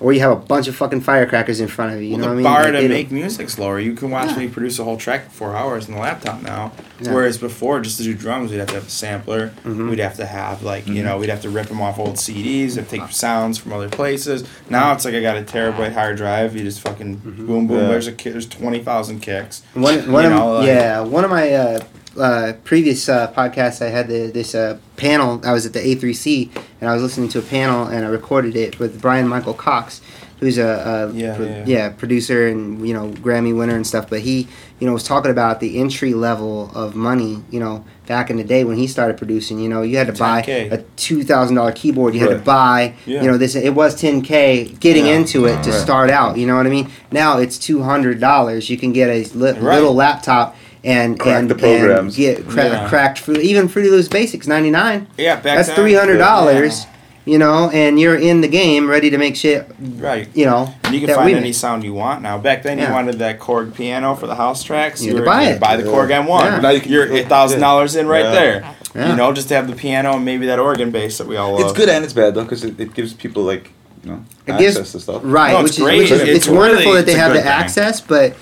or 0.00 0.12
you 0.12 0.20
have 0.20 0.32
a 0.32 0.36
bunch 0.36 0.68
of 0.68 0.76
fucking 0.76 1.00
firecrackers 1.00 1.60
in 1.60 1.68
front 1.68 1.94
of 1.94 2.02
you. 2.02 2.08
You 2.08 2.16
well, 2.16 2.20
know 2.20 2.24
the 2.24 2.28
what 2.28 2.32
I 2.32 2.36
mean? 2.36 2.44
bar 2.44 2.62
Like, 2.64 2.66
to 2.66 2.72
they 2.72 2.80
don't- 2.82 2.90
make 2.90 3.10
music 3.10 3.48
slower. 3.50 3.80
You 3.80 3.94
can 3.94 4.10
watch 4.10 4.30
Yeah. 4.30 4.38
me 4.38 4.48
produce 4.48 4.78
a 4.78 4.84
whole 4.84 4.96
track 4.96 5.26
for 5.26 5.30
four 5.30 5.56
hours 5.56 5.88
on 5.88 5.94
the 5.94 6.00
laptop 6.00 6.42
now. 6.42 6.72
Yeah. 7.00 7.12
Whereas 7.12 7.38
before, 7.38 7.80
just 7.80 7.98
to 7.98 8.04
do 8.04 8.14
drums, 8.14 8.50
we'd 8.50 8.58
have 8.58 8.68
to 8.68 8.74
have 8.74 8.86
a 8.86 8.90
sampler. 8.90 9.48
Mm-hmm. 9.64 9.90
We'd 9.90 9.98
have 9.98 10.14
to 10.16 10.26
have 10.26 10.62
like 10.62 10.86
you 10.86 11.02
know 11.02 11.18
we'd 11.18 11.28
have 11.30 11.42
to 11.42 11.50
rip 11.50 11.66
them 11.68 11.80
off 11.82 11.98
old 11.98 12.14
CDs 12.16 12.76
and 12.78 12.88
take 12.88 13.02
sounds 13.10 13.58
from 13.58 13.72
other 13.72 13.88
places. 13.88 14.44
Now 14.70 14.92
it's 14.92 15.04
like 15.04 15.14
I 15.14 15.20
got 15.20 15.36
a 15.36 15.42
terabyte 15.42 15.92
hard 15.92 16.16
drive. 16.16 16.56
You 16.56 16.62
just 16.64 16.80
fucking 16.80 17.16
Mm-hmm. 17.18 17.46
boom 17.46 17.66
boom. 17.66 17.78
Yeah. 17.80 17.88
There's 17.88 18.06
a 18.06 18.12
ki- 18.12 18.30
there's 18.30 18.46
twenty 18.48 18.78
thousand 18.82 19.20
kicks. 19.20 19.62
One, 19.74 20.10
one 20.12 20.24
You 20.24 20.30
of 20.30 20.36
know, 20.36 20.52
like- 20.54 20.66
yeah, 20.66 21.00
one 21.00 21.24
of 21.24 21.30
my 21.30 21.52
uh, 21.52 21.80
uh, 22.18 22.54
previous 22.64 23.08
uh, 23.08 23.32
podcasts, 23.32 23.84
I 23.84 23.88
had 23.90 24.08
the, 24.08 24.28
this 24.28 24.54
uh, 24.54 24.78
panel. 24.96 25.40
I 25.44 25.52
was 25.52 25.66
at 25.66 25.72
the 25.72 25.80
A3C, 25.80 26.50
and 26.80 26.88
I 26.90 26.94
was 26.94 27.02
listening 27.02 27.28
to 27.30 27.38
a 27.38 27.42
panel, 27.42 27.86
and 27.86 28.04
I 28.04 28.08
recorded 28.08 28.56
it 28.56 28.78
with 28.78 29.00
Bryan-Michael 29.00 29.54
Cox, 29.54 30.00
who's 30.40 30.58
a, 30.58 30.64
a 31.10 31.12
Yeah, 31.14 31.36
pro- 31.36 31.46
yeah, 31.46 31.64
yeah. 31.66 31.88
producer 31.90 32.46
and 32.48 32.86
you 32.86 32.92
know 32.92 33.10
Grammy 33.10 33.56
winner 33.56 33.74
and 33.74 33.86
stuff. 33.86 34.08
But 34.10 34.20
he, 34.20 34.46
you 34.80 34.86
know, 34.86 34.92
was 34.92 35.04
talking 35.04 35.30
about 35.30 35.60
the 35.60 35.78
entry 35.78 36.12
level 36.14 36.70
of 36.74 36.94
money. 36.94 37.42
You 37.50 37.60
know, 37.60 37.84
back 38.06 38.28
in 38.30 38.36
the 38.36 38.44
day 38.44 38.62
when 38.64 38.76
he 38.76 38.86
started 38.86 39.16
producing, 39.16 39.58
you 39.58 39.68
know, 39.68 39.80
you 39.82 39.96
had 39.96 40.06
to 40.08 40.12
buy 40.12 40.42
10K. 40.42 40.72
a 40.72 40.82
two 40.96 41.22
thousand 41.24 41.56
dollar 41.56 41.72
keyboard. 41.72 42.14
You 42.14 42.20
had 42.20 42.30
to 42.30 42.38
buy, 42.38 42.94
Yeah. 43.06 43.22
you 43.22 43.28
know, 43.30 43.38
this. 43.38 43.54
It 43.54 43.74
was 43.74 43.94
ten 43.98 44.20
k 44.22 44.64
getting 44.80 45.06
into 45.06 45.46
it 45.46 45.62
to 45.62 45.70
Right. 45.70 45.80
start 45.80 46.10
out. 46.10 46.36
You 46.36 46.46
know 46.46 46.56
what 46.56 46.66
I 46.66 46.70
mean? 46.70 46.90
Now 47.10 47.38
it's 47.38 47.56
two 47.58 47.82
hundred 47.82 48.20
dollars. 48.20 48.68
You 48.68 48.76
can 48.76 48.92
get 48.92 49.08
a 49.08 49.24
li- 49.36 49.52
Right. 49.52 49.60
little 49.76 49.94
laptop 49.94 50.54
and 50.86 51.18
Crack 51.18 51.40
and, 51.40 51.50
the 51.50 51.54
programs. 51.56 52.16
and 52.16 52.24
get 52.24 52.48
cra- 52.48 52.64
Yeah. 52.68 52.88
cracked 52.88 53.18
Fruit, 53.18 53.38
even 53.40 53.68
Fruity 53.68 53.90
Loops 53.90 54.08
Basics 54.08 54.46
ninety 54.46 54.70
nine. 54.70 55.06
Yeah, 55.18 55.34
back 55.36 55.58
That's 55.58 55.70
three 55.72 55.94
hundred 55.94 56.18
dollars. 56.18 56.84
yeah. 56.84 56.90
You 57.28 57.38
know, 57.38 57.70
and 57.70 57.98
you're 57.98 58.14
in 58.14 58.40
the 58.40 58.46
game, 58.46 58.88
ready 58.88 59.10
to 59.10 59.18
make 59.18 59.34
shit. 59.34 59.66
Right. 59.80 60.28
You 60.32 60.46
know, 60.46 60.72
And 60.84 60.94
you 60.94 61.00
can 61.00 61.08
that 61.08 61.16
find 61.16 61.32
any 61.32 61.40
make. 61.48 61.54
sound 61.56 61.82
you 61.82 61.92
want 61.92 62.22
now. 62.22 62.38
Back 62.38 62.62
then, 62.62 62.78
Yeah. 62.78 62.86
you 62.86 62.92
wanted 62.94 63.18
that 63.18 63.40
Korg 63.40 63.74
piano 63.74 64.14
for 64.14 64.28
the 64.28 64.36
house 64.36 64.62
tracks. 64.62 65.02
You 65.02 65.08
You, 65.10 65.16
had 65.16 65.20
were 65.20 65.24
to 65.24 65.30
buy 65.32 65.42
you 65.42 65.48
it. 65.48 65.52
had 65.54 65.60
buy 65.60 65.76
the 65.76 65.82
Korg 65.82 66.10
M1. 66.12 66.44
Yeah. 66.44 66.60
Now 66.60 66.70
you 66.70 66.80
can- 66.80 66.92
You're 66.92 67.12
eight 67.12 67.28
thousand 67.28 67.58
dollars 67.60 67.96
in 67.96 68.06
right 68.06 68.26
Yeah. 68.26 68.30
there. 68.30 68.64
Yeah. 68.94 69.10
You 69.10 69.16
know, 69.16 69.32
just 69.32 69.48
to 69.48 69.54
have 69.56 69.66
the 69.66 69.74
piano 69.74 70.14
and 70.14 70.24
maybe 70.24 70.46
that 70.46 70.60
organ 70.60 70.92
bass 70.92 71.18
that 71.18 71.26
we 71.26 71.36
all 71.36 71.50
love. 71.50 71.62
It's 71.62 71.72
good 71.72 71.88
and 71.88 72.04
it's 72.04 72.12
bad 72.14 72.36
though 72.36 72.44
because 72.44 72.62
it, 72.62 72.78
it 72.78 72.94
gives 72.94 73.12
people 73.12 73.42
like 73.42 73.72
you 74.04 74.10
know 74.12 74.20
It 74.46 74.52
access 74.52 74.76
gives- 74.76 74.92
to 74.92 75.00
stuff. 75.00 75.20
Right, 75.24 75.50
No, 75.50 75.58
it's 75.58 75.70
which 75.70 75.78
is 75.78 75.84
great. 75.84 75.98
which 75.98 76.10
is 76.12 76.20
It's 76.22 76.30
it's, 76.30 76.48
wonderful 76.48 76.92
really- 76.92 76.96
that 76.98 77.06
they 77.06 77.14
have 77.18 77.32
the 77.32 77.40
thing. 77.40 77.48
access, 77.48 78.00
but 78.00 78.34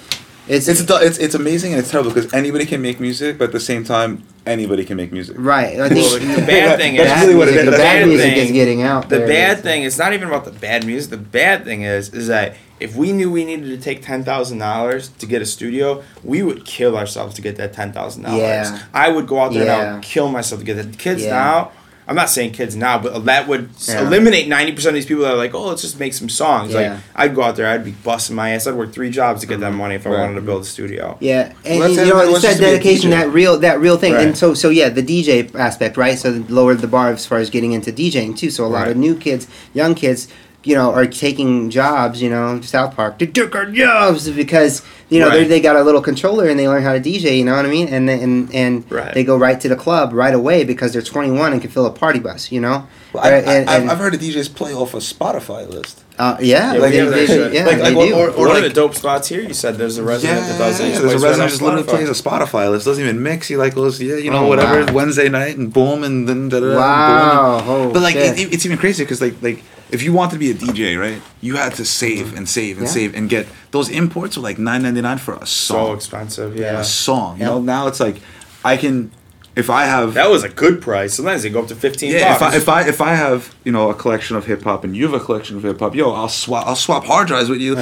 it's 0.49 0.69
It's, 0.69 0.81
a, 0.91 0.97
it's 1.07 1.19
it's 1.19 1.35
amazing 1.35 1.73
and 1.73 1.81
it's 1.81 1.91
terrible 1.91 2.11
because 2.13 2.33
anybody 2.35 2.67
can 2.67 2.83
make 2.83 3.01
music, 3.01 3.39
but 3.39 3.45
at 3.47 3.53
the 3.53 3.61
same 3.61 3.85
time 3.85 4.25
anybody 4.47 4.85
can 4.85 4.97
make 4.97 5.11
music. 5.13 5.37
right. 5.39 5.75
I 5.81 5.89
Well, 5.89 6.19
the 6.19 6.45
bad 6.47 6.79
thing 6.79 6.97
is 6.97 7.05
bad 7.07 7.23
really 7.23 7.35
what 7.35 7.49
it 7.49 7.53
music, 7.53 7.61
is. 7.61 7.65
the 7.67 7.71
The 7.71 7.77
bad 7.79 7.99
bad 8.01 8.09
music 8.09 8.35
thing- 8.35 8.45
is 8.47 8.53
getting 8.53 8.83
out. 8.83 9.09
The 9.09 9.19
there. 9.19 9.27
bad 9.27 9.63
thing, 9.63 9.83
it's 9.85 9.99
not 9.99 10.13
even 10.13 10.29
about 10.29 10.45
the 10.45 10.51
bad 10.53 10.85
music. 10.87 11.11
The 11.11 11.17
bad 11.17 11.65
thing 11.65 11.83
is, 11.83 12.13
is 12.13 12.27
that 12.29 12.57
if 12.81 12.95
we 12.97 13.13
knew 13.13 13.31
we 13.31 13.45
needed 13.45 13.67
to 13.69 13.79
take 13.79 14.03
ten 14.03 14.25
thousand 14.25 14.59
dollars 14.59 15.09
to 15.21 15.27
get 15.27 15.41
a 15.41 15.47
studio, 15.47 16.03
we 16.23 16.43
would 16.43 16.65
kill 16.67 16.97
ourselves 16.99 17.35
to 17.37 17.43
get 17.43 17.57
that 17.57 17.73
ten 17.73 17.93
thousand 17.93 18.25
dollars. 18.25 18.41
Yeah. 18.41 18.83
I 18.93 19.09
would 19.09 19.27
go 19.27 19.39
out 19.41 19.53
there 19.55 19.65
Yeah. 19.65 19.79
and 19.81 19.89
I 19.91 19.95
would 19.95 20.03
kill 20.03 20.29
myself 20.29 20.61
to 20.61 20.65
get 20.67 20.75
that. 20.77 20.99
Kids 20.99 21.23
Yeah. 21.23 21.31
now, 21.31 21.73
I'm 22.07 22.15
not 22.17 22.29
saying 22.29 22.53
kids 22.53 22.77
now, 22.77 22.99
but 22.99 23.25
that 23.25 23.49
would 23.49 23.71
Yeah. 23.89 24.07
eliminate 24.07 24.47
ninety 24.47 24.73
percent 24.73 24.91
of 24.91 24.95
these 24.95 25.07
people 25.07 25.23
that 25.25 25.33
are 25.33 25.37
like, 25.37 25.55
oh, 25.55 25.69
let's 25.69 25.81
just 25.83 25.99
make 25.99 26.13
some 26.13 26.29
songs. 26.29 26.73
Yeah. 26.73 26.79
Like 26.95 26.99
I'd 27.17 27.35
go 27.35 27.43
out 27.43 27.57
there, 27.57 27.67
I'd 27.67 27.85
be 27.85 27.93
busting 27.93 28.37
my 28.37 28.51
ass. 28.51 28.67
I'd 28.67 28.75
work 28.75 28.93
three 28.93 29.11
jobs 29.11 29.41
to 29.41 29.47
get 29.47 29.61
that 29.61 29.71
mm-hmm. 29.71 29.79
money 29.79 29.95
if 29.95 30.07
I 30.07 30.11
Right. 30.11 30.21
wanted 30.21 30.35
to 30.35 30.43
build 30.43 30.63
a 30.63 30.67
studio. 30.67 31.17
Yeah, 31.21 31.53
and 31.65 31.79
Well, 31.81 31.89
that's 31.89 32.07
you 32.07 32.13
know 32.13 32.21
Everybody 32.21 32.33
it's 32.35 32.43
that 32.43 32.53
to 32.55 32.59
be 32.59 32.65
a 32.65 32.71
dedication, 32.73 33.11
that 33.11 33.31
real, 33.33 33.59
that 33.59 33.81
real 33.81 33.97
thing, 33.97 34.15
and 34.15 34.37
so 34.37 34.53
so 34.55 34.69
yeah, 34.69 34.91
the 34.91 35.03
DJ 35.03 35.55
aspect, 35.55 35.97
right? 35.97 36.19
So 36.19 36.45
lowered 36.49 36.81
the 36.81 36.89
bar 36.89 37.11
as 37.11 37.25
far 37.25 37.39
as 37.39 37.49
getting 37.51 37.73
into 37.73 37.91
DJing 37.93 38.37
too. 38.37 38.51
So 38.51 38.65
a 38.65 38.67
lot 38.67 38.83
Right. 38.83 38.91
of 38.91 38.97
new 38.99 39.17
kids, 39.17 39.47
young 39.73 39.95
kids, 39.95 40.29
you 40.65 40.75
know, 40.75 40.93
are 40.93 41.07
taking 41.07 41.71
jobs. 41.71 42.21
You 42.23 42.31
know, 42.31 42.61
South 42.63 42.97
Park, 42.97 43.19
they 43.19 43.27
took 43.27 43.55
our 43.55 43.67
jobs 43.67 44.29
because 44.31 44.83
you 45.11 45.21
know 45.21 45.31
they 45.31 45.41
Right. 45.41 45.49
they 45.49 45.61
got 45.61 45.77
a 45.77 45.83
little 45.83 46.01
controller 46.01 46.47
and 46.49 46.59
they 46.59 46.67
learn 46.69 46.83
how 46.83 46.93
to 46.95 47.01
DJ. 47.01 47.39
You 47.39 47.45
know 47.45 47.55
what 47.57 47.67
I 47.67 47.69
mean? 47.71 47.89
And 47.89 48.09
then- 48.09 48.21
and 48.21 48.55
and 48.55 48.85
Right. 48.91 49.15
they 49.15 49.23
go 49.25 49.37
right 49.37 49.61
to 49.61 49.69
the 49.69 49.77
club 49.77 50.13
right 50.13 50.35
away 50.35 50.65
because 50.65 50.93
they're 50.93 51.03
21 51.03 51.53
and 51.53 51.61
can 51.61 51.71
fill 51.71 51.87
a 51.87 51.91
party 51.91 52.19
bus. 52.19 52.51
You 52.51 52.61
know, 52.61 52.85
Well, 53.13 53.23
I, 53.23 53.29
Uh, 53.29 53.31
and- 53.43 53.71
I, 53.71 53.77
and- 53.77 53.91
I've 53.93 53.99
heard 53.99 54.15
of 54.15 54.21
DJs 54.21 54.49
play 54.55 54.73
off 54.75 54.93
a 54.95 54.97
Spotify 54.99 55.69
list. 55.73 56.01
Uh, 56.19 56.37
yeah, 56.41 56.75
Yeah, 56.75 56.81
they, 56.81 56.91
we 56.91 56.97
have 56.97 57.11
that 57.11 57.27
they- 57.29 57.53
yeah, 57.57 57.65
Like- 57.67 57.77
they 57.83 57.95
like, 57.95 58.09
do. 58.09 58.15
or- 58.15 58.31
One 58.31 58.49
like- 58.49 58.57
of 58.59 58.63
the 58.65 58.69
dope 58.71 58.95
spots 58.97 59.29
here, 59.29 59.41
you 59.43 59.53
said 59.55 59.79
there's 59.79 59.99
a 59.99 60.03
resident 60.03 60.47
that 60.49 60.59
does 60.59 60.81
it. 60.81 60.85
yeah, 60.85 60.89
He 60.95 60.99
there's 60.99 61.23
a 61.23 61.27
resident 61.27 61.51
just 61.51 61.63
literally 61.63 61.85
plays 61.85 62.09
a 62.09 62.13
Spotify 62.13 62.71
list. 62.71 62.87
Doesn't 62.87 63.03
even 63.05 63.23
mix. 63.23 63.47
He 63.49 63.57
like 63.57 63.75
goes, 63.75 64.01
yeah, 64.01 64.17
you 64.17 64.31
know, 64.31 64.45
Oh, 64.45 64.49
whatever 64.49 64.85
wow. 64.87 64.93
Wednesday 64.93 65.29
night 65.29 65.57
and 65.59 65.73
boom 65.73 66.03
and 66.03 66.29
then 66.29 66.49
da 66.49 66.59
da 66.61 66.73
da. 66.73 66.77
Wow, 66.77 67.57
and 67.59 67.67
boom. 67.67 67.75
oh, 67.77 67.91
but 67.93 68.03
like 68.03 68.15
shit. 68.15 68.39
it, 68.39 68.53
it's 68.55 68.65
even 68.67 68.79
crazy 68.79 69.05
because 69.05 69.21
like 69.21 69.35
like 69.43 69.63
if 69.95 70.03
you 70.03 70.13
wanted 70.13 70.33
to 70.33 70.39
be 70.39 70.51
a 70.51 70.55
DJ, 70.55 70.99
right, 71.01 71.21
you 71.41 71.57
had 71.57 71.75
to 71.75 71.85
save 71.85 72.37
and 72.37 72.49
save 72.49 72.79
and 72.79 72.87
Yeah. 72.87 72.93
save 72.93 73.15
and 73.17 73.29
get 73.31 73.47
those 73.71 73.89
imports 73.89 74.37
were 74.37 74.43
like 74.43 74.59
nine 74.59 74.83
ninety 74.83 75.01
nine 75.01 75.19
for 75.19 75.35
a 75.35 75.47
song. 75.47 75.87
So 75.89 75.93
expensive, 75.95 76.57
yeah. 76.57 76.81
A 76.81 76.85
song. 76.85 77.37
You 77.39 77.43
Yeah. 77.45 77.51
know, 77.51 77.61
now 77.61 77.87
it's 77.87 78.01
like 78.01 78.17
I 78.65 78.77
can 78.77 79.11
if 79.57 79.71
I 79.71 79.85
have 79.85 80.15
That 80.15 80.31
was 80.31 80.43
a 80.43 80.49
good 80.49 80.83
price. 80.83 81.15
Sometimes 81.15 81.43
they 81.45 81.51
go 81.51 81.61
up 81.63 81.69
to 81.69 81.75
fifteen 81.77 82.11
yeah, 82.13 82.35
if 82.35 82.43
I, 82.43 82.57
if 82.57 82.69
I 82.69 82.89
if 82.89 83.01
I 83.01 83.15
have 83.15 83.55
you 83.65 83.73
know 83.73 83.91
a 83.91 83.95
collection 83.95 84.37
of 84.37 84.47
hip 84.47 84.63
hop 84.63 84.85
and 84.85 84.97
you 84.97 85.05
have 85.09 85.15
a 85.21 85.25
collection 85.25 85.57
of 85.57 85.63
hip 85.63 85.79
hop, 85.79 85.95
yo, 85.95 86.13
I'll 86.13 86.29
swap 86.29 86.67
I'll 86.67 86.77
swap 86.77 87.05
hard 87.05 87.29
drives 87.29 87.49
with 87.49 87.61
you. 87.61 87.75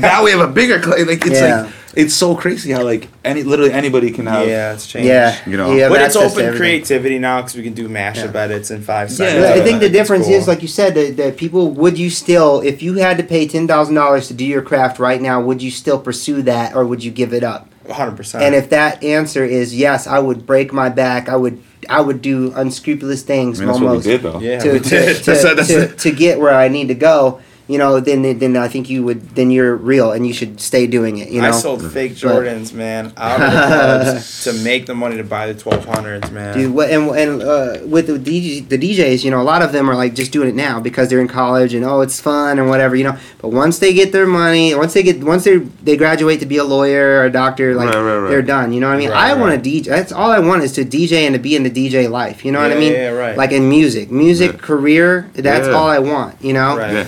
now 0.00 0.22
we 0.24 0.30
have 0.32 0.40
a 0.40 0.48
bigger 0.52 0.82
cl- 0.82 1.06
like 1.06 1.24
it's 1.26 1.40
Yeah. 1.40 1.62
like 1.62 1.72
it's 1.94 2.14
so 2.14 2.34
crazy 2.34 2.72
how 2.72 2.82
like 2.82 3.08
any 3.22 3.42
literally 3.42 3.70
anybody 3.70 4.10
can 4.10 4.24
have 4.26 4.48
yeah, 4.48 4.72
it's 4.72 4.86
changed. 4.86 5.06
yeah, 5.08 5.38
you 5.46 5.58
know. 5.58 5.72
you 5.74 5.82
have 5.82 5.90
but 5.92 6.00
it's 6.00 6.16
open 6.16 6.56
creativity 6.56 7.18
now 7.18 7.36
because 7.42 7.54
we 7.54 7.62
can 7.62 7.74
do 7.74 7.86
mashup 7.88 8.32
Yeah. 8.34 8.40
edits 8.40 8.70
in 8.70 8.80
five 8.82 9.10
Yeah, 9.10 9.16
seconds. 9.16 9.44
But 9.46 9.58
I 9.58 9.62
think 9.62 9.80
the 9.80 9.90
difference 9.90 10.24
cool. 10.26 10.34
is, 10.34 10.48
like 10.48 10.62
you 10.62 10.68
said, 10.68 10.94
that, 10.94 11.16
that 11.18 11.36
people 11.36 11.70
would 11.72 11.98
you 11.98 12.08
still, 12.08 12.60
if 12.62 12.82
you 12.82 12.94
had 12.94 13.18
to 13.18 13.22
pay 13.22 13.46
ten 13.46 13.68
thousand 13.68 13.94
dollars 13.94 14.26
to 14.28 14.34
do 14.34 14.44
your 14.44 14.62
craft 14.62 14.98
right 14.98 15.20
now, 15.20 15.40
would 15.42 15.60
you 15.62 15.70
still 15.70 15.98
pursue 16.00 16.40
that, 16.42 16.74
or 16.74 16.86
would 16.86 17.04
you 17.04 17.10
give 17.10 17.32
it 17.34 17.44
up? 17.44 17.68
100%. 17.84 18.40
And 18.40 18.54
if 18.54 18.70
that 18.70 19.02
answer 19.04 19.44
is 19.44 19.74
yes, 19.74 20.06
I 20.06 20.18
would 20.18 20.46
break 20.46 20.72
my 20.72 20.88
back. 20.88 21.28
I 21.28 21.36
would, 21.36 21.62
I 21.88 22.00
would 22.00 22.22
do 22.22 22.52
unscrupulous 22.54 23.22
things 23.22 23.60
I 23.60 23.64
mean, 23.64 23.68
that's 23.68 23.80
what 23.80 23.82
we 23.82 23.88
almost 23.88 24.06
did 24.06 24.22
though. 24.22 24.38
yeah, 24.40 24.58
to, 24.60 24.72
we 24.72 24.78
to, 24.80 24.88
did. 24.88 25.16
to, 25.24 25.30
That's- 25.32 25.42
that's- 25.42 25.68
to, 25.68 25.96
to 25.96 26.10
get 26.16 26.38
where 26.40 26.54
I 26.54 26.68
need 26.68 26.88
to 26.88 26.94
go. 26.94 27.40
You 27.68 27.78
know, 27.78 28.00
then 28.00 28.38
then 28.38 28.56
I 28.56 28.68
think 28.68 28.90
you 28.90 29.02
would 29.04 29.30
then 29.36 29.50
you're 29.50 29.76
real 29.76 30.10
and 30.12 30.26
you 30.26 30.32
should 30.34 30.60
stay 30.60 30.86
doing 30.86 31.18
it. 31.18 31.28
You 31.30 31.40
know, 31.40 31.48
I 31.48 31.50
sold 31.52 31.90
fake 31.92 32.12
Jordans, 32.12 32.72
man, 32.72 33.12
out 33.16 33.40
of 33.40 33.52
clubs 33.52 34.44
to 34.44 34.52
make 34.64 34.86
the 34.86 34.94
money 34.94 35.16
to 35.16 35.24
buy 35.24 35.46
the 35.50 35.54
1200s, 35.54 36.30
man. 36.32 36.56
Dude, 36.58 36.74
what 36.74 36.90
and 36.90 37.08
and 37.10 37.42
uh, 37.42 37.78
with 37.86 38.08
the 38.08 38.14
DJ, 38.18 38.68
the 38.68 38.76
DJs, 38.76 39.24
you 39.24 39.30
know, 39.30 39.40
a 39.40 39.44
lot 39.44 39.62
of 39.62 39.72
them 39.72 39.88
are 39.88 39.94
like 39.94 40.14
just 40.14 40.32
doing 40.32 40.48
it 40.48 40.54
now 40.54 40.80
because 40.80 41.08
they're 41.08 41.20
in 41.20 41.28
college 41.28 41.72
and 41.72 41.84
oh, 41.84 42.00
it's 42.00 42.20
fun 42.20 42.58
and 42.58 42.68
whatever, 42.68 42.96
you 42.96 43.04
know. 43.04 43.16
But 43.38 43.50
once 43.50 43.78
they 43.78 43.94
get 43.94 44.12
their 44.12 44.26
money, 44.26 44.74
once 44.74 44.92
they 44.94 45.02
get, 45.04 45.22
once 45.22 45.44
they 45.44 45.58
they 45.58 45.96
graduate 45.96 46.40
to 46.40 46.46
be 46.46 46.56
a 46.56 46.64
lawyer 46.64 47.20
or 47.20 47.24
a 47.26 47.30
doctor, 47.32 47.74
like 47.74 47.88
Right, 47.94 48.00
right, 48.02 48.18
right. 48.18 48.28
they're 48.30 48.42
done. 48.42 48.72
You 48.72 48.80
know 48.80 48.88
what 48.88 48.96
I 48.96 48.98
mean? 48.98 49.10
Right, 49.10 49.30
I 49.30 49.34
want 49.34 49.52
right. 49.54 49.62
to 49.64 49.70
DJ. 49.70 49.84
That's 49.84 50.12
all 50.12 50.30
I 50.30 50.40
want 50.40 50.62
is 50.64 50.72
to 50.72 50.84
DJ 50.84 51.26
and 51.26 51.34
to 51.34 51.38
be 51.38 51.54
in 51.56 51.62
the 51.62 51.70
DJ 51.70 52.10
life. 52.10 52.44
You 52.44 52.52
know 52.52 52.60
what 52.60 52.72
I 52.72 52.74
mean? 52.76 52.92
yeah, 52.92 53.08
right. 53.10 53.36
Like 53.36 53.52
in 53.52 53.68
music, 53.68 54.10
music 54.10 54.52
Yeah. 54.52 54.58
career. 54.58 55.30
That's 55.34 55.68
Yeah. 55.68 55.74
all 55.74 55.86
I 55.88 56.00
want. 56.00 56.36
You 56.42 56.52
know, 56.54 56.76
Right. 56.76 57.06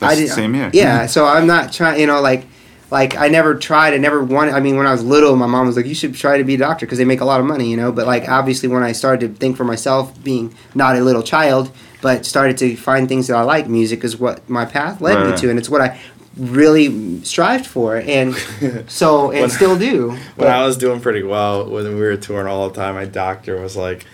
Like 0.00 0.10
I 0.12 0.14
That's 0.14 0.20
did. 0.20 0.30
the 0.30 0.34
same 0.34 0.54
here. 0.54 0.70
Yeah. 0.72 0.98
Mm-hmm. 1.00 1.06
So 1.08 1.26
I'm 1.26 1.46
not 1.46 1.72
trying. 1.72 2.00
You 2.00 2.06
know, 2.06 2.20
like. 2.20 2.46
Like 2.88 3.16
I 3.16 3.26
never 3.26 3.56
tried, 3.56 3.94
I 3.94 3.96
never 3.96 4.22
wanted. 4.22 4.54
I 4.54 4.60
mean, 4.60 4.76
when 4.76 4.86
I 4.86 4.92
was 4.92 5.02
little, 5.02 5.34
my 5.34 5.46
mom 5.48 5.66
was 5.66 5.76
like, 5.76 5.86
"You 5.86 5.94
should 5.94 6.14
try 6.14 6.38
to 6.38 6.44
be 6.44 6.54
a 6.54 6.58
doctor 6.58 6.86
because 6.86 6.98
they 6.98 7.04
make 7.04 7.20
a 7.20 7.24
lot 7.24 7.40
of 7.40 7.46
money," 7.46 7.68
you 7.68 7.76
know. 7.76 7.90
But 7.90 8.06
like, 8.06 8.28
obviously, 8.28 8.68
when 8.68 8.84
I 8.84 8.92
started 8.92 9.32
to 9.34 9.36
think 9.40 9.56
for 9.56 9.64
myself, 9.64 10.22
being 10.22 10.54
not 10.72 10.94
a 10.94 11.00
little 11.00 11.24
child, 11.24 11.72
but 12.00 12.24
started 12.24 12.56
to 12.58 12.76
find 12.76 13.08
things 13.08 13.26
that 13.26 13.34
I 13.36 13.42
like, 13.42 13.66
music 13.68 14.04
is 14.04 14.18
what 14.18 14.48
my 14.48 14.64
path 14.66 15.00
led 15.00 15.28
me 15.28 15.36
to, 15.36 15.50
and 15.50 15.58
it's 15.58 15.68
what 15.68 15.80
I 15.80 15.98
really 16.36 17.20
strived 17.24 17.66
for, 17.66 17.96
and 17.96 18.36
so 18.86 19.32
and 19.32 19.40
When- 19.40 19.50
still 19.50 19.76
do. 19.76 20.10
when 20.10 20.20
But- 20.36 20.46
I 20.48 20.64
was 20.64 20.76
doing 20.76 21.00
pretty 21.00 21.24
well, 21.24 21.68
when 21.68 21.86
we 21.86 22.00
were 22.00 22.16
touring 22.16 22.46
all 22.46 22.68
the 22.68 22.74
time, 22.76 22.94
my 22.94 23.04
doctor 23.04 23.60
was 23.60 23.76
like, 23.76 24.06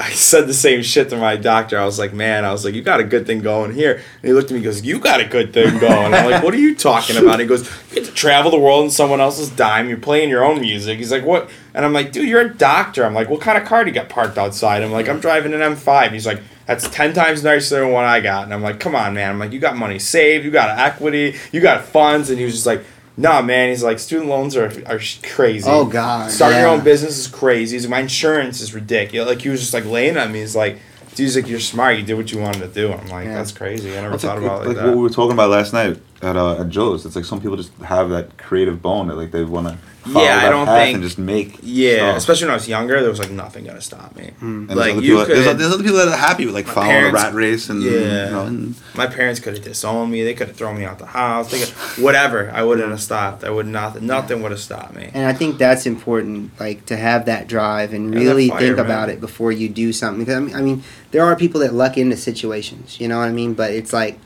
I 0.00 0.12
said 0.12 0.46
the 0.46 0.54
same 0.54 0.82
shit 0.82 1.10
to 1.10 1.18
my 1.18 1.36
doctor. 1.36 1.78
I 1.78 1.84
was 1.84 1.98
like, 1.98 2.14
man, 2.14 2.46
I 2.46 2.52
was 2.52 2.64
like, 2.64 2.72
you 2.72 2.80
got 2.80 3.00
a 3.00 3.04
good 3.04 3.26
thing 3.26 3.42
going 3.42 3.74
here. 3.74 3.96
And 3.96 4.22
he 4.22 4.32
looked 4.32 4.46
at 4.46 4.52
me 4.52 4.56
and 4.56 4.64
goes, 4.64 4.82
you 4.82 4.98
got 4.98 5.20
a 5.20 5.26
good 5.26 5.52
thing 5.52 5.78
going. 5.78 6.14
I'm 6.14 6.30
like, 6.30 6.42
what 6.42 6.54
are 6.54 6.58
you 6.58 6.74
talking 6.74 7.18
about? 7.18 7.38
He 7.38 7.44
goes, 7.44 7.68
you 7.90 7.96
get 7.96 8.06
to 8.06 8.12
travel 8.12 8.50
the 8.50 8.58
world 8.58 8.84
on 8.84 8.90
someone 8.90 9.20
else's 9.20 9.50
dime. 9.50 9.90
You're 9.90 9.98
playing 9.98 10.30
your 10.30 10.42
own 10.42 10.62
music. 10.62 10.96
He's 10.96 11.12
like, 11.12 11.26
what? 11.26 11.50
And 11.74 11.84
I'm 11.84 11.92
like, 11.92 12.12
dude, 12.12 12.26
you're 12.26 12.40
a 12.40 12.54
doctor. 12.54 13.04
I'm 13.04 13.12
like, 13.12 13.28
what 13.28 13.42
kind 13.42 13.58
of 13.58 13.68
car 13.68 13.84
do 13.84 13.90
you 13.90 13.94
got 13.94 14.08
parked 14.08 14.38
outside? 14.38 14.82
I'm 14.82 14.90
like, 14.90 15.06
I'm 15.06 15.20
driving 15.20 15.52
an 15.52 15.60
M5. 15.60 16.12
He's 16.12 16.26
like, 16.26 16.40
that's 16.64 16.88
10 16.88 17.12
times 17.12 17.44
nicer 17.44 17.80
than 17.80 17.90
what 17.92 18.06
I 18.06 18.20
got. 18.20 18.44
And 18.44 18.54
I'm 18.54 18.62
like, 18.62 18.80
come 18.80 18.94
on, 18.94 19.12
man. 19.12 19.28
I'm 19.28 19.38
like, 19.38 19.52
you 19.52 19.60
got 19.60 19.76
money 19.76 19.98
saved. 19.98 20.46
You 20.46 20.50
got 20.50 20.78
equity. 20.78 21.36
You 21.52 21.60
got 21.60 21.84
funds. 21.84 22.30
And 22.30 22.38
he 22.38 22.46
was 22.46 22.54
just 22.54 22.66
like, 22.66 22.82
Nah, 23.16 23.42
man. 23.42 23.68
He's 23.68 23.82
like, 23.82 23.98
student 23.98 24.28
loans 24.28 24.56
are, 24.56 24.66
are 24.86 25.00
crazy. 25.22 25.68
Oh, 25.68 25.84
God, 25.84 26.30
Starting 26.30 26.58
your 26.60 26.68
own 26.68 26.82
business 26.84 27.18
is 27.18 27.26
crazy. 27.26 27.76
He's 27.76 27.84
like, 27.84 27.90
my 27.90 28.00
insurance 28.00 28.60
is 28.60 28.72
ridiculous. 28.74 29.28
Like 29.28 29.42
he 29.42 29.48
was 29.50 29.60
just 29.60 29.74
like 29.74 29.84
laying 29.84 30.16
on 30.16 30.32
me. 30.32 30.40
He's 30.40 30.56
like, 30.56 30.74
dude, 31.10 31.18
he's 31.18 31.36
like, 31.36 31.48
you're 31.48 31.60
smart. 31.60 31.98
You 31.98 32.02
did 32.04 32.14
what 32.14 32.32
you 32.32 32.38
wanted 32.40 32.60
to 32.60 32.68
do. 32.68 32.92
I'm 32.92 33.06
like, 33.08 33.26
Yeah. 33.26 33.34
that's 33.34 33.52
crazy. 33.52 33.90
I 33.96 34.00
never 34.02 34.14
It's 34.14 34.24
thought 34.24 34.36
like, 34.40 34.44
about 34.46 34.64
it 34.64 34.68
like 34.68 34.76
like, 34.78 34.86
what 34.86 34.96
we 34.96 35.02
were 35.02 35.10
talking 35.10 35.32
about 35.32 35.50
last 35.50 35.72
night 35.72 36.00
at 36.22 36.36
uh, 36.36 36.60
at 36.60 36.68
Joe's. 36.68 37.06
It's 37.06 37.16
like 37.16 37.24
some 37.24 37.40
people 37.40 37.56
just 37.56 37.72
have 37.78 38.10
that 38.10 38.36
creative 38.38 38.82
bone 38.82 39.08
that 39.08 39.16
like 39.16 39.30
they 39.30 39.44
want 39.44 39.68
to 39.68 39.76
follow 40.10 40.24
Yeah, 40.24 40.38
I 40.38 40.40
that 40.42 40.50
don't 40.50 40.66
path 40.66 40.78
think- 40.82 40.94
and 40.96 41.02
just 41.04 41.18
make. 41.18 41.58
Yeah, 41.62 41.96
stuff. 41.96 42.16
especially 42.18 42.44
when 42.46 42.50
I 42.52 42.54
was 42.54 42.68
younger, 42.68 43.00
there 43.00 43.10
was 43.10 43.18
like 43.18 43.30
nothing 43.30 43.64
gonna 43.64 43.80
stop 43.80 44.16
me. 44.16 44.30
And 44.40 44.68
there's 44.68 44.78
Like 44.78 44.92
other 44.92 45.02
you 45.02 45.12
people, 45.12 45.26
could, 45.26 45.36
there's, 45.36 45.56
there's 45.58 45.72
other 45.74 45.82
people 45.82 45.98
that 45.98 46.08
are 46.08 46.16
happy 46.16 46.46
with 46.46 46.54
like 46.54 46.66
following 46.66 46.90
parents- 46.90 47.20
a 47.22 47.24
rat 47.24 47.34
race 47.34 47.68
and 47.70 47.82
Yeah. 47.82 47.90
you 47.90 48.30
know, 48.32 48.44
and 48.46 48.74
my 48.94 49.06
parents 49.06 49.40
could 49.40 49.54
have 49.54 49.64
disowned 49.64 50.10
me. 50.10 50.22
They 50.24 50.34
could 50.34 50.48
have 50.48 50.56
thrown 50.56 50.78
me 50.78 50.84
out 50.84 50.98
the 50.98 51.06
house. 51.06 51.50
They 51.50 51.60
could, 51.60 51.68
whatever. 52.04 52.50
I 52.52 52.62
wouldn't 52.62 52.90
have 52.90 53.00
stopped. 53.02 53.44
I 53.44 53.50
would 53.50 53.66
not. 53.66 54.00
Nothing 54.02 54.42
would 54.42 54.50
have 54.52 54.60
stopped 54.60 54.94
me. 54.94 55.10
And 55.14 55.26
I 55.26 55.32
think 55.32 55.58
that's 55.58 55.84
important, 55.86 56.52
like 56.60 56.86
to 56.86 56.96
have 56.96 57.26
that 57.26 57.46
drive 57.48 57.92
and 57.92 58.12
Yeah, 58.14 58.20
really 58.20 58.48
fire, 58.48 58.58
think 58.60 58.76
man. 58.76 58.84
about 58.86 59.08
it 59.10 59.20
before 59.20 59.52
you 59.52 59.68
do 59.68 59.92
something. 59.92 60.24
Because 60.24 60.36
I 60.36 60.40
mean, 60.40 60.54
I 60.56 60.60
mean, 60.62 60.82
there 61.12 61.24
are 61.24 61.34
people 61.36 61.60
that 61.60 61.72
luck 61.74 61.96
into 61.98 62.16
situations, 62.16 63.00
you 63.00 63.08
know 63.08 63.18
what 63.18 63.28
I 63.28 63.32
mean. 63.32 63.54
But 63.54 63.72
it's 63.72 63.92
like, 63.92 64.18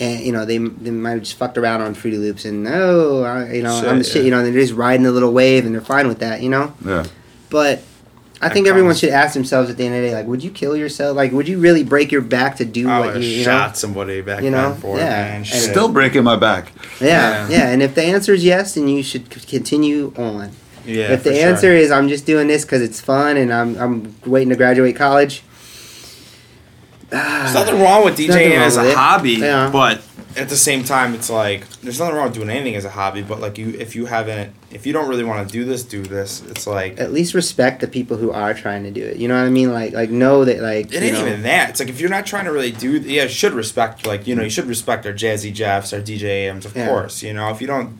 and 0.00 0.20
you 0.24 0.32
know, 0.32 0.44
they 0.44 0.58
they 0.58 0.90
might 0.90 1.10
have 1.12 1.20
just 1.22 1.34
fucked 1.34 1.56
around 1.58 1.82
on 1.82 1.94
Fruity 1.94 2.16
Loops 2.18 2.44
and 2.44 2.64
no, 2.64 3.22
I, 3.22 3.52
you 3.52 3.62
know, 3.62 3.74
I'm 3.76 3.98
the 3.98 4.04
Shit, 4.04 4.12
shit, 4.12 4.16
yeah. 4.16 4.24
you 4.24 4.30
know, 4.32 4.38
and 4.38 4.46
they're 4.54 4.60
just 4.60 4.74
riding 4.74 5.04
the 5.04 5.12
little 5.12 5.32
wave 5.32 5.64
and 5.66 5.74
they're 5.74 5.80
fine 5.82 6.08
with 6.08 6.18
that, 6.20 6.42
you 6.42 6.48
know. 6.48 6.72
yeah. 6.84 7.04
But 7.50 7.82
I 8.42 8.48
That 8.48 8.54
think 8.54 8.68
everyone 8.68 8.94
should 8.94 9.10
ask 9.10 9.34
themselves 9.34 9.68
at 9.68 9.76
the 9.76 9.84
end 9.84 9.94
of 9.96 10.00
the 10.00 10.08
day, 10.08 10.14
like, 10.14 10.26
would 10.26 10.42
you 10.42 10.50
kill 10.50 10.74
yourself? 10.74 11.14
Like, 11.14 11.30
would 11.32 11.46
you 11.46 11.58
really 11.58 11.84
break 11.84 12.10
your 12.10 12.22
back 12.22 12.56
to 12.56 12.64
do 12.64 12.88
I 12.88 13.00
what 13.00 13.16
you, 13.16 13.28
you 13.28 13.44
shot 13.44 13.70
know? 13.70 13.74
somebody 13.74 14.22
back 14.22 14.42
You 14.42 14.50
know? 14.50 14.72
then 14.72 14.96
Yeah. 14.96 15.02
it, 15.02 15.28
man. 15.28 15.36
And 15.36 15.46
Still 15.46 15.88
breaking 15.88 16.24
my 16.24 16.36
back. 16.36 16.72
Yeah, 17.00 17.48
Yeah. 17.48 17.58
yeah. 17.58 17.68
And 17.68 17.82
if 17.82 17.94
the 17.94 18.02
answer 18.02 18.32
is 18.32 18.42
yes, 18.42 18.74
then 18.76 18.88
you 18.88 19.02
should 19.02 19.30
c- 19.32 19.40
continue 19.58 20.14
on. 20.16 20.52
yeah. 20.86 21.12
if 21.12 21.22
the 21.24 21.30
for 21.32 21.36
sure. 21.36 21.48
answer 21.48 21.72
is 21.74 21.90
I'm 21.90 22.08
just 22.08 22.24
doing 22.24 22.46
this 22.48 22.64
because 22.64 22.80
it's 22.80 22.98
fun 23.00 23.36
and 23.36 23.52
I'm 23.52 23.76
I'm 23.76 24.14
waiting 24.24 24.48
to 24.48 24.56
graduate 24.56 24.96
college. 24.96 25.42
There's 27.10 27.22
ah. 27.24 27.52
nothing 27.54 27.80
wrong 27.80 28.04
with 28.04 28.16
DJing 28.16 28.50
wrong 28.52 28.62
as 28.62 28.76
a 28.76 28.94
hobby, 28.94 29.32
Yeah. 29.32 29.68
but 29.70 30.02
at 30.36 30.48
the 30.48 30.56
same 30.56 30.84
time, 30.84 31.14
it's 31.14 31.28
like 31.28 31.68
there's 31.80 31.98
nothing 31.98 32.14
wrong 32.14 32.26
with 32.26 32.34
doing 32.34 32.50
anything 32.50 32.76
as 32.76 32.84
a 32.84 32.90
hobby. 32.90 33.22
But 33.22 33.40
like 33.40 33.58
you, 33.58 33.70
if 33.70 33.96
you 33.96 34.06
haven't, 34.06 34.54
if 34.70 34.86
you 34.86 34.92
don't 34.92 35.08
really 35.08 35.24
want 35.24 35.46
to 35.46 35.52
do 35.52 35.64
this, 35.64 35.82
do 35.82 36.02
this. 36.02 36.42
It's 36.48 36.66
like 36.66 37.00
At 37.00 37.12
least 37.12 37.34
respect 37.34 37.80
the 37.80 37.88
people 37.88 38.16
who 38.16 38.30
are 38.30 38.54
trying 38.54 38.84
to 38.84 38.92
do 38.92 39.04
it. 39.04 39.16
You 39.16 39.26
know 39.26 39.34
what 39.34 39.46
I 39.46 39.50
mean? 39.50 39.72
Like 39.72 39.92
like 39.92 40.10
know 40.10 40.44
that 40.44 40.60
like 40.60 40.92
it 40.94 41.02
ain't 41.02 41.14
know, 41.14 41.26
even 41.26 41.42
that. 41.42 41.70
It's 41.70 41.80
like 41.80 41.88
if 41.88 42.00
you're 42.00 42.10
not 42.10 42.26
trying 42.26 42.44
to 42.44 42.52
really 42.52 42.70
do, 42.70 42.98
yeah, 42.98 43.24
you 43.24 43.28
should 43.28 43.54
respect 43.54 44.06
like 44.06 44.26
you 44.28 44.36
know 44.36 44.42
you 44.44 44.50
should 44.50 44.66
respect 44.66 45.04
our 45.04 45.12
Jazzy 45.12 45.52
Jeffs, 45.52 45.92
our 45.92 46.00
DJ 46.00 46.48
AMs, 46.48 46.64
of 46.64 46.76
Yeah. 46.76 46.86
course. 46.86 47.22
You 47.24 47.32
know 47.34 47.50
if 47.50 47.60
you 47.60 47.66
don't 47.66 47.98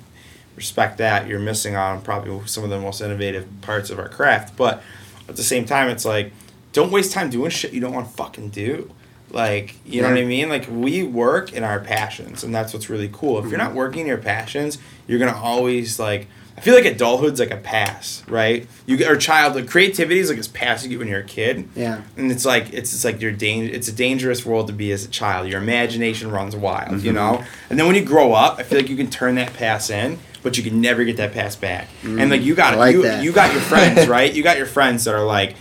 respect 0.54 0.98
that, 0.98 1.26
you're 1.26 1.40
missing 1.40 1.74
out 1.74 1.96
on 1.96 2.02
probably 2.02 2.46
some 2.46 2.62
of 2.62 2.70
the 2.70 2.78
most 2.78 3.00
innovative 3.00 3.46
parts 3.62 3.90
of 3.90 3.98
our 3.98 4.08
craft. 4.08 4.56
But 4.56 4.82
at 5.28 5.34
the 5.34 5.42
same 5.42 5.64
time, 5.64 5.88
it's 5.88 6.04
like 6.04 6.32
don't 6.72 6.92
waste 6.92 7.10
time 7.12 7.28
doing 7.28 7.50
shit 7.50 7.72
you 7.72 7.80
don't 7.80 7.92
want 7.92 8.08
to 8.08 8.12
fucking 8.14 8.50
do. 8.50 8.88
Like, 9.30 9.76
you 9.86 10.02
know 10.02 10.08
what 10.10 10.18
I 10.18 10.24
mean? 10.24 10.48
Like, 10.48 10.66
we 10.70 11.02
work 11.02 11.52
in 11.52 11.62
our 11.64 11.78
passions, 11.80 12.42
and 12.42 12.54
that's 12.54 12.72
what's 12.72 12.90
really 12.90 13.08
cool. 13.12 13.38
If 13.38 13.44
you're 13.44 13.58
Mm-hmm. 13.58 13.68
not 13.68 13.74
working 13.74 14.00
in 14.02 14.06
your 14.06 14.18
passions, 14.18 14.78
you're 15.06 15.18
gonna 15.18 15.36
always 15.36 15.98
like. 15.98 16.26
I 16.58 16.62
feel 16.62 16.74
like 16.74 16.84
adulthood's 16.84 17.40
like 17.40 17.52
a 17.52 17.56
pass, 17.56 18.22
right? 18.28 18.66
You 18.84 18.98
get 18.98 19.10
or 19.10 19.16
childhood 19.16 19.66
creativity 19.66 20.20
is 20.20 20.28
like 20.28 20.36
this 20.36 20.46
pass 20.48 20.82
you 20.82 20.90
get 20.90 20.98
when 20.98 21.08
you're 21.08 21.20
a 21.20 21.24
kid, 21.24 21.66
Yeah. 21.74 22.02
and 22.18 22.30
it's 22.30 22.44
like 22.44 22.74
it's 22.74 22.90
just 22.90 23.02
like 23.04 23.18
you're 23.22 23.32
dang- 23.32 23.64
It's 23.72 23.88
a 23.88 23.92
dangerous 23.92 24.44
world 24.44 24.66
to 24.66 24.74
be 24.74 24.92
as 24.92 25.02
a 25.04 25.08
child. 25.08 25.48
Your 25.48 25.58
imagination 25.62 26.30
runs 26.30 26.54
wild, 26.54 27.00
you 27.00 27.12
know. 27.12 27.42
And 27.70 27.78
then 27.78 27.86
when 27.86 27.96
you 27.96 28.04
grow 28.04 28.34
up, 28.34 28.58
I 28.58 28.64
feel 28.64 28.78
like 28.78 28.90
you 28.90 28.96
can 28.96 29.08
turn 29.08 29.36
that 29.36 29.54
pass 29.54 29.88
in, 29.88 30.18
but 30.42 30.58
you 30.58 30.62
can 30.62 30.82
never 30.82 31.02
get 31.04 31.16
that 31.16 31.32
pass 31.32 31.56
back. 31.56 31.88
and 32.04 32.28
like 32.30 32.42
you 32.42 32.54
got 32.54 32.76
like 32.76 32.92
you 32.94 33.02
that. 33.04 33.24
you 33.24 33.32
got 33.32 33.52
your 33.52 33.62
friends, 33.62 34.06
right? 34.16 34.30
You 34.34 34.42
got 34.42 34.58
your 34.58 34.66
friends 34.66 35.04
that 35.04 35.14
are 35.14 35.24
like. 35.24 35.54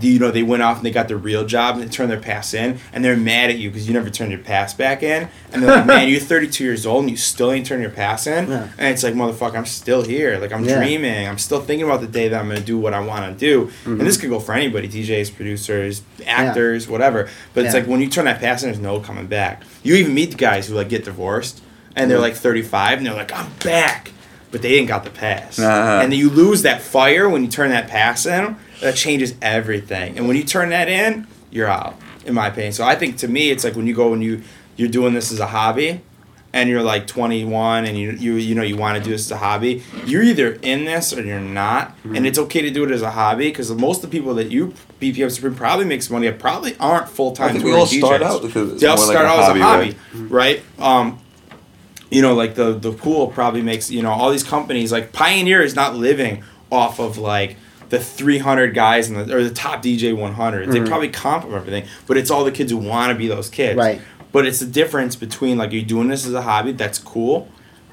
You 0.00 0.18
know 0.18 0.30
they 0.30 0.42
went 0.42 0.62
off 0.62 0.76
and 0.78 0.86
they 0.86 0.90
got 0.90 1.08
their 1.08 1.16
real 1.16 1.44
job 1.44 1.76
and 1.76 1.84
they 1.84 1.88
turned 1.88 2.10
their 2.10 2.20
pass 2.20 2.52
in 2.54 2.78
and 2.92 3.04
they're 3.04 3.16
mad 3.16 3.50
at 3.50 3.58
you 3.58 3.70
because 3.70 3.86
you 3.88 3.94
never 3.94 4.10
turned 4.10 4.30
your 4.30 4.40
pass 4.40 4.74
back 4.74 5.02
in. 5.02 5.28
And 5.52 5.62
they're 5.62 5.70
like 5.76 5.86
man 5.86 6.08
you're 6.08 6.20
32 6.34 6.64
years 6.64 6.84
old 6.86 7.02
and 7.02 7.10
you 7.10 7.16
still 7.16 7.50
ain't 7.52 7.66
turned 7.66 7.82
your 7.82 7.90
pass 7.90 8.26
in? 8.26 8.48
Yeah. 8.48 8.68
and 8.78 8.88
it's 8.92 9.02
like 9.02 9.14
motherfucker 9.14 9.54
I'm 9.56 9.66
still 9.66 10.02
here. 10.02 10.38
Like 10.38 10.52
I'm 10.52 10.64
Yeah. 10.64 10.78
dreaming. 10.78 11.26
I'm 11.28 11.38
still 11.38 11.60
thinking 11.60 11.86
about 11.86 12.00
the 12.00 12.06
day 12.06 12.28
that 12.28 12.40
I'm 12.40 12.48
gonna 12.48 12.60
do 12.60 12.78
what 12.78 12.94
I 12.94 13.00
want 13.00 13.32
to 13.32 13.38
do 13.38 13.66
Mm-hmm. 13.66 13.92
and 13.92 14.00
this 14.02 14.16
could 14.16 14.30
go 14.30 14.40
for 14.40 14.52
anybody 14.54 14.88
DJs 14.88 15.34
producers 15.36 16.02
actors 16.26 16.88
whatever. 16.88 17.28
But 17.54 17.64
it's 17.64 17.74
like 17.74 17.86
when 17.86 18.00
you 18.00 18.08
turn 18.08 18.24
that 18.26 18.40
pass 18.40 18.62
in 18.62 18.68
there's 18.70 18.80
no 18.82 19.00
coming 19.00 19.26
back. 19.26 19.62
You 19.82 19.94
even 19.96 20.14
meet 20.14 20.32
the 20.32 20.36
guys 20.36 20.68
who 20.68 20.74
like 20.74 20.88
get 20.88 21.04
divorced 21.04 21.62
and 21.94 22.10
they're 22.10 22.18
like 22.18 22.34
35 22.34 22.98
and 22.98 23.06
they're 23.06 23.14
like 23.14 23.32
I'm 23.32 23.50
back. 23.64 24.12
But 24.52 24.62
they 24.62 24.74
ain't 24.76 24.88
got 24.88 25.04
the 25.04 25.10
pass 25.10 25.58
Uh-huh. 25.58 26.00
and 26.02 26.12
then 26.12 26.18
you 26.18 26.30
lose 26.30 26.62
that 26.62 26.80
fire 26.80 27.28
when 27.28 27.42
you 27.42 27.48
turn 27.48 27.70
that 27.70 27.88
pass 27.88 28.26
in 28.26 28.56
that 28.80 28.94
changes 28.96 29.34
everything 29.42 30.16
and 30.18 30.26
when 30.28 30.36
you 30.36 30.44
turn 30.44 30.70
that 30.70 30.88
in 30.88 31.26
you're 31.50 31.68
out 31.68 31.94
in 32.24 32.34
my 32.34 32.48
opinion 32.48 32.72
so 32.72 32.84
I 32.84 32.94
think 32.94 33.16
to 33.18 33.28
me 33.28 33.50
it's 33.50 33.64
like 33.64 33.74
when 33.76 33.86
you 33.86 33.94
go 33.94 34.12
and 34.12 34.22
you 34.22 34.42
you're 34.76 34.88
doing 34.88 35.14
this 35.14 35.32
as 35.32 35.40
a 35.40 35.46
hobby 35.46 36.00
and 36.52 36.68
you're 36.70 36.82
like 36.82 37.06
21 37.06 37.84
and 37.84 37.98
you 37.98 38.12
you 38.12 38.34
you 38.34 38.54
know 38.54 38.62
you 38.62 38.76
want 38.76 38.96
to 38.98 39.02
do 39.04 39.10
this 39.10 39.26
as 39.26 39.30
a 39.32 39.36
hobby, 39.36 39.82
you're 40.06 40.22
either 40.22 40.52
in 40.62 40.84
this 40.86 41.12
or 41.12 41.22
you're 41.22 41.38
not, 41.40 41.88
Mm-hmm. 41.98 42.16
and 42.16 42.26
it's 42.26 42.38
okay 42.38 42.62
to 42.62 42.70
do 42.70 42.84
it 42.84 42.90
as 42.90 43.02
a 43.02 43.10
hobby 43.10 43.48
because 43.48 43.70
most 43.72 44.02
of 44.02 44.10
the 44.10 44.16
people 44.18 44.34
that 44.34 44.50
you 44.50 44.72
BPM 45.00 45.30
Supreme 45.30 45.54
probably 45.54 45.84
makes 45.84 46.08
money 46.08 46.28
at 46.28 46.38
probably 46.38 46.74
aren't 46.78 47.08
full 47.10 47.32
time. 47.32 47.52
think 47.52 47.64
we 47.64 47.72
all 47.72 47.84
start 47.84 48.22
out 48.22 48.40
because 48.42 48.80
They 48.80 48.86
all 48.86 48.96
more 48.96 49.06
like 49.06 49.12
start 49.16 49.26
out 49.26 49.38
hobby, 49.44 49.60
as 49.60 49.66
a 49.66 49.68
hobby, 49.68 49.96
right? 50.32 50.62
Um, 50.78 51.18
you 52.10 52.22
know, 52.22 52.34
like 52.34 52.54
the 52.54 52.72
the 52.72 52.92
pool 52.92 53.28
probably 53.28 53.60
makes 53.62 53.90
you 53.90 54.02
know 54.02 54.10
all 54.10 54.30
these 54.30 54.44
companies 54.44 54.92
like 54.92 55.12
Pioneer 55.12 55.60
is 55.60 55.74
not 55.74 55.94
living 55.96 56.42
off 56.70 56.98
of 57.00 57.18
like 57.18 57.56
the 57.88 58.00
300 58.00 58.74
guys 58.74 59.08
in 59.08 59.14
the 59.14 59.36
or 59.36 59.42
the 59.42 59.50
top 59.50 59.82
DJ 59.82 60.16
100. 60.16 60.68
They 60.68 60.78
mm-hmm. 60.78 60.86
probably 60.86 61.08
comp 61.08 61.44
of 61.44 61.54
everything, 61.54 61.86
but 62.06 62.16
it's 62.16 62.30
all 62.30 62.44
the 62.44 62.52
kids 62.52 62.72
who 62.72 62.78
want 62.78 63.12
to 63.12 63.18
be 63.18 63.28
those 63.28 63.48
kids. 63.48 63.76
Right. 63.76 64.00
But 64.32 64.46
it's 64.46 64.60
the 64.60 64.66
difference 64.66 65.16
between 65.16 65.58
like 65.58 65.70
are 65.70 65.76
you 65.76 65.84
doing 65.84 66.08
this 66.08 66.26
as 66.26 66.34
a 66.34 66.42
hobby 66.42 66.72
that's 66.72 66.98
cool, 66.98 67.48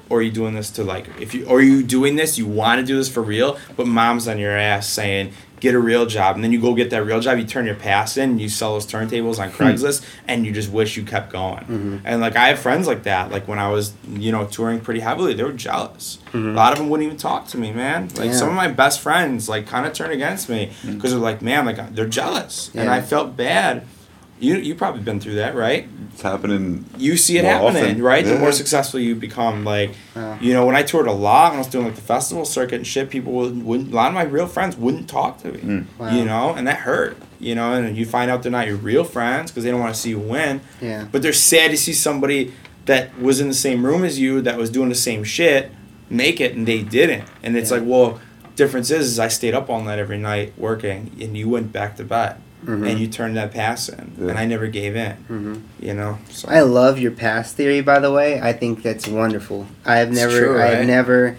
or 0.08 0.18
are 0.18 0.22
you 0.22 0.32
doing 0.32 0.54
this 0.54 0.70
to 0.72 0.84
like 0.84 1.08
if 1.20 1.34
you 1.34 1.46
or 1.46 1.58
are 1.58 1.62
you 1.62 1.82
doing 1.82 2.16
this 2.16 2.36
you 2.38 2.46
want 2.46 2.80
to 2.80 2.86
do 2.86 2.96
this 2.96 3.08
for 3.08 3.22
real, 3.22 3.58
but 3.76 3.86
mom's 3.86 4.28
on 4.28 4.38
your 4.38 4.56
ass 4.56 4.88
saying 4.88 5.32
get 5.60 5.74
a 5.74 5.78
real 5.78 6.06
job, 6.06 6.34
and 6.34 6.44
then 6.44 6.52
you 6.52 6.60
go 6.60 6.74
get 6.74 6.90
that 6.90 7.04
real 7.04 7.20
job, 7.20 7.38
you 7.38 7.44
turn 7.44 7.66
your 7.66 7.74
pass 7.74 8.16
in, 8.16 8.38
you 8.38 8.48
sell 8.48 8.74
those 8.74 8.86
turntables 8.86 9.38
on 9.38 9.50
hmm. 9.50 9.56
Craigslist, 9.56 10.04
and 10.28 10.44
you 10.44 10.52
just 10.52 10.70
wish 10.70 10.96
you 10.96 11.04
kept 11.04 11.32
going. 11.32 11.64
Mm-hmm. 11.64 11.98
And 12.04 12.20
like 12.20 12.36
I 12.36 12.48
have 12.48 12.58
friends 12.58 12.86
like 12.86 13.04
that. 13.04 13.30
Like 13.30 13.48
when 13.48 13.58
I 13.58 13.70
was 13.70 13.94
you 14.08 14.32
know 14.32 14.46
touring 14.46 14.80
pretty 14.80 15.00
heavily, 15.00 15.34
they 15.34 15.42
were 15.42 15.52
jealous. 15.52 16.18
Mm-hmm. 16.26 16.50
A 16.50 16.52
lot 16.52 16.72
of 16.72 16.78
them 16.78 16.88
wouldn't 16.88 17.06
even 17.06 17.16
talk 17.16 17.48
to 17.48 17.58
me, 17.58 17.72
man. 17.72 18.08
Like 18.16 18.26
Yeah. 18.26 18.32
some 18.32 18.48
of 18.48 18.54
my 18.54 18.68
best 18.68 19.00
friends 19.00 19.48
like 19.48 19.66
kind 19.66 19.86
of 19.86 19.92
turned 19.92 20.12
against 20.12 20.48
me 20.48 20.72
hmm. 20.82 20.94
because 20.94 21.12
they're 21.12 21.20
like, 21.20 21.42
man, 21.42 21.64
like 21.66 21.94
they're 21.94 22.06
jealous, 22.06 22.70
and 22.74 22.90
I 22.90 23.00
felt 23.00 23.36
bad. 23.36 23.86
You 24.40 24.56
you 24.56 24.74
probably 24.74 25.00
been 25.02 25.20
through 25.20 25.36
that, 25.36 25.54
right? 25.54 25.88
It's 26.12 26.22
happening. 26.22 26.84
you 26.96 27.16
see 27.16 27.38
it 27.38 27.42
More 27.42 27.52
happening, 27.52 27.84
often. 27.84 28.02
right? 28.02 28.24
The 28.24 28.38
more 28.38 28.52
successful 28.52 29.00
you 29.00 29.14
become, 29.16 29.64
like, 29.64 29.92
Yeah. 30.14 30.38
you 30.40 30.52
know, 30.52 30.64
when 30.64 30.76
I 30.76 30.82
toured 30.82 31.06
a 31.08 31.12
lot, 31.12 31.50
when 31.52 31.56
I 31.56 31.58
was 31.58 31.66
doing 31.66 31.86
like 31.86 31.94
the 31.96 32.00
festival 32.02 32.44
circuit 32.44 32.76
and 32.76 32.86
shit, 32.86 33.10
people 33.10 33.32
would, 33.32 33.64
wouldn't, 33.64 33.92
a 33.92 33.96
lot 33.96 34.08
of 34.08 34.14
my 34.14 34.22
real 34.22 34.46
friends 34.46 34.76
wouldn't 34.76 35.08
talk 35.08 35.42
to 35.42 35.50
me, 35.52 35.58
Mm. 35.60 35.84
Wow. 35.98 36.10
you 36.16 36.24
know, 36.24 36.54
and 36.54 36.66
that 36.68 36.78
hurt, 36.78 37.16
you 37.40 37.54
know, 37.56 37.72
and 37.72 37.96
you 37.96 38.06
find 38.06 38.30
out 38.30 38.42
they're 38.44 38.52
not 38.52 38.66
your 38.68 38.76
real 38.76 39.02
friends 39.02 39.50
because 39.50 39.64
they 39.64 39.70
don't 39.72 39.80
want 39.80 39.94
to 39.94 40.00
see 40.00 40.10
you 40.10 40.20
win, 40.20 40.60
Yeah. 40.80 41.06
but 41.10 41.22
they're 41.22 41.32
sad 41.32 41.70
to 41.72 41.76
see 41.76 41.92
somebody 41.92 42.52
that 42.86 43.18
was 43.20 43.40
in 43.40 43.48
the 43.48 43.54
same 43.54 43.84
room 43.84 44.04
as 44.04 44.20
you 44.20 44.40
that 44.42 44.56
was 44.56 44.70
doing 44.70 44.88
the 44.90 44.94
same 44.94 45.24
shit 45.24 45.72
make 46.10 46.40
it 46.40 46.54
and 46.54 46.66
they 46.68 46.82
didn't, 46.82 47.24
and 47.42 47.56
it's 47.56 47.70
Yeah. 47.70 47.78
like, 47.78 47.86
well, 47.88 48.20
difference 48.56 48.90
is, 48.90 49.08
is 49.12 49.18
I 49.18 49.26
stayed 49.28 49.54
up 49.54 49.68
all 49.68 49.80
night 49.80 49.98
every 49.98 50.18
night 50.18 50.52
working, 50.56 51.10
and 51.20 51.36
you 51.36 51.48
went 51.48 51.72
back 51.72 51.96
to 51.96 52.04
bed. 52.04 52.36
Mhm. 52.64 52.88
And 52.90 52.98
you 52.98 53.06
turned 53.08 53.36
that 53.36 53.52
pass 53.52 53.88
in, 53.88 54.12
Yeah. 54.18 54.28
and 54.30 54.38
I 54.38 54.46
never 54.46 54.66
gave 54.66 54.96
in. 54.96 55.12
Mhm. 55.30 55.60
You 55.80 55.94
know, 55.94 56.18
so 56.30 56.48
I 56.50 56.60
love 56.60 56.98
your 56.98 57.10
past 57.12 57.56
theory, 57.56 57.80
by 57.80 57.98
the 57.98 58.10
way. 58.10 58.40
I 58.42 58.52
think 58.52 58.82
that's 58.82 59.06
wonderful. 59.06 59.66
I 59.84 59.96
have 59.96 60.08
It's 60.08 60.18
never, 60.18 60.38
true, 60.38 60.60
I 60.62 60.66
have 60.66 60.86
never 60.86 61.36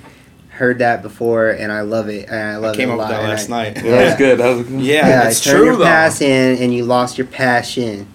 heard 0.49 0.79
that 0.79 1.01
before, 1.01 1.49
and 1.49 1.71
I 1.71 1.81
love 1.81 2.07
it. 2.09 2.27
And 2.29 2.39
I 2.39 2.55
love 2.57 2.73
I 2.73 2.77
came 2.77 2.89
it 2.89 2.93
a 2.93 2.95
up 2.95 2.99
with 2.99 3.09
lot. 3.17 3.21
that 3.23 3.29
last 3.29 3.49
I- 3.49 3.63
night. 3.63 3.75
Yeah, 3.83 3.91
that 3.91 4.05
was 4.05 4.13
good. 4.15 4.37
That 4.39 4.55
was 4.55 4.67
good. 4.67 4.81
Yeah, 4.81 5.07
Yeah, 5.07 5.27
it's 5.29 5.43
turn 5.43 5.55
true 5.55 5.65
your 5.65 5.75
though. 5.77 5.83
pass 5.83 6.21
in, 6.21 6.57
and 6.63 6.73
you 6.73 6.85
lost 6.85 7.17
your 7.17 7.27
passion. 7.27 8.07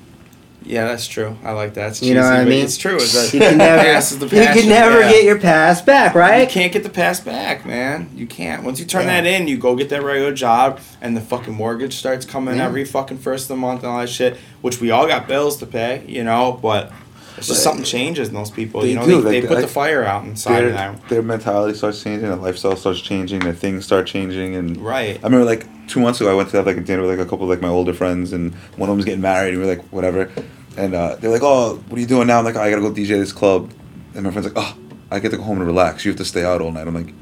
Yeah, 0.63 0.85
that's 0.87 1.07
true. 1.09 1.37
I 1.43 1.53
like 1.53 1.75
that. 1.75 1.89
It's 1.93 2.03
You 2.03 2.15
know 2.15 2.23
what 2.23 2.35
I 2.35 2.45
mean? 2.45 2.65
It's 2.65 2.77
true. 2.77 2.97
It's 2.97 3.33
You 3.35 3.41
can 3.41 3.59
never, 3.59 3.89
is 3.89 4.19
the 4.19 4.27
you 4.27 4.31
can 4.61 4.69
never 4.69 5.01
yeah. 5.01 5.11
get 5.11 5.25
your 5.25 5.39
pass 5.39 5.81
back, 5.83 6.15
right? 6.15 6.43
You 6.43 6.47
can't 6.47 6.73
get 6.73 6.83
the 6.83 6.91
pass 6.91 7.19
back, 7.21 7.65
man. 7.67 8.11
You 8.15 8.27
can't. 8.27 8.63
Once 8.63 8.79
you 8.79 8.85
turn 8.87 9.07
Yeah. 9.07 9.23
that 9.23 9.27
in, 9.27 9.49
you 9.49 9.57
go 9.57 9.75
get 9.75 9.89
that 9.89 10.03
regular 10.03 10.33
job, 10.35 10.81
and 11.01 11.17
the 11.17 11.21
fucking 11.21 11.55
mortgage 11.55 11.97
starts 11.97 12.25
coming 12.27 12.57
Yeah. 12.57 12.67
every 12.67 12.85
fucking 12.85 13.19
first 13.19 13.45
of 13.45 13.49
the 13.49 13.57
month 13.57 13.83
and 13.83 13.91
all 13.93 14.01
that 14.01 14.11
shit. 14.11 14.37
Which 14.61 14.81
we 14.81 14.91
all 14.91 15.07
got 15.09 15.27
bills 15.27 15.57
to 15.59 15.67
pay, 15.67 16.05
you 16.07 16.23
know. 16.25 16.59
But 16.61 16.93
it's 17.41 17.49
just 17.49 17.61
But- 17.61 17.65
something 17.71 17.85
changes 17.85 18.29
in 18.29 18.35
those 18.35 18.51
people. 18.51 18.83
They 18.83 18.91
you 18.91 18.95
know, 18.97 19.05
do, 19.05 19.21
they, 19.23 19.41
like, 19.41 19.43
they 19.43 19.49
put 19.49 19.59
I- 19.59 19.61
the 19.63 19.67
fire 19.69 20.05
out 20.05 20.25
inside 20.25 20.65
of 20.65 20.73
Their, 20.75 20.93
them. 20.93 21.01
their 21.09 21.23
mentality 21.23 21.77
starts 21.77 22.03
changing, 22.03 22.29
their 22.29 22.37
lifestyle 22.37 22.77
starts 22.77 23.01
changing, 23.01 23.41
their 23.41 23.53
things 23.53 23.85
start 23.85 24.07
changing, 24.07 24.55
and 24.57 24.77
Right. 24.79 25.19
I 25.23 25.27
remember 25.27 25.45
like 25.45 25.67
two 25.89 25.99
months 26.01 26.21
ago, 26.21 26.31
I 26.31 26.35
went 26.35 26.51
to 26.51 26.57
have 26.59 26.67
like 26.67 26.77
a 26.77 26.81
dinner 26.81 27.03
with 27.03 27.11
like 27.19 27.27
a 27.27 27.29
couple 27.29 27.45
of 27.45 27.51
like 27.51 27.61
my 27.61 27.69
older 27.69 27.93
friends, 27.93 28.33
and 28.33 28.55
one 28.77 28.89
of 28.89 28.93
them 28.93 28.97
was 28.99 29.05
getting 29.05 29.21
married, 29.21 29.55
and 29.55 29.59
we 29.63 29.69
are 29.69 29.75
like 29.77 29.85
whatever, 29.91 30.31
and 30.77 30.95
uh, 30.95 31.17
they're 31.21 31.31
like, 31.31 31.43
"Oh, 31.43 31.83
what 31.89 31.97
are 31.99 32.01
you 32.01 32.07
doing 32.07 32.29
now?" 32.29 32.39
I'm 32.39 32.45
like, 32.45 32.57
oh, 32.57 32.61
"I 32.61 32.71
gotta 32.71 32.83
go 32.83 32.93
DJ 32.93 33.19
this 33.19 33.33
club," 33.33 33.71
and 34.15 34.23
my 34.25 34.31
friend's 34.31 34.53
like, 34.53 34.57
"Oh, 34.65 34.77
I 35.11 35.19
get 35.19 35.31
to 35.33 35.37
go 35.39 35.43
home 35.43 35.59
and 35.59 35.67
relax. 35.67 36.05
You 36.05 36.13
have 36.13 36.19
to 36.19 36.25
stay 36.25 36.45
out 36.45 36.61
all 36.61 36.71
night." 36.71 36.87
I'm 36.87 36.95
like, 36.95 37.09
"You 37.09 37.15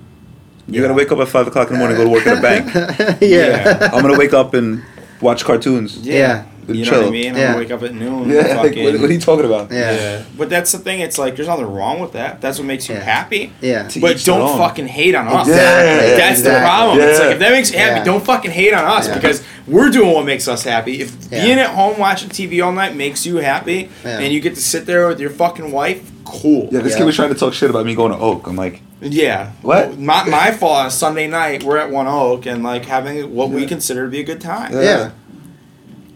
Yeah. 0.68 0.82
gotta 0.82 0.94
wake 0.94 1.10
up 1.12 1.18
at 1.20 1.28
five 1.28 1.46
o'clock 1.46 1.68
in 1.68 1.74
the 1.74 1.78
morning, 1.78 1.96
and 1.96 2.04
go 2.04 2.10
to 2.10 2.14
work 2.18 2.26
at 2.26 2.38
a 2.38 2.42
bank. 2.42 3.20
yeah. 3.22 3.90
I'm 3.92 4.02
gonna 4.02 4.18
wake 4.18 4.34
up 4.34 4.52
and 4.54 4.82
watch 5.20 5.44
cartoons." 5.44 5.96
Yeah. 5.98 6.44
You 6.68 6.84
know 6.84 6.90
Chill. 6.90 6.98
what 7.00 7.08
I 7.08 7.10
mean? 7.10 7.30
I'm 7.30 7.36
Yeah. 7.36 7.46
gonna 7.48 7.58
wake 7.58 7.70
up 7.70 7.82
at 7.82 7.94
noon. 7.94 8.28
Yeah, 8.28 8.40
like, 8.62 8.76
what, 8.76 9.00
what 9.00 9.10
are 9.10 9.12
you 9.12 9.18
talking 9.20 9.44
about? 9.46 9.70
Yeah. 9.72 9.92
yeah. 9.94 10.22
But 10.36 10.50
that's 10.50 10.70
the 10.72 10.78
thing. 10.78 11.00
It's 11.00 11.18
like 11.18 11.34
there's 11.36 11.48
nothing 11.48 11.66
wrong 11.72 12.00
with 12.00 12.12
that. 12.12 12.40
That's 12.40 12.58
what 12.58 12.66
makes 12.66 12.88
you 12.88 12.94
Yeah. 12.96 13.00
happy. 13.02 13.52
Yeah. 13.60 13.88
To 13.88 14.00
But 14.00 14.22
don't 14.24 14.40
own. 14.42 14.58
fucking 14.58 14.86
hate 14.88 15.14
on 15.14 15.26
us. 15.28 15.48
Exactly. 15.48 16.10
Yeah, 16.10 16.16
That's 16.16 16.42
the 16.42 16.48
exactly. 16.48 16.68
problem. 16.68 17.00
It's 17.00 17.18
Yeah. 17.18 17.24
like 17.26 17.34
if 17.34 17.38
that 17.40 17.52
makes 17.52 17.70
you 17.72 17.78
happy, 17.78 17.98
Yeah. 17.98 18.04
don't 18.04 18.24
fucking 18.24 18.50
hate 18.50 18.74
on 18.74 18.84
us 18.84 19.08
Yeah. 19.08 19.14
because 19.14 19.42
we're 19.66 19.90
doing 19.90 20.12
what 20.12 20.24
makes 20.26 20.46
us 20.48 20.62
happy. 20.64 21.00
If 21.00 21.12
Yeah. 21.30 21.44
being 21.44 21.58
at 21.58 21.70
home 21.70 21.98
watching 21.98 22.28
TV 22.28 22.60
all 22.60 22.72
night 22.72 22.94
makes 22.96 23.24
you 23.26 23.36
happy 23.36 23.88
Yeah. 24.04 24.18
and 24.18 24.32
you 24.32 24.40
get 24.40 24.54
to 24.54 24.60
sit 24.60 24.86
there 24.86 25.08
with 25.08 25.20
your 25.20 25.30
fucking 25.30 25.72
wife, 25.72 26.00
cool. 26.24 26.68
Yeah, 26.70 26.80
this 26.80 26.92
Yeah. 26.92 26.98
kid 26.98 27.04
was 27.06 27.16
trying 27.16 27.30
to 27.32 27.34
talk 27.34 27.54
shit 27.54 27.70
about 27.70 27.86
me 27.86 27.94
going 27.94 28.12
to 28.12 28.18
Oak. 28.18 28.46
I'm 28.46 28.56
like, 28.56 28.82
Yeah. 29.00 29.50
What? 29.62 29.96
My, 29.98 30.24
my 30.28 30.50
fault 30.50 30.76
on 30.78 30.90
Sunday 30.90 31.28
night, 31.28 31.62
we're 31.62 31.78
at 31.78 31.90
One 31.90 32.08
Oak 32.08 32.46
and 32.46 32.64
like 32.64 32.84
having 32.86 33.32
what 33.34 33.48
we 33.50 33.64
consider 33.64 34.04
to 34.04 34.10
be 34.10 34.20
a 34.20 34.24
good 34.24 34.40
time. 34.40 34.72
Yeah. 34.74 35.10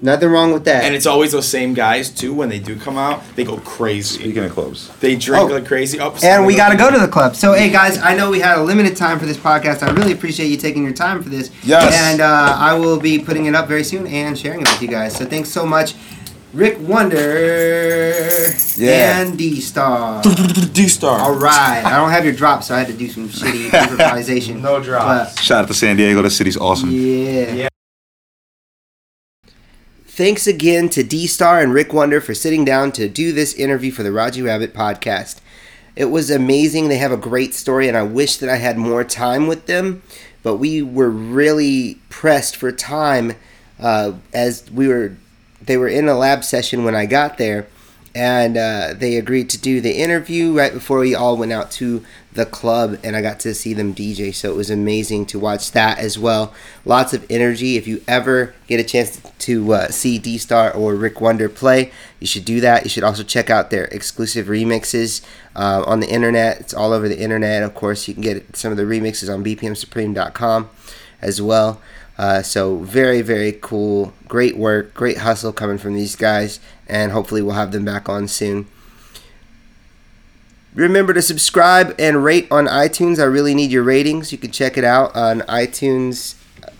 Yeah. 0.02 0.12
Nothing 0.12 0.30
wrong 0.30 0.52
with 0.52 0.64
that. 0.64 0.84
And 0.84 0.94
it's 0.94 1.06
always 1.06 1.30
those 1.32 1.46
same 1.48 1.74
guys 1.74 2.10
too. 2.10 2.34
When 2.34 2.48
they 2.48 2.58
do 2.58 2.76
come 2.76 2.98
out, 2.98 3.22
they 3.36 3.44
go 3.44 3.56
crazy. 3.58 4.18
speaking 4.18 4.44
of 4.44 4.50
clubs, 4.52 4.90
They 5.00 5.14
drink 5.16 5.50
Oh. 5.50 5.54
like 5.54 5.66
crazy. 5.66 6.00
Oh, 6.00 6.14
and 6.22 6.44
we 6.44 6.56
got 6.56 6.70
to 6.70 6.76
go 6.76 6.90
to 6.90 6.98
the 6.98 7.08
club. 7.08 7.36
So, 7.36 7.52
hey 7.52 7.70
guys, 7.70 7.98
I 7.98 8.14
know 8.16 8.30
we 8.30 8.40
had 8.40 8.58
a 8.58 8.62
limited 8.62 8.96
time 8.96 9.18
for 9.20 9.26
this 9.26 9.36
podcast. 9.36 9.82
I 9.82 9.90
really 9.92 10.12
appreciate 10.12 10.48
you 10.48 10.56
taking 10.56 10.82
your 10.82 10.92
time 10.92 11.22
for 11.22 11.28
this. 11.28 11.50
Yes. 11.62 11.94
And 11.94 12.20
uh, 12.20 12.56
I 12.58 12.74
will 12.74 12.98
be 13.00 13.18
putting 13.20 13.46
it 13.46 13.54
up 13.54 13.68
very 13.68 13.84
soon 13.84 14.06
and 14.08 14.36
sharing 14.38 14.60
it 14.62 14.68
with 14.68 14.82
you 14.82 14.88
guys. 14.88 15.14
So, 15.16 15.24
thanks 15.24 15.50
so 15.50 15.64
much, 15.64 15.94
Rick 16.52 16.78
Wonder 16.80 17.18
Yeah. 18.76 19.20
and 19.20 19.38
D 19.38 19.60
Star. 19.60 20.20
D 20.72 20.88
Star. 20.88 21.20
All 21.20 21.34
right. 21.34 21.82
I 21.84 21.96
don't 21.96 22.10
have 22.10 22.24
your 22.24 22.34
drop, 22.34 22.62
so 22.64 22.74
I 22.74 22.78
had 22.78 22.88
to 22.88 22.92
do 22.92 23.08
some 23.08 23.28
shitty 23.28 23.72
improvisation. 23.90 24.60
No 24.62 24.82
drops. 24.82 25.40
shout 25.40 25.62
out 25.62 25.68
to 25.68 25.74
San 25.74 25.96
Diego. 25.96 26.22
The 26.22 26.30
city's 26.30 26.56
awesome. 26.56 26.90
Yeah. 26.90 27.52
Yeah. 27.52 27.68
Thanks 30.14 30.46
again 30.46 30.90
to 30.90 31.02
D 31.02 31.26
Star 31.26 31.60
and 31.60 31.72
Rick 31.72 31.94
Wonder 31.94 32.20
for 32.20 32.34
sitting 32.34 32.66
down 32.66 32.92
to 32.92 33.08
do 33.08 33.32
this 33.32 33.54
interview 33.54 33.90
for 33.90 34.02
the 34.02 34.12
Raji 34.12 34.42
Rabbit 34.42 34.74
podcast. 34.74 35.40
It 35.96 36.04
was 36.04 36.30
amazing. 36.30 36.88
They 36.88 36.98
have 36.98 37.12
a 37.12 37.16
great 37.16 37.54
story, 37.54 37.88
and 37.88 37.96
I 37.96 38.02
wish 38.02 38.36
that 38.36 38.50
I 38.50 38.56
had 38.56 38.76
more 38.76 39.04
time 39.04 39.46
with 39.46 39.64
them. 39.64 40.02
But 40.42 40.56
we 40.56 40.82
were 40.82 41.08
really 41.08 41.94
pressed 42.10 42.56
for 42.56 42.70
time 42.72 43.36
uh, 43.80 44.12
as 44.34 44.70
we 44.70 44.86
were. 44.86 45.16
They 45.62 45.78
were 45.78 45.88
in 45.88 46.08
a 46.08 46.14
lab 46.14 46.44
session 46.44 46.84
when 46.84 46.94
I 46.94 47.06
got 47.06 47.38
there, 47.38 47.66
and 48.14 48.56
uh, 48.56 48.94
they 48.94 49.16
agreed 49.16 49.48
to 49.50 49.58
do 49.58 49.80
the 49.80 49.92
interview 49.92 50.52
right 50.52 50.72
before 50.72 50.98
we 50.98 51.14
all 51.14 51.36
went 51.36 51.52
out 51.52 51.70
to 51.72 52.04
the 52.34 52.44
club, 52.44 52.98
and 53.02 53.14
I 53.16 53.22
got 53.22 53.40
to 53.40 53.54
see 53.54 53.74
them 53.74 53.94
DJ. 53.94 54.34
So 54.34 54.50
it 54.50 54.56
was 54.56 54.70
amazing 54.70 55.26
to 55.26 55.38
watch 55.38 55.72
that 55.72 55.98
as 55.98 56.18
well. 56.18 56.52
Lots 56.84 57.12
of 57.14 57.26
energy. 57.30 57.76
If 57.76 57.86
you 57.86 58.02
ever 58.06 58.54
get 58.66 58.80
a 58.80 58.84
chance 58.84 59.20
to 59.40 59.72
uh, 59.72 59.88
see 59.88 60.18
D 60.18 60.38
Star 60.38 60.72
or 60.72 60.94
Rick 60.94 61.20
Wonder 61.20 61.48
play, 61.48 61.90
you 62.20 62.26
should 62.26 62.44
do 62.44 62.60
that. 62.60 62.84
You 62.84 62.90
should 62.90 63.04
also 63.04 63.22
check 63.22 63.50
out 63.50 63.70
their 63.70 63.84
exclusive 63.86 64.46
remixes 64.46 65.24
uh, 65.54 65.82
on 65.86 66.00
the 66.00 66.10
internet. 66.10 66.60
It's 66.60 66.74
all 66.74 66.92
over 66.92 67.08
the 67.08 67.20
internet. 67.20 67.62
Of 67.62 67.74
course, 67.74 68.08
you 68.08 68.14
can 68.14 68.22
get 68.22 68.56
some 68.56 68.70
of 68.70 68.76
the 68.76 68.84
remixes 68.84 69.32
on 69.32 69.44
BPMSupreme.com 69.44 70.70
as 71.20 71.40
well. 71.40 71.80
Uh, 72.18 72.42
so 72.42 72.76
very 72.78 73.22
very 73.22 73.52
cool, 73.52 74.12
great 74.28 74.56
work, 74.56 74.92
great 74.92 75.18
hustle 75.18 75.52
coming 75.52 75.78
from 75.78 75.94
these 75.94 76.14
guys, 76.14 76.60
and 76.92 77.10
hopefully 77.10 77.40
we'll 77.40 77.54
have 77.54 77.72
them 77.72 77.86
back 77.86 78.06
on 78.06 78.28
soon. 78.28 78.66
Remember 80.74 81.14
to 81.14 81.22
subscribe 81.22 81.94
and 81.98 82.22
rate 82.22 82.46
on 82.50 82.66
iTunes. 82.66 83.18
I 83.18 83.24
really 83.24 83.54
need 83.54 83.70
your 83.70 83.82
ratings. 83.82 84.30
You 84.30 84.36
can 84.36 84.50
check 84.50 84.76
it 84.76 84.84
out 84.84 85.16
on 85.16 85.40
iTunes 85.42 86.34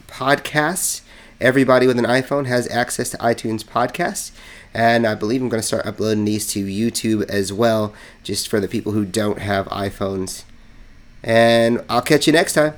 podcasts. 0.08 1.00
Everybody 1.40 1.86
with 1.86 1.98
an 1.98 2.04
iPhone 2.04 2.44
has 2.44 2.70
access 2.70 3.08
to 3.10 3.16
iTunes 3.18 3.64
podcasts. 3.64 4.32
And 4.74 5.06
I 5.06 5.14
believe 5.14 5.40
I'm 5.40 5.48
going 5.48 5.62
to 5.62 5.66
start 5.66 5.86
uploading 5.86 6.26
these 6.26 6.46
to 6.48 6.64
YouTube 6.64 7.28
as 7.30 7.50
well, 7.50 7.94
just 8.22 8.48
for 8.48 8.60
the 8.60 8.68
people 8.68 8.92
who 8.92 9.06
don't 9.06 9.38
have 9.38 9.66
iPhones. 9.68 10.44
And 11.22 11.82
I'll 11.88 12.02
catch 12.02 12.26
you 12.26 12.34
next 12.34 12.52
time. 12.52 12.74